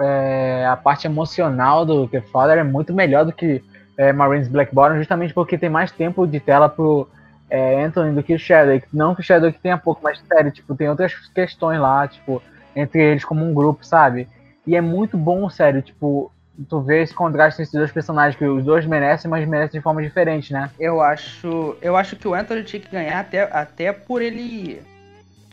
[0.00, 3.62] É, a parte emocional do The Father é muito melhor do que
[3.96, 7.08] é, Marines Blackbottom, justamente porque tem mais tempo de tela pro
[7.48, 8.80] é, Anthony do que o Shadow.
[8.92, 12.42] Não que o Shadow tenha pouco, mas sério, tipo, tem outras questões lá, tipo,
[12.74, 14.28] entre eles como um grupo, sabe?
[14.66, 16.32] E é muito bom, sério, tipo,
[16.68, 20.02] tu vê esse contraste entre dois personagens, que os dois merecem, mas merecem de forma
[20.02, 20.70] diferente, né?
[20.78, 21.76] Eu acho.
[21.82, 24.80] Eu acho que o Anthony tinha que ganhar até, até por ele.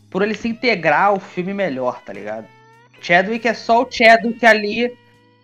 [0.09, 2.45] Por ele se integrar ao filme melhor, tá ligado?
[3.01, 4.93] Chadwick é só o Chadwick ali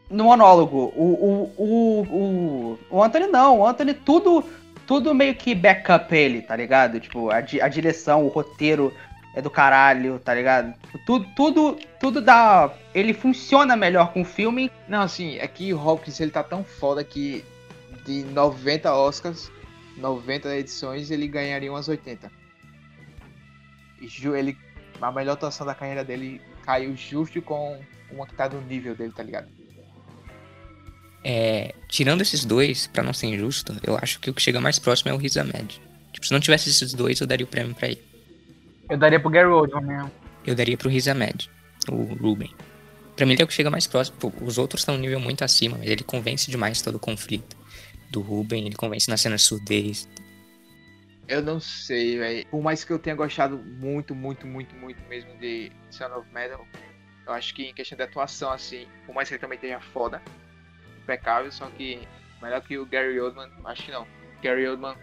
[0.09, 0.93] no monólogo.
[0.95, 4.43] O, o, o, o, o Anthony não, o Anthony tudo.
[4.85, 6.97] Tudo meio que backup ele, tá ligado?
[6.97, 8.93] Tipo, a, a direção, o roteiro,
[9.37, 10.73] é do caralho, tá ligado?
[11.05, 12.73] Tudo, tudo, tudo dá.
[12.91, 14.71] Ele funciona melhor com o filme.
[14.87, 17.45] Não, assim, é que o Hopkins ele tá tão foda que
[18.03, 19.51] de 90 Oscars,
[19.97, 22.31] 90 edições, ele ganharia umas 80.
[24.01, 24.57] E ele,
[24.99, 27.79] a melhor atuação da carreira dele caiu justo com
[28.11, 29.56] uma que tá no nível dele, tá ligado?
[31.29, 34.79] É, tirando esses dois, para não ser injusto, eu acho que o que chega mais
[34.79, 35.81] próximo é o Riz Ahmed.
[36.13, 38.01] Tipo, se não tivesse esses dois, eu daria o prêmio para ele.
[38.89, 40.11] Eu daria pro Gary Oldman mesmo.
[40.45, 41.49] Eu daria pro Riz Ahmed,
[41.91, 42.55] o Ruben.
[43.13, 44.15] Pra mim ele é o que chega mais próximo.
[44.41, 47.57] Os outros estão um nível muito acima, mas ele convence demais todo o conflito.
[48.09, 50.07] Do Ruben, ele convence na cena de surdez.
[51.27, 52.47] Eu não sei, velho.
[52.47, 56.65] Por mais que eu tenha gostado muito, muito, muito, muito mesmo de Son of Metal,
[57.25, 60.21] eu acho que em questão de atuação, assim, por mais que ele também tenha foda,
[61.07, 62.05] impecável, só que
[62.41, 64.05] melhor que o Gary Oldman, acho que não.
[64.41, 64.95] Gary Oldman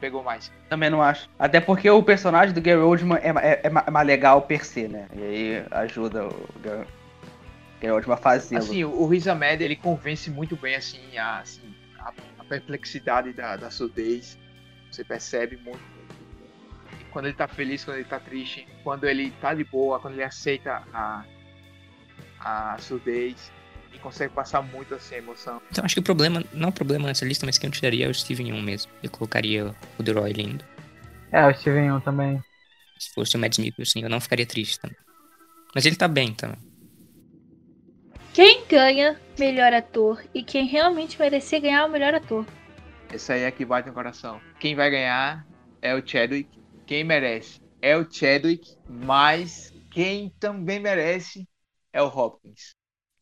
[0.00, 0.50] pegou mais.
[0.68, 1.28] Também não acho.
[1.38, 5.06] Até porque o personagem do Gary Oldman é, é, é mais legal per se, né?
[5.14, 6.86] E aí ajuda o Gary,
[7.80, 8.56] Gary Oldman a fazer.
[8.56, 13.32] Assim, o, o Riz Ahmed, ele convence muito bem, assim, a, assim, a, a perplexidade
[13.32, 14.38] da, da surdez.
[14.90, 15.96] Você percebe muito.
[17.10, 20.22] Quando ele tá feliz, quando ele tá triste, quando ele tá de boa, quando ele
[20.22, 21.24] aceita a,
[22.40, 23.50] a surdez
[23.96, 25.60] e consegue passar muito assim a emoção.
[25.70, 28.08] Então acho que o problema, não o problema nessa lista, mas quem eu tiraria é
[28.08, 28.92] o Steven Yeun mesmo.
[29.02, 30.64] Eu colocaria o Deroy lindo.
[31.32, 32.42] É, o Steven Yeun também.
[32.98, 34.96] Se fosse o Mads Mikkelsen, eu não ficaria triste também.
[35.74, 36.58] Mas ele tá bem também.
[38.32, 42.46] Quem ganha melhor ator e quem realmente merecia ganhar o melhor ator?
[43.12, 44.40] Esse aí é que bate no coração.
[44.60, 45.46] Quem vai ganhar
[45.80, 46.50] é o Chadwick.
[46.86, 51.48] Quem merece é o Chadwick, mas quem também merece
[51.92, 52.75] é o Hopkins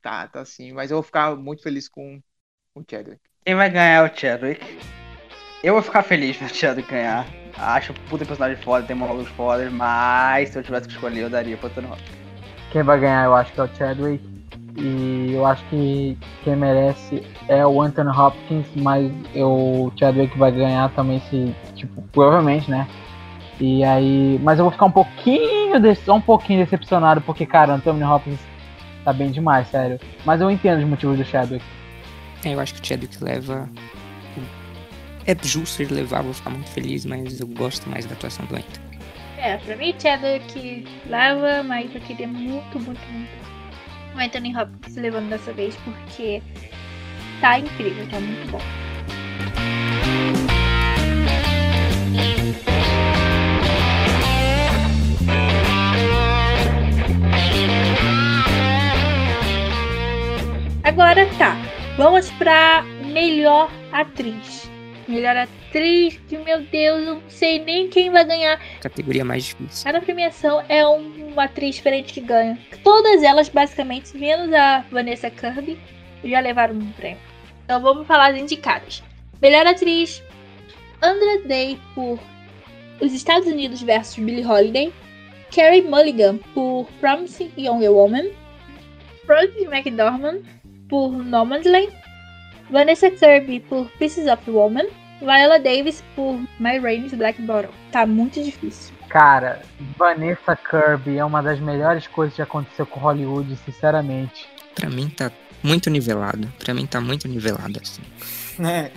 [0.05, 0.73] tá, tá assim.
[0.73, 2.21] Mas eu vou ficar muito feliz com
[2.75, 3.21] o Chadwick.
[3.45, 4.79] Quem vai ganhar é o Chadwick.
[5.63, 7.27] Eu vou ficar feliz o Chadwick ganhar.
[7.57, 11.31] Acho o puta personagem foda, tem monólogos fodas, mas se eu tivesse que escolher, eu
[11.31, 12.03] daria pro Tony Hawk.
[12.71, 14.35] Quem vai ganhar, eu acho que é o Chadwick.
[14.77, 20.51] E eu acho que quem merece é o Anthony Hopkins, mas eu, o Chadwick vai
[20.51, 22.89] ganhar também se, tipo, provavelmente, né?
[23.61, 28.03] E aí, mas eu vou ficar um pouquinho, só um pouquinho decepcionado porque, cara, Anthony
[28.03, 28.41] Hopkins
[29.05, 30.01] tá bem demais, sério.
[30.25, 31.65] Mas eu entendo os motivos do Chadwick.
[32.45, 33.69] É, eu acho que o Chadwick leva
[35.27, 38.57] é justo ele levar, vou ficar muito feliz, mas eu gosto mais da atuação do
[38.57, 38.85] Anthony.
[39.39, 39.95] É, pra mim,
[40.53, 43.45] que leva, mas eu queria muito, muito, muito
[44.15, 46.43] o Anthony Hopkins levando dessa vez, porque
[47.41, 48.61] tá incrível, tá muito bom.
[60.85, 61.57] Agora tá,
[61.97, 64.71] vamos pra melhor atriz.
[65.09, 68.61] Melhor atriz, que meu Deus, eu não sei nem quem vai ganhar.
[68.83, 69.83] Categoria mais difícil.
[69.83, 72.59] Cada premiação é uma atriz diferente que ganha.
[72.83, 75.79] Todas elas, basicamente, menos a Vanessa Kirby,
[76.23, 77.19] já levaram um prêmio.
[77.65, 79.03] Então vamos falar as indicadas.
[79.41, 80.23] Melhor atriz,
[81.03, 82.21] Andra Day por
[83.01, 84.93] Os Estados Unidos versus Billie Holiday.
[85.51, 88.31] Carrie Mulligan por Promising Young Woman.
[89.27, 90.43] Frances McDormand
[90.95, 91.93] por Nomadland.
[92.71, 94.85] Vanessa Kirby por Pieces of Woman.
[95.19, 97.73] Viola Davis por My Rain's Black Bottle.
[97.91, 98.95] Tá muito difícil.
[99.09, 99.61] Cara,
[99.99, 104.49] Vanessa Kirby é uma das melhores coisas que aconteceu com Hollywood, sinceramente.
[104.77, 105.33] Pra mim tá
[105.65, 106.53] muito nivelado.
[106.61, 108.03] Pra mim tá muito nivelado, assim.
[108.65, 108.93] É,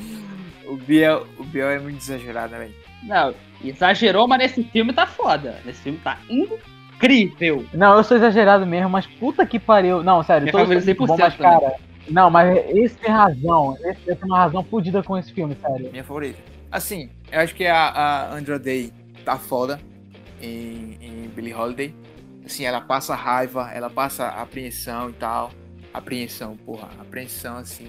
[0.67, 2.75] o Biel, o Biel é muito exagerado, velho.
[3.01, 3.33] Não,
[3.63, 5.59] exagerou, mas nesse filme tá foda.
[5.65, 7.65] Nesse filme tá incrível.
[7.73, 10.03] Não, eu sou exagerado mesmo, mas puta que pariu.
[10.03, 11.86] Não, sério, família são muito bom, 100% mas cara.
[12.09, 13.77] Não, mas esse tem razão.
[13.81, 15.91] Esse tem uma razão fodida com esse filme, sério.
[15.91, 16.39] Minha favorita.
[16.71, 18.93] Assim, eu acho que a, a Andra Day
[19.25, 19.79] tá foda
[20.41, 21.93] em, em Billie Holiday.
[22.45, 25.51] Assim, ela passa raiva, ela passa apreensão e tal.
[25.93, 27.87] Apreensão, porra, apreensão, assim.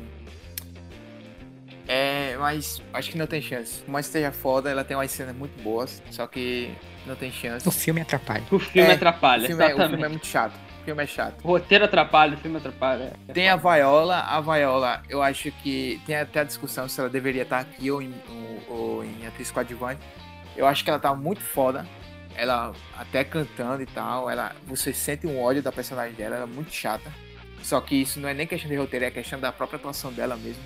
[1.86, 3.82] É, mas acho que não tem chance.
[3.82, 6.76] Por mais que esteja foda, ela tem umas cenas muito boas, só que
[7.06, 7.66] não tem chance.
[7.66, 8.44] O filme atrapalha.
[8.50, 9.90] O filme É, atrapalha, o, filme é, o exatamente.
[9.90, 10.54] filme é muito chato.
[10.88, 11.44] O filme é chato.
[11.44, 13.12] O roteiro atrapalha, o filme atrapalha.
[13.28, 17.10] É Tem a Viola, a Viola, eu acho que tem até a discussão se ela
[17.10, 18.14] deveria estar aqui ou em,
[18.68, 20.00] ou, ou em atriz coadjuvante.
[20.56, 21.86] Eu acho que ela tá muito foda.
[22.34, 26.48] Ela até cantando e tal, ela, você sente um ódio da personagem dela, ela é
[26.48, 27.10] muito chata.
[27.62, 30.36] Só que isso não é nem questão de roteiro, é questão da própria atuação dela
[30.36, 30.62] mesmo.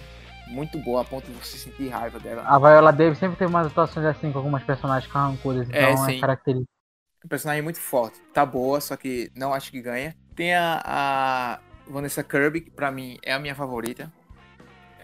[0.49, 2.45] Muito boa, a ponto de você sentir raiva dela.
[2.47, 6.21] A Viola Davis sempre teve umas atuações assim com algumas personagens carrancudas, então É, é,
[6.21, 6.82] característica.
[7.25, 8.21] Um personagem muito forte.
[8.33, 10.17] Tá boa, só que não acho que ganha.
[10.35, 14.13] Tem a, a Vanessa Kirby, que pra mim é a minha favorita.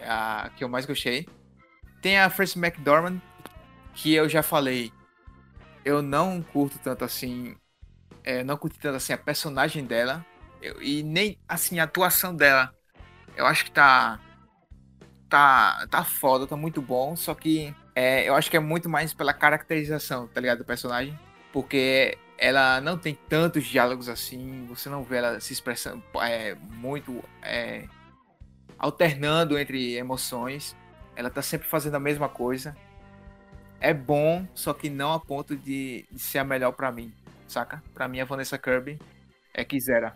[0.01, 1.27] É a que eu mais gostei.
[2.01, 3.19] Tem a Frances McDormand,
[3.93, 4.91] que eu já falei.
[5.85, 7.55] Eu não curto tanto assim.
[8.23, 10.25] é, não curti tanto assim a personagem dela.
[10.61, 12.73] eu- e nem assim a atuação dela.
[13.35, 14.19] Eu acho que tá.
[15.29, 17.15] Tá, tá foda, tá muito bom.
[17.15, 20.59] Só que é, eu acho que é muito mais pela caracterização, tá ligado?
[20.59, 21.17] Do personagem
[21.51, 27.21] porque ela não tem tantos diálogos assim, você não vê ela se expressando é, muito
[27.43, 27.85] é,
[28.77, 30.75] alternando entre emoções.
[31.15, 32.75] Ela tá sempre fazendo a mesma coisa.
[33.81, 37.13] É bom, só que não a ponto de, de ser a melhor pra mim,
[37.47, 37.83] saca?
[37.93, 38.99] Pra mim a Vanessa Kirby
[39.53, 40.15] é que zera.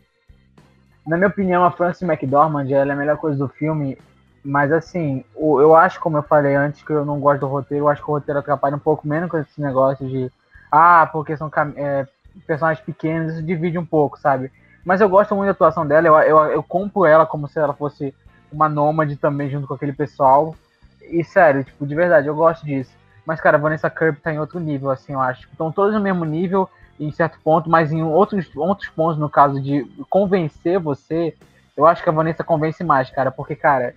[1.05, 3.97] Na minha opinião, a Frances McDormand ela é a melhor coisa do filme,
[4.43, 7.89] mas assim, eu acho, como eu falei antes, que eu não gosto do roteiro, eu
[7.89, 10.31] acho que o roteiro atrapalha um pouco menos com esses negócios de
[10.75, 12.07] ah, porque são é,
[12.47, 14.51] personagens pequenos, isso divide um pouco, sabe?
[14.83, 17.73] Mas eu gosto muito da atuação dela, eu, eu, eu compro ela como se ela
[17.73, 18.11] fosse
[18.51, 20.55] uma nômade também junto com aquele pessoal.
[21.01, 22.91] E sério, tipo, de verdade, eu gosto disso.
[23.23, 25.47] Mas, cara, Vanessa Kirby tá em outro nível, assim, eu acho.
[25.51, 26.67] Estão todos no mesmo nível,
[26.99, 31.35] em certo ponto, mas em outros, outros pontos, no caso de convencer você,
[31.77, 33.29] eu acho que a Vanessa convence mais, cara.
[33.31, 33.93] Porque, cara,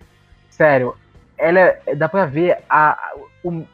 [0.50, 0.94] sério,
[1.38, 3.12] ela é- dá pra ver a, a,
[3.42, 3.64] o-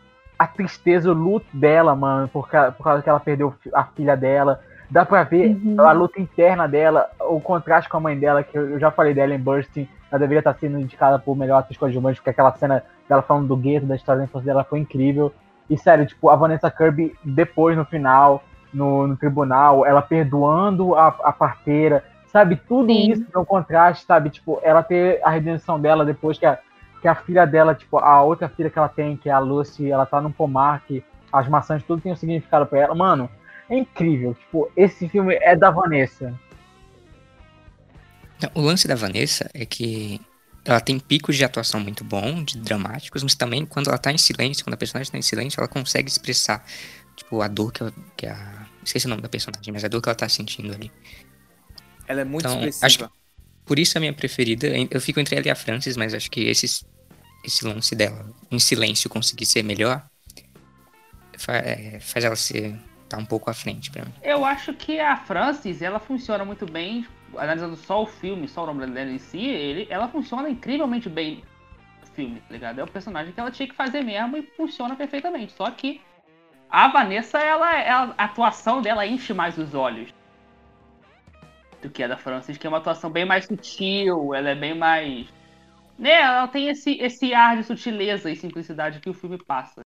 [0.42, 4.16] a tristeza, o luto dela, mano, por, ca- por causa que ela perdeu a filha
[4.16, 4.60] dela.
[4.90, 5.80] Dá pra ver Uhum.
[5.80, 9.14] a luta interna dela, o contraste com a mãe dela, que eu eu já falei
[9.14, 12.82] dela em Bursting, ela deveria estar sendo indicada por melhor atriz coadjuvante, porque aquela cena
[13.08, 15.32] dela falando do gueto, da história da infância dela foi incrível.
[15.70, 18.42] E sério, tipo, a Vanessa Kirby, depois no final,
[18.74, 22.56] no, no tribunal, ela perdoando a, a parteira, sabe?
[22.56, 23.12] Tudo Sim.
[23.12, 24.28] isso no contraste, sabe?
[24.28, 26.58] Tipo, ela ter a redenção dela depois que a,
[27.02, 29.90] que a filha dela, tipo, a outra filha que ela tem, que é a Lucy,
[29.90, 32.94] ela tá num pomar, que as maçãs tudo tem um significado pra ela.
[32.94, 33.28] Mano,
[33.68, 34.34] é incrível.
[34.34, 36.32] Tipo, esse filme é da Vanessa.
[38.54, 40.20] O lance da Vanessa é que
[40.64, 44.18] ela tem picos de atuação muito bom, de dramáticos, mas também quando ela tá em
[44.18, 46.64] silêncio, quando a personagem tá em silêncio, ela consegue expressar,
[47.16, 48.66] tipo, a dor que, ela, que a...
[48.84, 50.90] Esqueci o nome da personagem, mas a dor que ela tá sentindo ali.
[52.06, 53.10] Ela é muito Então, expressiva.
[53.64, 56.40] Por isso a minha preferida, eu fico entre ela e a Frances, mas acho que
[56.40, 56.84] esse,
[57.44, 60.02] esse lance dela, em silêncio, conseguir ser melhor,
[61.48, 62.78] é, faz ela ser,
[63.08, 64.12] tá um pouco à frente pra mim.
[64.22, 67.06] Eu acho que a Francis, ela funciona muito bem,
[67.36, 71.42] analisando só o filme, só o nome dela em si, ele, ela funciona incrivelmente bem
[72.14, 72.78] filme, tá ligado?
[72.78, 75.52] É o personagem que ela tinha que fazer mesmo e funciona perfeitamente.
[75.52, 76.00] Só que
[76.70, 80.12] a Vanessa, ela, ela a atuação dela enche mais os olhos
[81.80, 84.74] do que a da Francis, que é uma atuação bem mais sutil, ela é bem
[84.74, 85.26] mais.
[85.98, 89.80] Né, ela tem esse, esse ar de sutileza e simplicidade que o filme passa.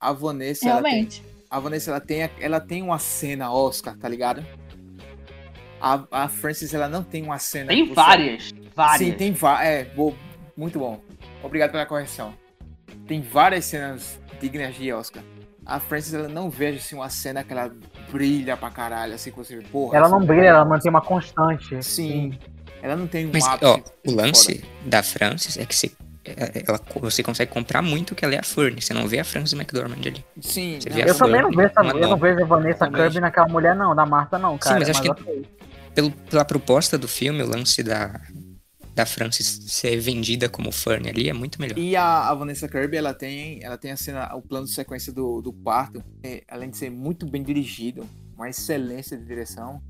[0.00, 1.24] A Vanessa, ela tem, Realmente.
[1.50, 4.44] a Vanessa, ela tem, ela tem uma cena Oscar, tá ligado?
[5.80, 7.68] A, a Frances, ela não tem uma cena.
[7.68, 8.98] Tem que você- várias, várias.
[8.98, 9.68] Sim, tem várias.
[9.68, 10.16] É, bo-
[10.56, 11.00] muito bom.
[11.42, 12.34] Obrigado pela correção.
[13.06, 15.22] Tem várias cenas dignas de Oscar.
[15.64, 17.74] A Frances, ela não vejo assim uma cena que ela
[18.10, 19.96] brilha pra caralho, assim que você porra.
[19.96, 21.82] Ela não brilha, ela mantém uma constante.
[21.82, 22.38] Sim.
[22.86, 24.68] Ela não tem um Mas, ápice ó, o lance foda.
[24.86, 25.90] da Francis é que você,
[26.24, 28.80] é- ela, você consegue comprar muito que ela é a Fern.
[28.80, 30.24] Você não vê a Francis McDormand ali.
[30.40, 32.88] Sim, Você não, vê a Eu também não vejo essa, eu não vejo a Vanessa.
[32.88, 34.78] Kirby naquela mulher, não, da Marta, não, cara.
[34.78, 35.46] mas acho que-.
[35.96, 38.20] Pelo, pela proposta do filme, o lance da,
[38.94, 41.76] da Francis ser vendida como Fern ali é muito melhor.
[41.76, 45.12] E a, a Vanessa Kirby, ela tem, ela tem a cena, o plano de sequência
[45.12, 48.06] do, do parto, é, além de ser muito bem dirigido,
[48.36, 49.82] uma excelência de direção,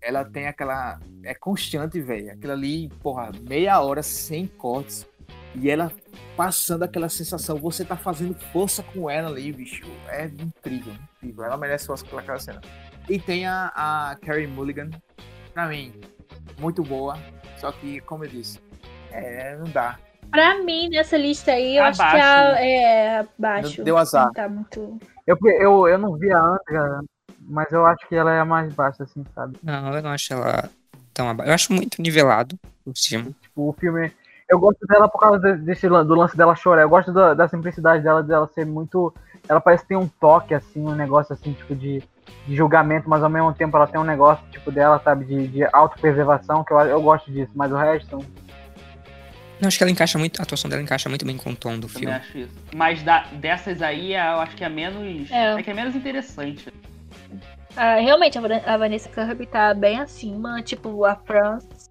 [0.00, 0.98] ela tem aquela.
[1.22, 2.32] É constante, velho.
[2.32, 5.06] Aquilo ali, porra, meia hora sem cortes.
[5.54, 5.90] E ela
[6.36, 9.86] passando aquela sensação, você tá fazendo força com ela ali, bicho.
[10.08, 11.44] É incrível, incrível.
[11.44, 12.60] Ela merece o Oscar por aquela cena.
[13.08, 14.90] E tem a, a Carrie Mulligan,
[15.54, 15.92] pra mim,
[16.58, 17.18] muito boa.
[17.56, 18.60] Só que, como eu disse,
[19.10, 19.98] é, não dá.
[20.30, 22.70] Pra mim, nessa lista aí, eu acho que Abaixo, a, né?
[22.70, 23.84] é abaixo.
[23.84, 24.26] Deu azar.
[24.26, 24.98] Não tá muito.
[25.26, 27.00] Eu, eu, eu não vi a Andra,
[27.48, 29.56] mas eu acho que ela é a mais baixa, assim, sabe?
[29.62, 30.68] Não, eu não acho ela
[31.14, 31.50] tão abaixo.
[31.50, 33.30] Eu acho muito nivelado por cima.
[33.42, 34.12] Tipo, o filme.
[34.48, 36.82] Eu gosto dela por causa de- desse, do lance dela chorar.
[36.82, 39.12] Eu gosto da, da simplicidade dela, dela ser muito.
[39.48, 42.00] Ela parece ter um toque, assim, um negócio assim, tipo, de,
[42.46, 45.64] de julgamento, mas ao mesmo tempo ela tem um negócio, tipo, dela, sabe, de, de
[45.72, 48.24] autopreservação, que eu, eu gosto disso, mas o resto.
[49.60, 51.78] Não, acho que ela encaixa muito, a atuação dela encaixa muito bem com o tom
[51.78, 52.14] do Também filme.
[52.14, 52.54] acho isso.
[52.74, 55.30] Mas da- dessas aí, eu acho que é a menos.
[55.30, 55.54] É.
[55.58, 56.68] É, que é menos interessante.
[57.76, 60.62] Ah, realmente, a Van- a Vanessa Kirby tá bem acima.
[60.62, 61.90] Tipo, a France.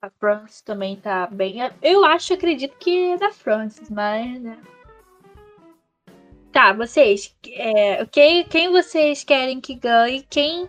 [0.00, 1.56] A France também tá bem.
[1.82, 4.40] Eu acho, acredito que é da Francis, mas.
[4.40, 4.58] Né.
[6.52, 7.36] Tá, vocês.
[7.46, 10.24] É, quem, quem vocês querem que ganhe?
[10.30, 10.68] Quem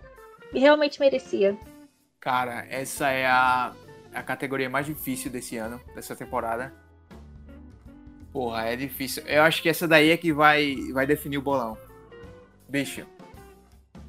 [0.52, 1.56] realmente merecia?
[2.20, 3.72] Cara, essa é a,
[4.12, 6.72] a categoria mais difícil desse ano, dessa temporada.
[8.32, 9.22] Porra, é difícil.
[9.26, 11.78] Eu acho que essa daí é que vai, vai definir o bolão.
[12.68, 13.06] Bicho.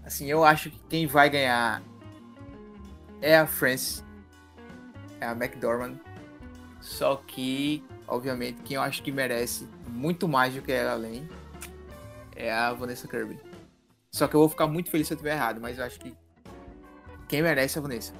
[0.04, 1.82] Assim, eu acho que quem vai ganhar
[3.22, 4.04] é a France.
[5.20, 5.98] É a McDormand.
[6.80, 11.30] Só que, obviamente, quem eu acho que merece muito mais do que ela além
[12.36, 13.40] é a Vanessa Kirby.
[14.12, 16.16] Só que eu vou ficar muito feliz se eu estiver errado, mas eu acho que
[17.30, 18.14] quem merece é a Vanessa.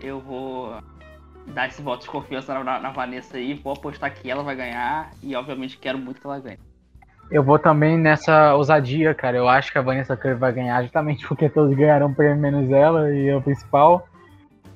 [0.00, 0.82] Eu vou
[1.54, 3.54] dar esse voto de confiança na, na- na Vanessa aí.
[3.54, 5.12] Vou apostar que ela vai ganhar.
[5.22, 6.58] E obviamente quero muito que ela ganhe.
[7.30, 9.36] Eu vou também nessa ousadia, cara.
[9.36, 13.10] Eu acho que a Vanessa Kirby vai ganhar, justamente porque todos ganharam prêmio menos ela
[13.10, 14.08] e o principal.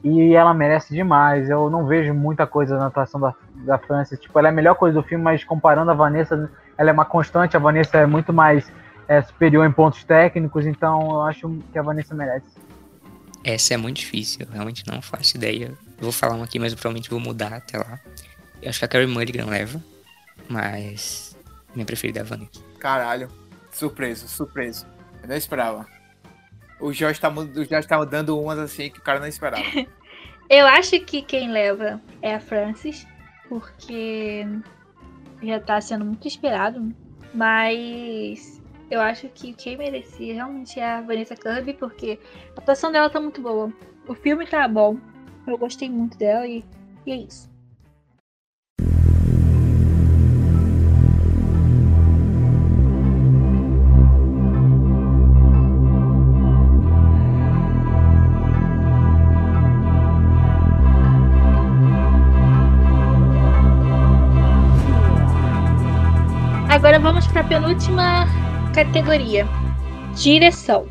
[0.03, 1.51] E ela merece demais.
[1.51, 4.19] Eu não vejo muita coisa na atuação da, da Frances.
[4.19, 7.05] Tipo, ela é a melhor coisa do filme, mas comparando a Vanessa, ela é uma
[7.05, 7.57] constante.
[7.57, 8.73] A Vanessa é muito mais
[9.07, 12.47] é, superior em pontos técnicos, então eu acho que a Vanessa merece.
[13.43, 15.73] Essa é muito difícil, eu realmente não faço ideia.
[15.99, 17.99] Eu vou falar uma aqui, mas eu provavelmente vou mudar até lá.
[18.63, 19.83] Eu acho que a Carrie Mulligan leva,
[20.49, 21.30] mas
[21.75, 22.63] minha preferida é a Vanessa.
[22.79, 23.29] Caralho.
[23.71, 24.87] Surpreso, surpreso.
[25.23, 25.87] Eu não esperava.
[26.81, 29.63] O Jorge tá, o Jorge tá dando umas assim que o cara não esperava.
[30.49, 33.07] Eu acho que quem leva é a Francis,
[33.49, 34.45] porque
[35.41, 36.93] já tá sendo muito esperado.
[37.33, 38.61] Mas
[38.91, 42.19] eu acho que quem merecia realmente é a Vanessa Kirby, porque
[42.57, 43.73] a atuação dela tá muito boa.
[44.09, 44.99] O filme tá bom.
[45.47, 46.65] Eu gostei muito dela e,
[47.07, 47.50] e é isso.
[66.81, 68.25] Agora vamos para a penúltima
[68.75, 69.47] categoria:
[70.17, 70.89] direção.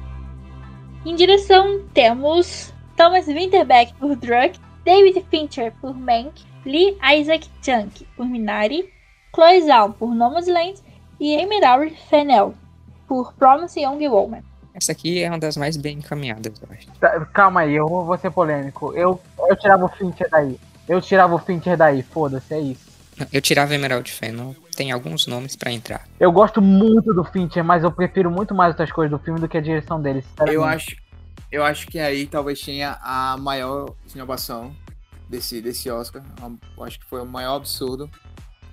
[1.03, 8.27] Em direção temos Thomas Winterbeck por Druk, David Fincher por Mank, Lee Isaac Chung por
[8.27, 8.87] Minari,
[9.33, 10.79] Chloe Zhao por Nomadland
[11.19, 12.53] e Emerald Fennell
[13.07, 14.43] por Promise Young Woman.
[14.75, 16.87] Essa aqui é uma das mais bem encaminhadas, eu acho.
[16.99, 18.93] Tá, calma aí, eu vou, vou ser polêmico.
[18.93, 20.55] Eu, eu tirava o Fincher daí.
[20.87, 22.87] Eu tirava o Fincher daí, foda-se, é isso.
[23.33, 26.07] Eu tirava Emerald Fennel, tem alguns nomes pra entrar.
[26.17, 29.45] Eu gosto muito do Fincher, mas eu prefiro muito mais outras coisas do filme do
[29.49, 30.23] que a direção dele.
[30.47, 30.95] Eu acho,
[31.51, 34.73] eu acho que aí talvez tenha a maior inovação
[35.27, 36.23] desse, desse Oscar.
[36.77, 38.09] Eu acho que foi o maior absurdo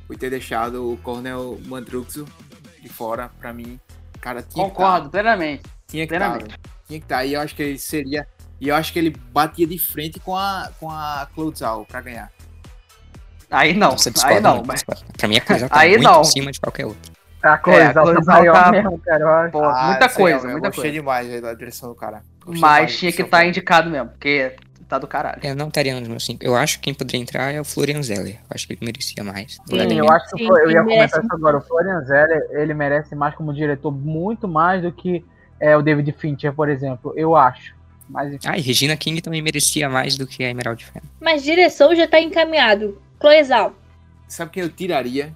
[0.06, 2.24] foi ter deixado o Cornel Mandruxo
[2.80, 3.80] de fora, pra mim.
[4.20, 5.64] Cara, tinha Concordo, que plenamente.
[5.64, 6.46] tá, tinha que Plenamente.
[6.50, 7.24] tá, tinha que estar.
[7.24, 8.28] E eu acho que ele seria.
[8.60, 12.30] E eu acho que ele batia de frente com a, com a Cloudzal pra ganhar.
[13.50, 14.82] Aí não, Você aí não, mas.
[14.82, 16.20] Pra mim a coisa tá Aí muito não.
[16.20, 17.12] em cima de qualquer outra.
[17.42, 19.22] A coisa, É, a coisa tá maior tá- mesmo, cara.
[19.22, 19.52] eu acho.
[19.52, 20.92] Pô, Ah, muita sei, coisa, eu muita gostei coisa.
[20.98, 22.22] demais da direção do cara.
[22.44, 23.50] Gostei Mas demais tinha que estar filme.
[23.50, 24.56] indicado mesmo, porque
[24.88, 25.40] tá do caralho.
[25.44, 26.42] Eu não estaria nos meus cinco.
[26.44, 28.34] Eu acho que quem poderia entrar é o Florian Zeller.
[28.34, 29.58] Eu acho que ele merecia mais.
[29.68, 31.56] Sim, eu acho que Sim, eu ia merece comentar isso agora.
[31.58, 35.24] O Florian Zeller, ele merece mais como diretor, muito mais do que
[35.60, 37.12] é, o David Fincher, por exemplo.
[37.16, 37.76] Eu acho.
[38.08, 38.48] Mas enfim.
[38.48, 41.08] Ah, e Regina King também merecia mais do que a Emerald Fennel.
[41.20, 43.00] Mas direção já tá encaminhado.
[43.18, 43.74] Cloezal.
[44.28, 45.34] Sabe quem eu tiraria?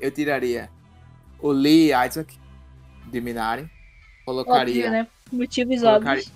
[0.00, 0.70] Eu tiraria
[1.40, 2.38] o Lee Isaac
[3.06, 3.62] de Minari.
[3.62, 4.90] Óbvio, Colocaria.
[4.90, 5.06] né?
[5.32, 6.32] Motivos Colocaria- óbvios.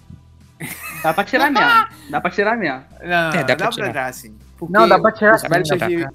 [1.02, 2.10] Dá pra tirar mesmo.
[2.10, 2.85] Dá pra tirar mesmo.
[3.02, 4.06] Não, É, dá dá, pra pra tirar.
[4.06, 4.36] assim.
[4.70, 6.09] Não, dá pra tirar os méritos, de,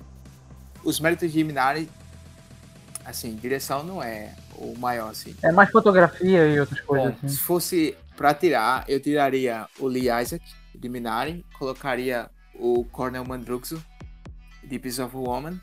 [0.84, 1.90] os méritos de Minari,
[3.04, 5.36] assim, direção não é o maior, assim.
[5.44, 7.28] É mais fotografia e outras coisas Bom, assim.
[7.28, 10.42] se fosse pra tirar, eu tiraria o Lee Isaac
[10.74, 13.84] de Minari, colocaria o Cornel Mandruxo
[14.68, 15.60] de Piece of a Woman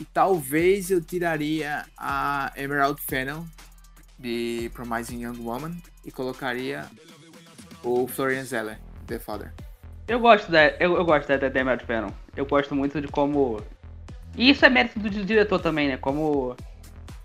[0.00, 3.44] e talvez eu tiraria a Emerald Fennel
[4.18, 6.86] de Promising Young Woman e colocaria
[7.82, 9.52] o Florian Zeller, The Father.
[10.06, 10.68] Eu gosto da.
[10.78, 12.12] Eu, eu gosto da, da Emerald Fennel.
[12.36, 13.62] Eu gosto muito de como.
[14.36, 15.96] E isso é mérito do di- diretor também, né?
[15.96, 16.56] Como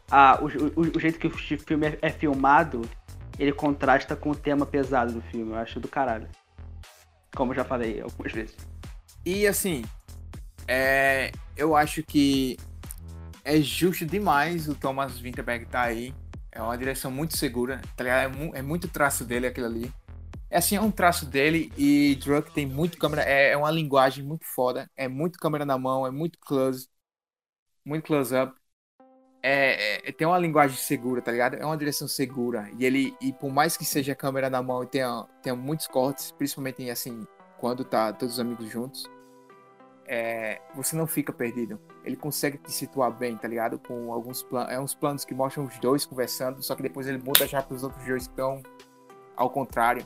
[0.09, 0.45] a, o,
[0.79, 2.81] o, o jeito que o fi- filme é, é filmado,
[3.39, 5.51] ele contrasta com o tema pesado do filme.
[5.51, 6.27] Eu acho do caralho.
[7.35, 8.55] Como eu já falei algumas vezes.
[9.25, 9.83] E assim,
[10.67, 12.57] é, eu acho que
[13.43, 16.13] é justo demais o Thomas Winterberg tá aí.
[16.51, 18.05] É uma direção muito segura, tá?
[18.05, 19.93] É, é muito traço dele aquilo ali.
[20.49, 24.23] É assim, é um traço dele e Drunk tem muito câmera, é, é uma linguagem
[24.23, 26.87] muito foda, é muito câmera na mão, é muito close,
[27.85, 28.55] muito close up.
[29.43, 31.55] É, é- tem uma linguagem segura, tá ligado?
[31.55, 32.69] É uma direção segura.
[32.79, 36.31] E ele, e por mais que seja câmera na mão e tenha, tenha muitos cortes,
[36.31, 37.27] principalmente assim,
[37.59, 39.05] quando tá todos os amigos juntos,
[40.07, 41.79] é, você não fica perdido.
[42.03, 43.79] Ele consegue te situar bem, tá ligado?
[43.79, 44.71] Com alguns planos.
[44.71, 47.83] É uns planos que mostram os dois conversando, só que depois ele muda já pros
[47.83, 48.61] outros dois que estão
[49.35, 50.05] ao contrário.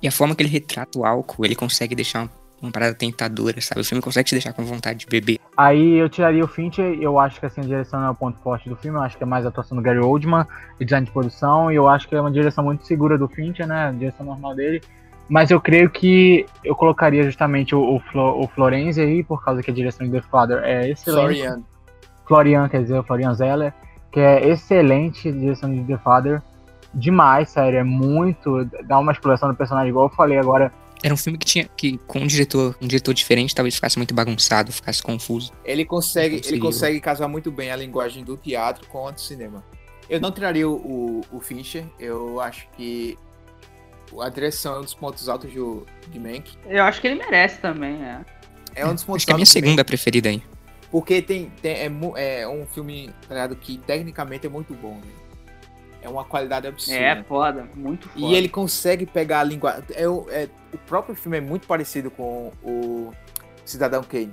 [0.00, 2.30] E a forma que ele retrata o álcool, ele consegue deixar uma,
[2.62, 3.80] uma parada tentadora, sabe?
[3.80, 5.38] O filme consegue te deixar com vontade de beber.
[5.56, 8.38] Aí eu tiraria o Fincher, eu acho que assim, a direção não é o ponto
[8.38, 10.46] forte do filme, eu acho que é mais a atuação do Gary Oldman,
[10.80, 13.66] o design de produção, e eu acho que é uma direção muito segura do Fincher,
[13.66, 14.80] né, a direção normal dele.
[15.28, 19.62] Mas eu creio que eu colocaria justamente o, o, Flo, o Florenzi aí, por causa
[19.62, 21.40] que a direção de The Father é excelente.
[21.40, 21.62] Florian.
[22.26, 23.74] Florian, quer dizer, o Florian Zeller,
[24.10, 26.42] que é excelente direção de The Father.
[26.94, 28.64] Demais, sério, é muito.
[28.86, 30.72] Dá uma exploração do personagem, igual eu falei agora.
[31.02, 34.14] Era um filme que tinha que, com um diretor, um diretor diferente, talvez ficasse muito
[34.14, 35.52] bagunçado, ficasse confuso.
[35.64, 39.62] Ele consegue, ele consegue casar muito bem a linguagem do teatro com a do cinema.
[40.10, 43.16] Eu não tiraria o, o, o Fincher, eu acho que
[44.20, 46.56] a direção é um dos pontos altos do, de Mank.
[46.66, 48.24] Eu acho que ele merece também, é.
[48.74, 50.42] É um dos pontos Acho que é a minha altos segunda preferida aí.
[50.90, 51.72] porque tem, tem
[52.16, 54.94] é, é um filme tá ligado, que tecnicamente é muito bom.
[54.94, 55.12] né?
[56.00, 56.98] É uma qualidade absurda.
[57.00, 58.24] É, foda, muito foda.
[58.24, 59.82] E ele consegue pegar a língua.
[59.94, 63.12] É, o- é- o próprio filme é muito parecido com o
[63.64, 64.32] Cidadão Kane.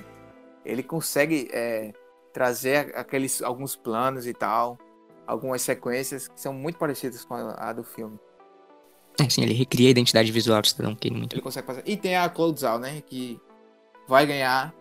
[0.63, 1.91] Ele consegue é,
[2.31, 4.77] trazer aqueles alguns planos e tal,
[5.25, 8.19] algumas sequências que são muito parecidas com a, a do filme.
[9.19, 11.83] Assim, ele recria a identidade visual do Cidadão Kane muito Ele consegue fazer.
[11.85, 13.01] E tem a Cloudzal, né?
[13.01, 13.39] Que
[14.07, 14.73] vai ganhar.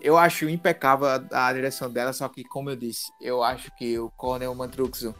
[0.00, 3.98] Eu acho impecável a, a direção dela, só que, como eu disse, eu acho que
[3.98, 5.14] o Cornel Mantruxo,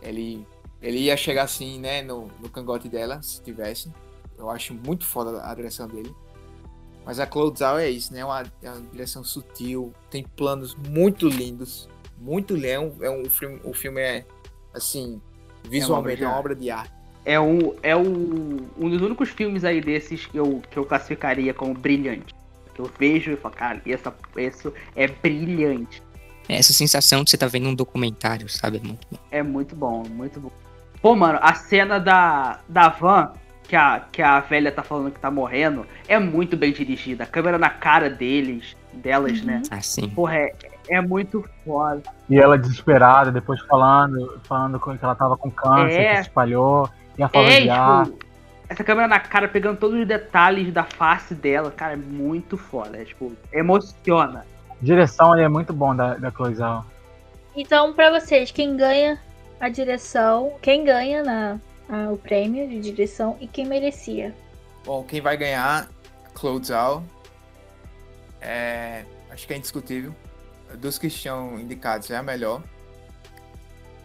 [0.00, 0.46] ele,
[0.80, 3.92] ele ia chegar assim, né, no, no cangote dela, se tivesse.
[4.38, 6.14] Eu acho muito foda a direção dele.
[7.04, 8.24] Mas a Cloudzal é isso, né?
[8.24, 11.88] Uma, é uma direção sutil, tem planos muito lindos,
[12.18, 12.66] muito lindo.
[12.66, 14.24] É um, é um filme, o filme é,
[14.72, 15.20] assim,
[15.64, 16.92] visualmente é uma obra de arte.
[16.92, 16.99] É,
[17.38, 21.74] um, é um, um dos únicos filmes aí desses que eu, que eu classificaria como
[21.74, 22.34] brilhante.
[22.74, 26.02] Que eu vejo e falo, cara, essa, isso é brilhante.
[26.48, 28.78] É essa sensação de você tá vendo um documentário, sabe?
[28.78, 29.18] É muito bom.
[29.30, 30.50] É muito bom, muito bom.
[31.02, 33.32] Pô, mano, a cena da, da van,
[33.64, 37.24] que a, que a velha tá falando que tá morrendo, é muito bem dirigida.
[37.24, 39.46] A câmera na cara deles, delas, Uhum.
[39.46, 39.62] né?
[39.70, 40.08] Assim.
[40.08, 40.54] Porra, é,
[40.88, 42.02] é muito foda.
[42.28, 46.08] E ela desesperada, depois falando, falando que ela tava com câncer, É.
[46.10, 46.88] que se espalhou,
[47.20, 48.04] e a falta É, de ar.
[48.06, 48.18] tipo,
[48.68, 52.96] essa câmera na cara pegando todos os detalhes da face dela, cara, é muito foda.
[53.00, 54.46] É, tipo, emociona.
[54.80, 56.84] Direção ele é muito bom da, da Cloizal.
[57.54, 59.18] Então, pra vocês, quem ganha
[59.60, 64.34] a direção, quem ganha na, a- o prêmio de direção e quem merecia?
[64.84, 65.88] Bom, quem vai ganhar?
[66.32, 67.02] Cloudzal.
[68.40, 70.14] é, acho que é indiscutível.
[70.78, 72.62] Dos que estão indicados é a melhor.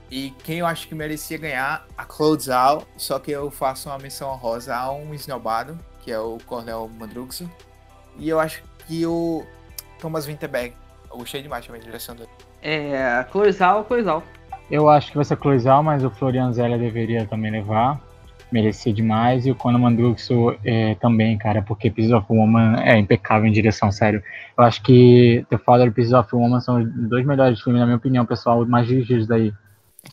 [0.10, 3.98] E quem eu acho que merecia ganhar, a Close Out, só que eu faço uma
[3.98, 7.50] menção honrosa a um esnobado, que é o Cornel Mandruxo.
[8.18, 9.44] E eu acho que o
[10.00, 10.74] Thomas Winterberg,
[11.12, 12.30] eu gostei demais também da direção dele.
[12.62, 14.24] É, Cloizal, Cloizal.
[14.70, 18.00] Eu acho que vai ser Cloizal, mas o Florian Zella deveria também levar.
[18.52, 19.46] Merecia demais.
[19.46, 23.92] E o Conan Mandruxo é, também, cara, porque Pieces of Woman é impecável em direção,
[23.92, 24.24] sério.
[24.58, 27.86] Eu acho que The Father e Pieces of Woman são os dois melhores filmes, na
[27.86, 29.54] minha opinião, pessoal, mais dirigidos daí.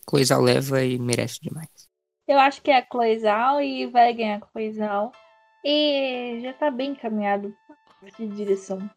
[0.05, 1.69] Coisa leva e merece demais.
[2.27, 5.11] Eu acho que é a Cloizal e vai ganhar a Cloizal.
[5.63, 7.53] E já tá bem encaminhado
[8.17, 8.89] de direção.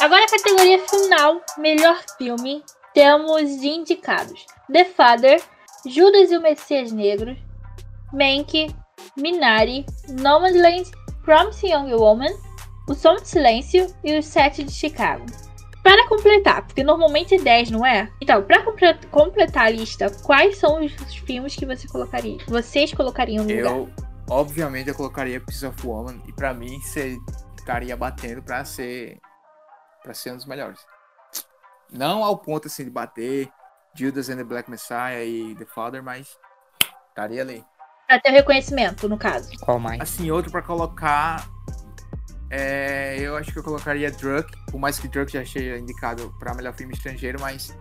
[0.00, 2.62] Agora a categoria final, melhor filme,
[2.94, 5.42] temos de indicados: The Father,
[5.84, 7.36] Judas e o Messias Negro,
[8.12, 8.74] Mank,
[9.16, 10.90] Minari, Nomadland,
[11.28, 12.32] Promising Young Woman,
[12.88, 15.26] O Som de Silêncio e Os Sete de Chicago.
[15.82, 18.10] Para completar, porque normalmente é 10, não é?
[18.18, 22.38] Então, para comple completar a lista, quais são os filmes que você colocaria?
[22.46, 23.94] Vocês colocariam no Eu, lugar?
[24.30, 26.18] obviamente, eu colocaria Pieces of Woman.
[26.26, 27.18] E pra mim, você
[27.58, 29.20] ficaria batendo pra ser,
[30.02, 30.80] pra ser um dos melhores.
[31.92, 33.50] Não ao ponto, assim, de bater
[33.94, 36.38] Judas and the Black Messiah e The Father, mas
[37.10, 37.62] estaria ali.
[38.08, 39.50] Pra ter reconhecimento, no caso.
[39.60, 40.00] Qual mais?
[40.00, 41.46] Assim, outro pra colocar.
[42.50, 46.54] É, eu acho que eu colocaria Druk, por mais que Druk já seja indicado pra
[46.54, 47.76] melhor filme estrangeiro, mas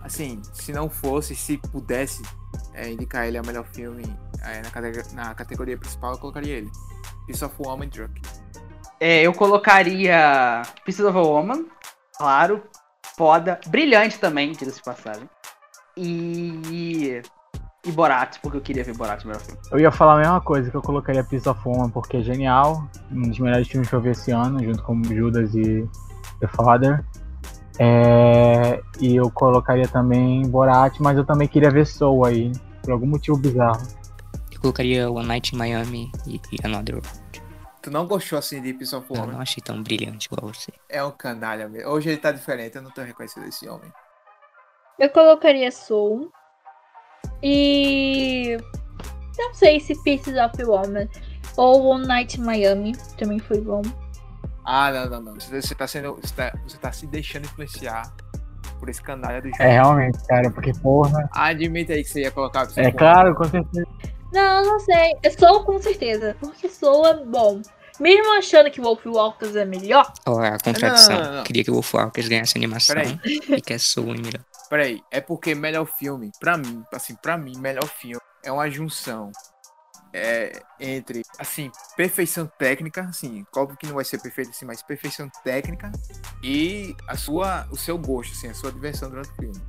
[0.00, 2.22] assim, se não fosse, se pudesse
[2.72, 4.04] é, indicar ele a melhor filme
[4.44, 6.70] é, na, cate- na categoria principal, eu colocaria ele.
[7.26, 8.22] Piece of Woman e Druk.
[9.00, 11.66] É, eu colocaria Pieces of a Woman,
[12.16, 12.62] claro,
[13.16, 15.28] foda, brilhante também, diga-se de passagem.
[15.96, 17.20] E.
[17.84, 19.60] E Borat, porque eu queria ver Borat meu filme.
[19.70, 22.88] Eu ia falar a mesma coisa, que eu colocaria Piece of Woman porque é genial.
[23.10, 25.86] Um dos melhores filmes que eu vi esse ano, junto com Judas e
[26.40, 27.04] The Father.
[27.78, 32.52] É, e eu colocaria também Borat, mas eu também queria ver Soul aí,
[32.82, 33.82] por algum motivo bizarro.
[34.52, 37.42] Eu colocaria One Night in Miami e e Another Round.
[37.82, 39.32] Tu não gostou assim de Piece of Eu Woman?
[39.34, 40.72] não achei tão brilhante igual você.
[40.88, 41.90] É um canalha mesmo.
[41.90, 43.92] Hoje ele tá diferente, eu não tô reconhecendo esse homem.
[44.98, 46.32] Eu colocaria Soul.
[47.42, 48.56] E.
[49.36, 51.08] Não sei se Pieces of Woman
[51.56, 53.82] ou One Night in Miami também foi bom.
[54.64, 55.34] Ah, não, não, não.
[55.34, 56.14] Você, você tá sendo.
[56.20, 58.14] Você tá, você tá se deixando influenciar
[58.78, 59.62] por esse canalha do jogo.
[59.62, 61.28] É realmente, cara, porque porra.
[61.32, 63.86] Admita aí que você ia colocar Piece É claro, com certeza.
[64.32, 65.14] Não, não sei.
[65.22, 66.36] Eu Soul com certeza.
[66.40, 67.60] Porque Soul é bom.
[68.00, 71.22] Mesmo achando que Wolf Walkers é melhor, Ó, a contradição.
[71.22, 71.44] não, não.
[71.44, 73.20] Queria que o Wolf Walkers ganhasse animação Peraí.
[73.24, 74.40] e que a Soul melhor.
[74.68, 79.30] Peraí, é porque melhor filme, pra mim, assim, pra mim, melhor filme é uma junção
[80.12, 85.28] é, entre, assim, perfeição técnica, assim, óbvio que não vai ser perfeito assim, mas perfeição
[85.42, 85.90] técnica
[86.42, 89.60] e a sua, o seu gosto, assim, a sua diversão durante o filme.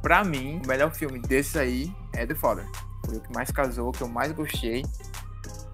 [0.00, 2.66] Pra mim, o melhor filme desses aí é The Father.
[3.04, 4.82] Foi o que mais casou, o que eu mais gostei.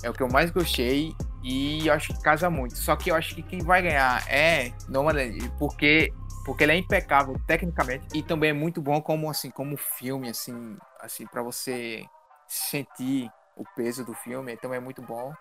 [0.02, 2.76] É o que eu mais gostei e eu acho que casa muito.
[2.76, 6.12] Só que eu acho que quem vai ganhar é Nomadland, porque
[6.44, 10.76] porque ele é impecável tecnicamente e também é muito bom como assim como filme assim
[11.00, 12.04] assim para você
[12.48, 15.32] sentir o peso do filme então é muito bom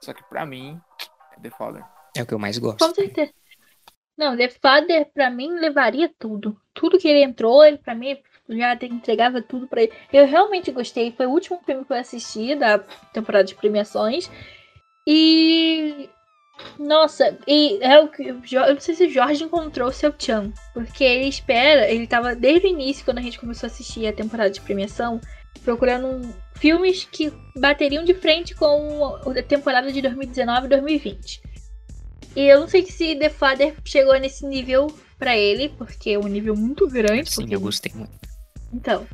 [0.00, 0.80] só que pra mim
[1.36, 1.84] é The Father
[2.16, 2.78] É o que eu mais gosto.
[2.78, 3.32] com certeza.
[4.16, 6.60] Não, The Father pra mim levaria tudo.
[6.74, 8.18] Tudo que ele entrou, ele pra mim
[8.50, 9.92] já entregava tudo pra ele.
[10.12, 11.10] Eu realmente gostei.
[11.12, 12.78] Foi o último filme que eu assisti da
[13.14, 14.30] temporada de premiações.
[15.06, 16.10] E.
[16.78, 18.22] Nossa, e é o que.
[18.24, 20.52] Eu não sei se o Jorge encontrou o seu Chan.
[20.72, 21.90] Porque ele espera.
[21.90, 25.20] Ele tava desde o início, quando a gente começou a assistir a temporada de premiação,
[25.64, 31.42] procurando filmes que bateriam de frente com a temporada de 2019 e 2020.
[32.36, 34.86] E eu não sei se The Father chegou nesse nível
[35.18, 37.30] pra ele, porque é um nível muito grande.
[37.30, 38.12] Sim, porque- eu gostei muito.
[38.72, 39.06] Então.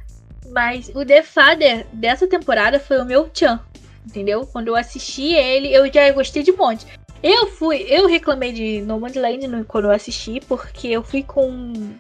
[0.51, 3.59] Mas o The Father dessa temporada foi o meu Chan.
[4.07, 4.47] Entendeu?
[4.47, 6.87] Quando eu assisti ele, eu já gostei de um monte.
[7.23, 11.99] Eu fui, eu reclamei de Nomadland no- quando eu assisti, porque eu fui com um,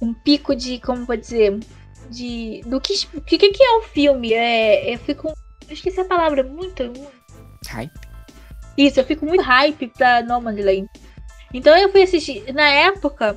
[0.00, 1.58] um pico de, como vou dizer,
[2.10, 2.60] de.
[2.66, 4.32] Do que, o que, que é o filme?
[4.32, 5.28] É, eu fui com.
[5.28, 7.10] Eu esqueci a palavra, muito, muito
[7.68, 7.90] Hype.
[8.78, 10.88] isso, eu fico muito hype pra Nomadland.
[11.52, 12.52] Então eu fui assistir.
[12.54, 13.36] Na época,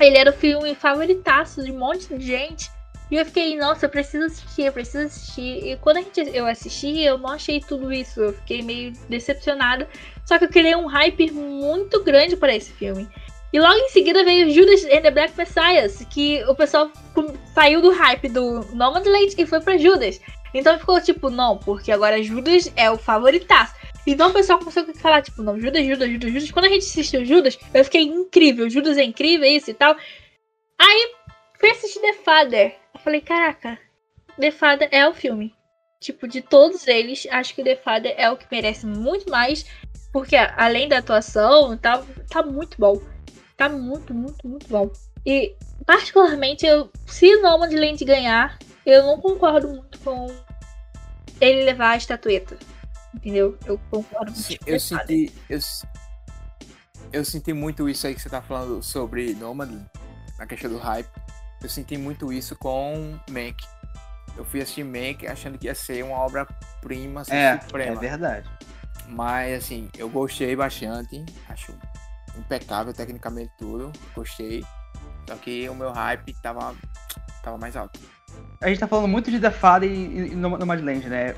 [0.00, 2.70] ele era o filme favoritaço de um monte de gente.
[3.12, 5.66] E eu fiquei, nossa, eu preciso assistir, eu preciso assistir.
[5.66, 8.22] E quando a gente, eu assisti, eu não achei tudo isso.
[8.22, 9.86] Eu fiquei meio decepcionada.
[10.24, 13.06] Só que eu criei um hype muito grande para esse filme.
[13.52, 16.90] E logo em seguida veio Judas and the Black Messiah, que o pessoal
[17.54, 20.18] saiu do hype do Nomadland e foi pra Judas.
[20.54, 23.74] Então ficou tipo, não, porque agora Judas é o favoritaço.
[24.06, 26.50] Então o pessoal começou a falar, tipo, não, Judas, Judas, Judas, Judas.
[26.50, 28.70] Quando a gente assistiu Judas, eu fiquei incrível.
[28.70, 29.94] Judas é incrível, isso e tal.
[30.78, 31.12] Aí
[31.60, 32.81] fui assistir The Father.
[33.02, 33.80] Eu falei, caraca,
[34.38, 35.52] The Father é o filme.
[36.00, 39.66] Tipo, de todos eles, acho que The Father é o que merece muito mais.
[40.12, 43.02] Porque além da atuação, tá, tá muito bom.
[43.56, 44.88] Tá muito, muito, muito bom.
[45.26, 48.56] E, particularmente, eu, se o Nomadland ganhar,
[48.86, 50.28] eu não concordo muito com
[51.40, 52.56] ele levar a estatueta.
[53.12, 53.58] Entendeu?
[53.66, 55.32] Eu concordo Sim, com eu senti.
[55.50, 55.58] Eu,
[57.12, 59.90] eu senti muito isso aí que você tá falando sobre Nomadland,
[60.38, 61.21] na questão do hype.
[61.62, 63.56] Eu senti muito isso com Mank.
[64.36, 68.00] Eu fui assistir Mank achando que ia ser uma obra-prima, assim, É, é suprema.
[68.00, 68.48] verdade.
[69.08, 71.24] Mas assim, eu gostei bastante.
[71.48, 71.72] Acho
[72.38, 73.92] impecável tecnicamente tudo.
[74.14, 74.64] Gostei.
[75.28, 76.74] Só que o meu hype tava,
[77.42, 78.00] tava mais alto.
[78.62, 81.34] A gente tá falando muito de The Father e, e No- Nomadland, né?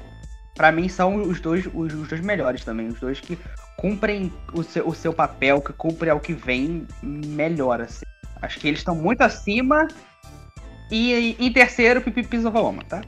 [0.54, 2.86] Pra mim são os dois, os, os dois melhores também.
[2.86, 3.36] Os dois que
[3.76, 8.04] cumprem o seu, o seu papel, que cumprem ao que vem melhor, assim.
[8.40, 9.88] Acho que eles estão muito acima.
[10.90, 13.02] E em terceiro, Pipi Piece of a Woman, tá?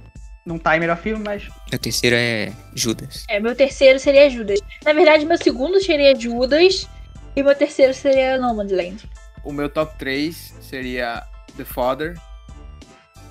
[0.44, 1.48] Não tá em melhor filme, mas.
[1.70, 3.24] Meu terceiro é Judas.
[3.28, 4.60] É, meu terceiro seria Judas.
[4.84, 6.88] Na verdade, meu segundo seria Judas.
[7.34, 9.10] E meu terceiro seria Nomadland.
[9.44, 11.22] O meu top 3 seria
[11.56, 12.18] The Father,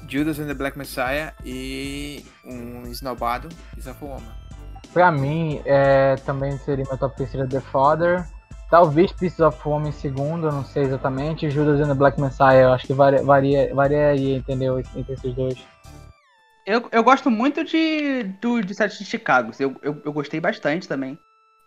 [0.08, 4.36] Judas and the Black Messiah e um esnobado, Is of a Woman.
[4.94, 8.26] Pra mim, é, também seria meu top 3 seria The Father.
[8.70, 11.50] Talvez Pieces of Woman em segundo, eu não sei exatamente.
[11.50, 14.80] Judas and the Black Messiah, eu acho que varia, varia, variaria, entendeu?
[14.80, 15.58] Entre esses dois.
[16.66, 19.52] Eu, eu gosto muito de, do, de Sete de Chicago.
[19.60, 21.18] Eu, eu, eu gostei bastante também.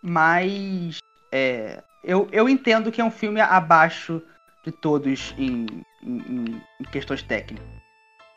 [0.01, 0.97] Mas.
[1.31, 4.21] É, eu, eu entendo que é um filme abaixo
[4.63, 5.65] de todos em,
[6.03, 7.65] em, em- questões técnicas.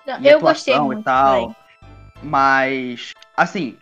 [0.06, 1.04] Não, eu gostei atuação e muito.
[1.04, 1.56] tal.
[2.22, 3.76] Mas, assim,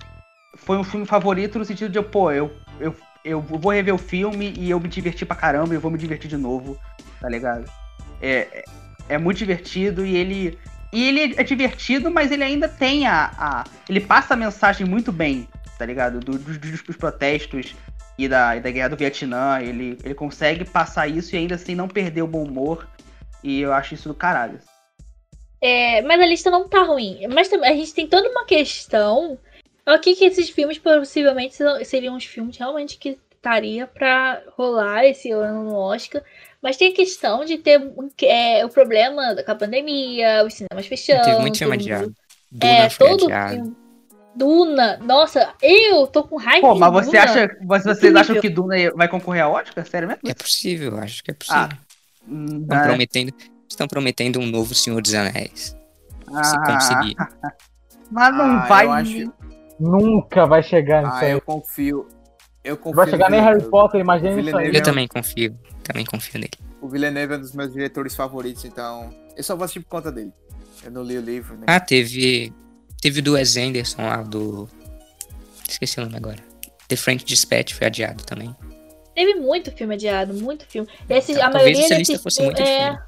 [0.55, 2.95] foi um filme favorito no sentido de, pô, eu, eu,
[3.25, 6.29] eu vou rever o filme e eu me diverti pra caramba e vou me divertir
[6.29, 6.79] de novo,
[7.21, 7.71] tá ligado?
[8.21, 8.65] É, é,
[9.11, 10.59] é muito divertido e ele.
[10.93, 13.31] E ele é divertido, mas ele ainda tem a.
[13.39, 15.49] a- ele passa a mensagem muito bem,
[15.79, 16.19] tá ligado?
[16.21, 17.75] Do- dos, dos- dos protestos
[18.19, 19.61] e da, e da guerra do Vietnã.
[19.61, 22.89] Ele, ele consegue passar isso e ainda assim não perder o bom humor.
[23.43, 24.59] E eu acho isso do caralho.
[25.63, 27.27] É, mas a lista não tá ruim.
[27.33, 29.39] Mas a gente tem toda uma questão.
[29.87, 35.65] Aqui que esses filmes possivelmente seriam os filmes realmente que estaria pra rolar esse ano
[35.65, 36.23] no Oscar.
[36.63, 37.81] Mas tem a questão de ter
[38.23, 41.23] é, o problema da com a pandemia, os cinemas fechando.
[41.25, 42.15] Teve muito filme adiado.
[42.53, 43.55] Duna É, foi todo adiado.
[43.55, 43.77] filme.
[44.37, 46.67] Duna, nossa, eu tô com raiva.
[46.69, 47.23] Pô, de mas você Duna.
[47.25, 47.57] acha.
[47.63, 48.21] Mas vocês Incrível.
[48.21, 49.85] acham que Duna vai concorrer ao Oscar?
[49.87, 50.21] Sério mesmo?
[50.29, 51.63] É possível, acho que é possível.
[51.63, 51.79] Ah,
[52.23, 53.33] Estão ah, prometendo,
[53.69, 55.75] estão prometendo um novo Senhor dos Anéis.
[56.27, 57.17] Se ah, conseguir.
[58.11, 58.87] Mas não Ah, vai.
[58.87, 59.33] eu acho-
[59.81, 61.33] Nunca vai chegar nisso Ah, aí.
[61.33, 62.07] eu confio.
[62.63, 63.65] Eu confio Não vai chegar nem Harry.
[63.65, 64.69] Potter, imagina isso aí.
[64.69, 65.59] Eu é também confio.
[65.83, 66.51] Também confio nele.
[66.81, 70.13] O Villeneuve é um dos meus diretores favoritos, então eu só vou assistir por conta
[70.13, 70.33] dele.
[70.85, 71.65] Eu não li o livro, né?
[71.67, 72.53] Ah, teve.
[73.01, 74.69] Teve do Wes Anderson lá, do.
[75.69, 76.39] Esqueci o nome agora.
[76.89, 78.55] The French Dispatch foi adiado também.
[79.15, 80.89] Teve muito filme adiado, muito filme.
[81.09, 82.99] Esse, Então, a maioria desses lista fosse filmes- muito é.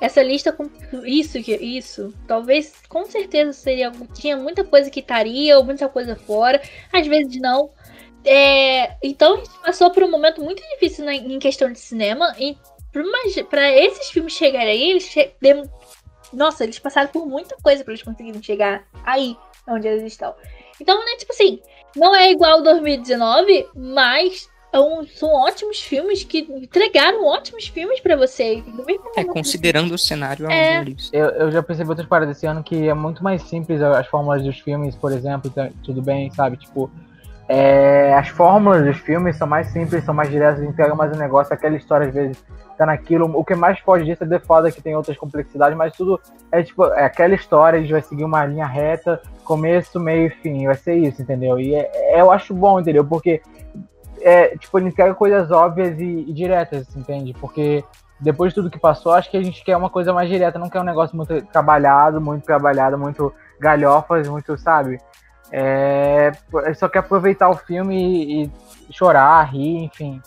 [0.00, 0.68] Essa lista com
[1.04, 6.60] isso isso, talvez com certeza seria tinha muita coisa que estaria ou muita coisa fora,
[6.92, 7.70] às vezes não.
[8.24, 12.34] É, então a gente passou por um momento muito difícil na- em questão de cinema
[12.38, 12.56] e
[13.48, 15.68] para esses filmes chegarem aí, eles che- dem-
[16.32, 19.36] nossa, eles passaram por muita coisa para eles conseguirem chegar aí
[19.68, 20.34] onde eles estão.
[20.80, 21.60] Então, né, tipo assim,
[21.96, 24.48] não é igual 2019, mas
[24.80, 28.62] um- são ótimos filmes que entregaram ótimos filmes pra você.
[29.16, 30.76] É, considerando o cenário, É.
[30.76, 30.96] é um.
[31.12, 34.42] Eu, eu já percebi outras paradas esse ano que é muito mais simples as fórmulas
[34.42, 36.56] dos filmes, por exemplo, tá- tudo bem, sabe?
[36.56, 36.90] Tipo,
[37.48, 41.14] é, as fórmulas dos filmes são mais simples, são mais diretas, a gente pega mais
[41.14, 42.42] um negócio, aquela história às vezes
[42.76, 43.30] tá naquilo.
[43.38, 46.18] O que mais foge disso é The Foda, que tem outras complexidades, mas tudo
[46.50, 50.30] é tipo, é aquela história, a gente vai seguir uma linha reta, começo, meio e
[50.30, 51.60] fim, vai ser isso, entendeu?
[51.60, 53.04] E é- é- eu acho bom, entendeu?
[53.04, 53.42] Porque
[54.24, 57.34] é, tipo, ele pega coisas óbvias e, e diretas, entende?
[57.34, 57.84] Porque
[58.18, 60.70] depois de tudo que passou, acho que a gente quer uma coisa mais direta, não
[60.70, 64.98] quer um negócio muito trabalhado, muito trabalhado, muito galhofas, muito, sabe?
[65.52, 66.32] É,
[66.74, 68.50] só quer aproveitar o filme e, e
[68.90, 70.22] chorar, rir, enfim.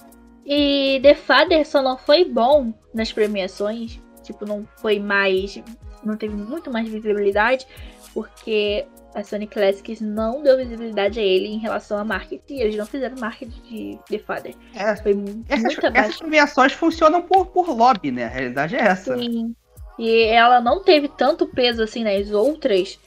[0.45, 3.99] E The Father só não foi bom nas premiações.
[4.22, 5.61] Tipo, não foi mais.
[6.03, 7.68] Não teve muito mais visibilidade.
[8.14, 8.86] Porque
[9.18, 12.60] a Sony Classics não deu visibilidade a ele em relação a marketing.
[12.60, 14.53] Eles não fizeram marketing de The Father.
[14.76, 15.11] É, Foi
[15.49, 18.26] essas, muito essas premiações funcionam por, por lobby, né?
[18.26, 19.18] A realidade é essa.
[19.18, 19.56] Sim.
[19.98, 22.99] E ela não teve tanto peso assim nas outras.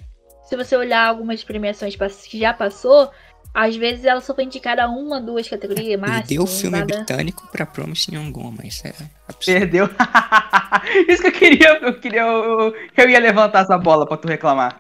[0.49, 3.09] Se você olhar algumas premiações que já passou,
[3.55, 6.19] às vezes ela só foi indicada a uma, duas categorias máximo.
[6.27, 8.65] Perdeu o filme nada- britânico pra Promising Young Woman.
[8.65, 8.93] Isso é
[9.29, 9.61] absurdo.
[9.61, 9.89] Perdeu.
[11.09, 11.79] Isso que eu queria.
[11.81, 12.23] Eu queria.
[12.23, 14.77] Eu, eu ia levantar essa bola pra tu reclamar.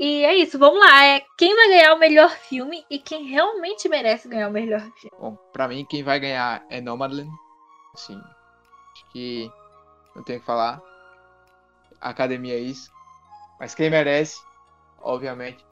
[0.00, 1.04] E é isso, vamos lá.
[1.04, 5.14] É quem vai ganhar o melhor filme e quem realmente merece ganhar o melhor filme.
[5.20, 7.30] Bom, pra mim, quem vai ganhar é Nomadland.
[7.92, 8.18] Assim,
[8.94, 9.52] acho que
[10.16, 10.80] não tenho que falar.
[12.00, 12.90] A academia é isso.
[13.58, 14.40] Mas quem merece,
[15.02, 15.62] obviamente,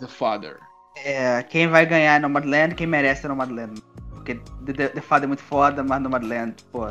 [0.00, 0.58] The Father.
[0.96, 3.80] É, quem vai ganhar é Nomadland, quem merece é Nomadland.
[4.10, 6.88] Porque The, The, The Father é muito foda, mas Nomadland, pô.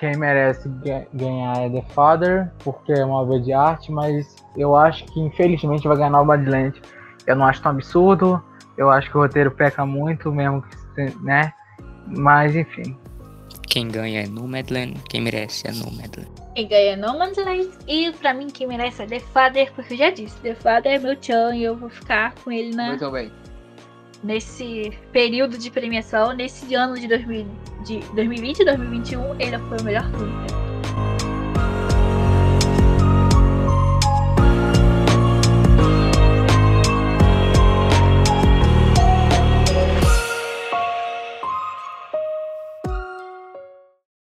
[0.00, 4.74] Quem merece ga- ganhar é The Father, porque é uma obra de arte, mas eu
[4.74, 6.80] acho que infelizmente vai ganhar o Badland.
[7.26, 8.42] Eu não acho tão absurdo,
[8.78, 10.64] eu acho que o roteiro peca muito, mesmo
[11.20, 11.52] né?
[12.06, 12.96] Mas enfim.
[13.68, 16.30] Quem ganha é Nomadland, quem merece é Nomadland.
[16.54, 17.70] Quem ganha é No Man's Land.
[17.86, 20.98] E pra mim, quem merece é The Father, porque eu já disse, The Father é
[20.98, 23.30] meu tchan e eu vou ficar com ele na, Muito bem.
[24.22, 27.46] Nesse período de premiação, nesse ano de, 2000,
[27.84, 31.29] de 2020 e 2021, ele foi o melhor filme.